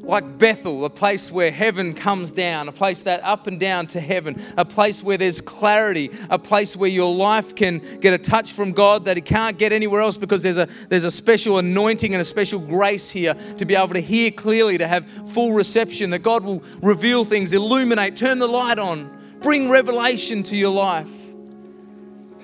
like 0.00 0.38
Bethel, 0.38 0.84
a 0.84 0.90
place 0.90 1.30
where 1.30 1.50
heaven 1.50 1.94
comes 1.94 2.30
down, 2.32 2.68
a 2.68 2.72
place 2.72 3.02
that 3.04 3.22
up 3.22 3.46
and 3.46 3.58
down 3.60 3.86
to 3.88 4.00
heaven, 4.00 4.40
a 4.56 4.64
place 4.64 5.02
where 5.02 5.16
there's 5.16 5.40
clarity, 5.40 6.10
a 6.30 6.38
place 6.38 6.76
where 6.76 6.90
your 6.90 7.14
life 7.14 7.54
can 7.54 7.78
get 8.00 8.12
a 8.12 8.18
touch 8.18 8.52
from 8.52 8.72
God 8.72 9.06
that 9.06 9.16
it 9.18 9.26
can't 9.26 9.58
get 9.58 9.72
anywhere 9.72 10.00
else 10.00 10.16
because 10.16 10.42
there's 10.42 10.58
a 10.58 10.68
there's 10.88 11.04
a 11.04 11.10
special 11.10 11.58
anointing 11.58 12.14
and 12.14 12.20
a 12.20 12.24
special 12.24 12.60
grace 12.60 13.10
here 13.10 13.34
to 13.56 13.64
be 13.64 13.74
able 13.74 13.94
to 13.94 14.00
hear 14.00 14.30
clearly, 14.30 14.78
to 14.78 14.86
have 14.86 15.06
full 15.32 15.52
reception, 15.52 16.10
that 16.10 16.20
God 16.20 16.44
will 16.44 16.62
reveal 16.82 17.24
things, 17.26 17.52
illuminate, 17.52 18.16
turn 18.16 18.38
the 18.38 18.48
light 18.48 18.78
on, 18.78 19.38
bring 19.40 19.70
revelation 19.70 20.42
to 20.44 20.56
your 20.56 20.72
life. 20.72 21.23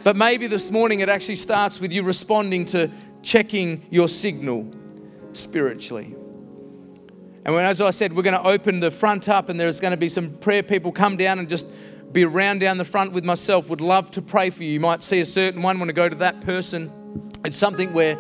But 0.02 0.16
maybe 0.16 0.46
this 0.46 0.70
morning 0.70 1.00
it 1.00 1.08
actually 1.08 1.36
starts 1.36 1.80
with 1.80 1.92
you 1.92 2.02
responding 2.02 2.64
to 2.66 2.90
checking 3.22 3.86
your 3.90 4.08
signal 4.08 4.70
spiritually. 5.32 6.14
And 7.44 7.54
when, 7.54 7.64
as 7.64 7.80
I 7.80 7.90
said, 7.90 8.12
we're 8.12 8.22
going 8.22 8.36
to 8.36 8.46
open 8.46 8.80
the 8.80 8.90
front 8.90 9.28
up 9.28 9.48
and 9.48 9.58
there's 9.58 9.80
going 9.80 9.92
to 9.92 9.96
be 9.96 10.08
some 10.08 10.36
prayer 10.38 10.62
people 10.62 10.92
come 10.92 11.16
down 11.16 11.38
and 11.38 11.48
just 11.48 11.66
be 12.12 12.24
around 12.24 12.60
down 12.60 12.76
the 12.76 12.84
front 12.84 13.12
with 13.12 13.24
myself. 13.24 13.70
Would 13.70 13.80
love 13.80 14.10
to 14.12 14.22
pray 14.22 14.50
for 14.50 14.62
you. 14.62 14.72
You 14.72 14.80
might 14.80 15.02
see 15.02 15.20
a 15.20 15.24
certain 15.24 15.62
one, 15.62 15.78
want 15.78 15.88
to 15.88 15.94
go 15.94 16.08
to 16.08 16.16
that 16.16 16.40
person. 16.40 16.90
It's 17.44 17.56
something 17.56 17.92
we're 17.92 18.18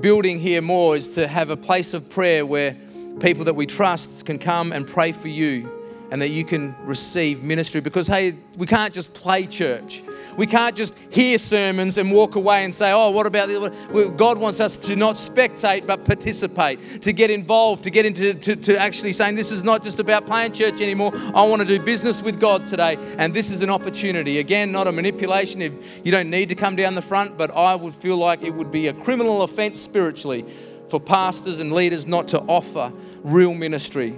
building 0.00 0.40
here 0.40 0.62
more 0.62 0.96
is 0.96 1.14
to 1.14 1.26
have 1.28 1.50
a 1.50 1.56
place 1.56 1.94
of 1.94 2.08
prayer 2.10 2.44
where 2.44 2.76
people 3.20 3.44
that 3.44 3.54
we 3.54 3.66
trust 3.66 4.26
can 4.26 4.38
come 4.38 4.72
and 4.72 4.86
pray 4.86 5.12
for 5.12 5.28
you 5.28 5.70
and 6.10 6.20
that 6.20 6.30
you 6.30 6.44
can 6.44 6.74
receive 6.80 7.42
ministry 7.42 7.80
because, 7.80 8.06
hey, 8.06 8.34
we 8.58 8.66
can't 8.66 8.92
just 8.92 9.14
play 9.14 9.46
church. 9.46 10.02
We 10.36 10.46
can't 10.46 10.74
just 10.74 10.96
hear 11.10 11.38
sermons 11.38 11.98
and 11.98 12.12
walk 12.12 12.34
away 12.34 12.64
and 12.64 12.74
say, 12.74 12.92
oh, 12.92 13.10
what 13.10 13.26
about 13.26 13.48
the. 13.48 14.14
God 14.16 14.38
wants 14.38 14.60
us 14.60 14.76
to 14.78 14.96
not 14.96 15.14
spectate, 15.14 15.86
but 15.86 16.04
participate, 16.04 17.02
to 17.02 17.12
get 17.12 17.30
involved, 17.30 17.84
to 17.84 17.90
get 17.90 18.06
into 18.06 18.34
to, 18.34 18.56
to 18.56 18.78
actually 18.78 19.12
saying, 19.12 19.34
this 19.34 19.50
is 19.50 19.62
not 19.62 19.82
just 19.82 20.00
about 20.00 20.26
playing 20.26 20.52
church 20.52 20.80
anymore. 20.80 21.12
I 21.34 21.44
want 21.46 21.62
to 21.62 21.68
do 21.68 21.78
business 21.78 22.22
with 22.22 22.40
God 22.40 22.66
today. 22.66 22.96
And 23.18 23.32
this 23.32 23.50
is 23.50 23.62
an 23.62 23.70
opportunity. 23.70 24.38
Again, 24.38 24.72
not 24.72 24.86
a 24.86 24.92
manipulation. 24.92 25.62
If 25.62 25.72
you 26.04 26.12
don't 26.12 26.30
need 26.30 26.48
to 26.48 26.54
come 26.54 26.76
down 26.76 26.94
the 26.94 27.02
front, 27.02 27.38
but 27.38 27.50
I 27.50 27.74
would 27.74 27.94
feel 27.94 28.16
like 28.16 28.42
it 28.42 28.54
would 28.54 28.70
be 28.70 28.88
a 28.88 28.92
criminal 28.92 29.42
offense 29.42 29.80
spiritually 29.80 30.44
for 30.88 31.00
pastors 31.00 31.60
and 31.60 31.72
leaders 31.72 32.06
not 32.06 32.28
to 32.28 32.40
offer 32.40 32.92
real 33.22 33.54
ministry. 33.54 34.14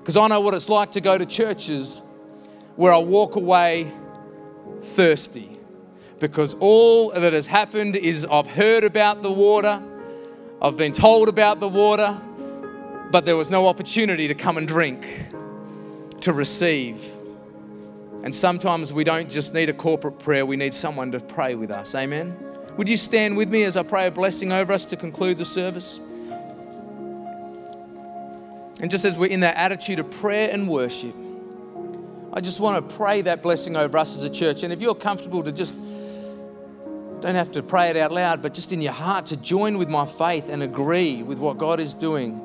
Because 0.00 0.16
I 0.16 0.26
know 0.28 0.40
what 0.40 0.54
it's 0.54 0.68
like 0.68 0.92
to 0.92 1.00
go 1.00 1.16
to 1.16 1.24
churches 1.24 2.02
where 2.76 2.92
I 2.92 2.98
walk 2.98 3.36
away 3.36 3.92
thirsty 4.82 5.58
because 6.22 6.54
all 6.60 7.10
that 7.10 7.32
has 7.32 7.46
happened 7.46 7.96
is 7.96 8.24
I've 8.24 8.46
heard 8.46 8.84
about 8.84 9.22
the 9.22 9.32
water, 9.32 9.82
I've 10.60 10.76
been 10.76 10.92
told 10.92 11.28
about 11.28 11.58
the 11.58 11.68
water, 11.68 12.16
but 13.10 13.26
there 13.26 13.36
was 13.36 13.50
no 13.50 13.66
opportunity 13.66 14.28
to 14.28 14.34
come 14.34 14.56
and 14.56 14.68
drink, 14.68 15.04
to 16.20 16.32
receive. 16.32 17.04
And 18.22 18.32
sometimes 18.32 18.92
we 18.92 19.02
don't 19.02 19.28
just 19.28 19.52
need 19.52 19.68
a 19.68 19.72
corporate 19.72 20.20
prayer, 20.20 20.46
we 20.46 20.56
need 20.56 20.74
someone 20.74 21.10
to 21.10 21.18
pray 21.18 21.56
with 21.56 21.72
us. 21.72 21.92
Amen. 21.96 22.36
Would 22.76 22.88
you 22.88 22.96
stand 22.96 23.36
with 23.36 23.50
me 23.50 23.64
as 23.64 23.76
I 23.76 23.82
pray 23.82 24.06
a 24.06 24.10
blessing 24.12 24.52
over 24.52 24.72
us 24.72 24.84
to 24.86 24.96
conclude 24.96 25.38
the 25.38 25.44
service? 25.44 25.98
And 28.80 28.90
just 28.90 29.04
as 29.04 29.18
we're 29.18 29.30
in 29.30 29.40
that 29.40 29.56
attitude 29.56 29.98
of 29.98 30.08
prayer 30.10 30.50
and 30.52 30.68
worship, 30.68 31.14
I 32.34 32.40
just 32.40 32.60
want 32.60 32.88
to 32.88 32.96
pray 32.96 33.20
that 33.22 33.42
blessing 33.42 33.76
over 33.76 33.98
us 33.98 34.16
as 34.16 34.24
a 34.24 34.30
church. 34.30 34.62
And 34.62 34.72
if 34.72 34.80
you're 34.80 34.94
comfortable 34.94 35.42
to 35.42 35.52
just, 35.52 35.74
don't 37.20 37.34
have 37.34 37.50
to 37.52 37.62
pray 37.62 37.90
it 37.90 37.96
out 37.96 38.10
loud, 38.10 38.40
but 38.40 38.54
just 38.54 38.72
in 38.72 38.80
your 38.80 38.94
heart 38.94 39.26
to 39.26 39.36
join 39.36 39.76
with 39.76 39.90
my 39.90 40.06
faith 40.06 40.48
and 40.48 40.62
agree 40.62 41.22
with 41.22 41.38
what 41.38 41.58
God 41.58 41.78
is 41.78 41.92
doing. 41.92 42.40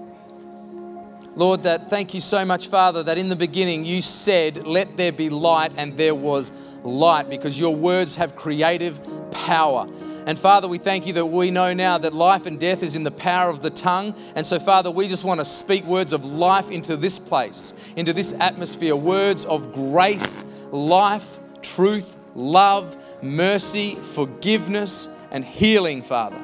Lord, 1.37 1.63
that 1.63 1.89
thank 1.89 2.13
you 2.13 2.19
so 2.19 2.43
much, 2.43 2.67
Father, 2.67 3.01
that 3.03 3.17
in 3.17 3.29
the 3.29 3.35
beginning 3.35 3.85
you 3.85 4.01
said, 4.01 4.67
Let 4.67 4.97
there 4.97 5.13
be 5.13 5.29
light, 5.29 5.71
and 5.77 5.95
there 5.95 6.15
was 6.15 6.51
light, 6.83 7.29
because 7.29 7.57
your 7.57 7.73
words 7.73 8.15
have 8.15 8.35
creative 8.35 8.99
power. 9.31 9.87
And 10.27 10.37
Father, 10.37 10.67
we 10.67 10.77
thank 10.77 11.07
you 11.07 11.13
that 11.13 11.25
we 11.25 11.51
know 11.51 11.73
now 11.73 11.97
that 11.99 12.13
life 12.13 12.45
and 12.45 12.59
death 12.59 12.83
is 12.83 12.97
in 12.97 13.03
the 13.03 13.11
power 13.11 13.49
of 13.49 13.61
the 13.61 13.69
tongue. 13.69 14.13
And 14.35 14.45
so, 14.45 14.59
Father, 14.59 14.91
we 14.91 15.07
just 15.07 15.23
want 15.23 15.39
to 15.39 15.45
speak 15.45 15.85
words 15.85 16.11
of 16.11 16.25
life 16.25 16.69
into 16.69 16.97
this 16.97 17.17
place, 17.17 17.81
into 17.95 18.11
this 18.11 18.33
atmosphere, 18.33 18.93
words 18.93 19.45
of 19.45 19.71
grace, 19.71 20.43
life, 20.71 21.39
truth, 21.61 22.17
love, 22.35 22.97
mercy, 23.23 23.95
forgiveness, 23.95 25.07
and 25.31 25.45
healing, 25.45 26.01
Father. 26.01 26.41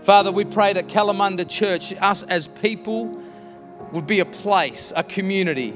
Father, 0.00 0.32
we 0.32 0.46
pray 0.46 0.72
that 0.72 0.86
Kalamunda 0.86 1.46
Church, 1.46 1.92
us 2.00 2.22
as 2.22 2.48
people, 2.48 3.22
would 3.92 4.06
be 4.06 4.20
a 4.20 4.24
place, 4.24 4.90
a 4.96 5.02
community 5.02 5.74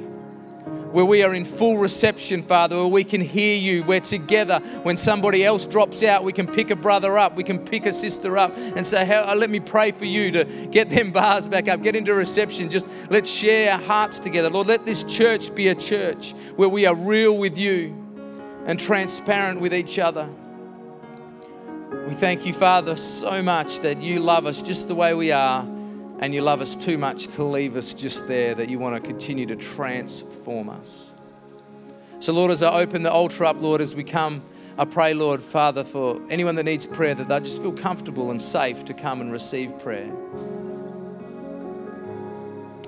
where 0.93 1.05
we 1.05 1.23
are 1.23 1.35
in 1.35 1.45
full 1.45 1.79
reception, 1.79 2.43
Father, 2.43 2.77
where 2.77 2.87
we 2.87 3.03
can 3.03 3.21
hear 3.21 3.57
you, 3.57 3.83
where 3.85 4.01
together, 4.01 4.61
when 4.83 4.97
somebody 4.97 5.45
else 5.45 5.67
drops 5.67 6.03
out, 6.03 6.23
we 6.23 6.33
can 6.33 6.47
pick 6.47 6.71
a 6.71 6.77
brother 6.77 7.19
up, 7.19 7.35
we 7.35 7.43
can 7.43 7.59
pick 7.59 7.87
a 7.87 7.93
sister 7.93 8.37
up 8.37 8.57
and 8.57 8.87
say, 8.87 9.11
uh, 9.11 9.35
let 9.35 9.51
me 9.51 9.59
pray 9.59 9.91
for 9.91 10.05
you 10.05 10.31
to 10.31 10.45
get 10.71 10.91
them 10.91 11.11
bars 11.13 11.49
back 11.49 11.69
up, 11.69 11.83
get 11.83 11.97
into 11.97 12.15
reception. 12.15 12.71
Just 12.71 12.87
let's 13.11 13.31
share 13.31 13.73
our 13.73 13.81
hearts 13.81 14.19
together. 14.19 14.51
Lord, 14.51 14.67
let 14.67 14.85
this 14.87 15.03
church 15.05 15.55
be 15.55 15.69
a 15.69 15.75
church 15.75 16.33
where 16.57 16.69
we 16.69 16.87
are 16.87 16.95
real 16.95 17.37
with 17.37 17.59
you 17.59 17.97
and 18.67 18.79
transparent 18.79 19.61
with 19.61 19.75
each 19.75 19.99
other. 19.99 20.29
We 22.07 22.15
thank 22.15 22.47
you, 22.47 22.53
Father, 22.53 22.97
so 22.97 23.43
much 23.43 23.81
that 23.81 24.03
you 24.03 24.21
love 24.21 24.47
us 24.47 24.63
just 24.63 24.89
the 24.89 24.95
way 24.95 25.15
we 25.15 25.31
are, 25.31 25.67
and 26.23 26.33
you 26.33 26.41
love 26.41 26.61
us 26.61 26.77
too 26.77 26.97
much 26.97 27.27
to 27.27 27.43
leave 27.43 27.75
us 27.75 27.95
just 27.95 28.29
there, 28.29 28.55
that 28.55 28.71
you 28.71 28.79
want 28.79 28.95
to 28.95 29.07
continue 29.07 29.45
to 29.45 29.57
transform 29.57 30.71
us. 30.71 31.13
So, 32.21 32.33
Lord, 32.33 32.53
as 32.53 32.63
I 32.63 32.81
open 32.81 33.03
the 33.03 33.11
altar 33.11 33.45
up, 33.45 33.61
Lord, 33.61 33.81
as 33.81 33.97
we 33.97 34.05
come, 34.05 34.41
I 34.79 34.85
pray, 34.85 35.15
Lord, 35.15 35.43
Father, 35.43 35.83
for 35.83 36.21
anyone 36.31 36.55
that 36.55 36.63
needs 36.63 36.87
prayer, 36.87 37.17
that 37.17 37.27
they 37.27 37.41
just 37.41 37.61
feel 37.61 37.73
comfortable 37.73 38.31
and 38.31 38.41
safe 38.41 38.85
to 38.85 38.95
come 38.95 39.21
and 39.21 39.33
receive 39.33 39.77
prayer. 39.81 40.11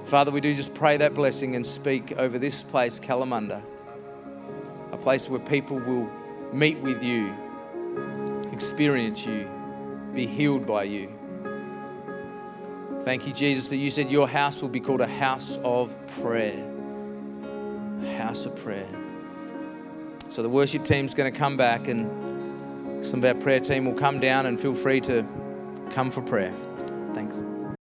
Father, 0.04 0.30
we 0.30 0.40
do 0.40 0.54
just 0.54 0.74
pray 0.74 0.96
that 0.96 1.12
blessing 1.12 1.56
and 1.56 1.66
speak 1.66 2.12
over 2.16 2.38
this 2.38 2.62
place, 2.62 3.00
Kalamunda, 3.00 3.60
a 4.92 4.96
place 4.96 5.28
where 5.28 5.40
people 5.40 5.80
will 5.80 6.08
meet 6.52 6.78
with 6.78 7.02
you 7.02 7.34
experience 8.52 9.26
you, 9.26 9.50
be 10.14 10.26
healed 10.26 10.64
by 10.66 10.84
you. 10.84 11.13
Thank 13.04 13.26
you, 13.26 13.34
Jesus, 13.34 13.68
that 13.68 13.76
you 13.76 13.90
said 13.90 14.10
your 14.10 14.26
house 14.26 14.62
will 14.62 14.70
be 14.70 14.80
called 14.80 15.02
a 15.02 15.06
house 15.06 15.58
of 15.62 15.94
prayer. 16.22 16.64
A 18.02 18.16
house 18.16 18.46
of 18.46 18.56
prayer. 18.56 18.88
So 20.30 20.42
the 20.42 20.48
worship 20.48 20.84
team's 20.84 21.12
going 21.12 21.30
to 21.30 21.38
come 21.38 21.58
back, 21.58 21.86
and 21.86 23.04
some 23.04 23.22
of 23.22 23.24
our 23.26 23.34
prayer 23.34 23.60
team 23.60 23.84
will 23.84 23.92
come 23.92 24.20
down 24.20 24.46
and 24.46 24.58
feel 24.58 24.74
free 24.74 25.02
to 25.02 25.22
come 25.90 26.10
for 26.10 26.22
prayer. 26.22 26.54
Thanks. 27.12 27.42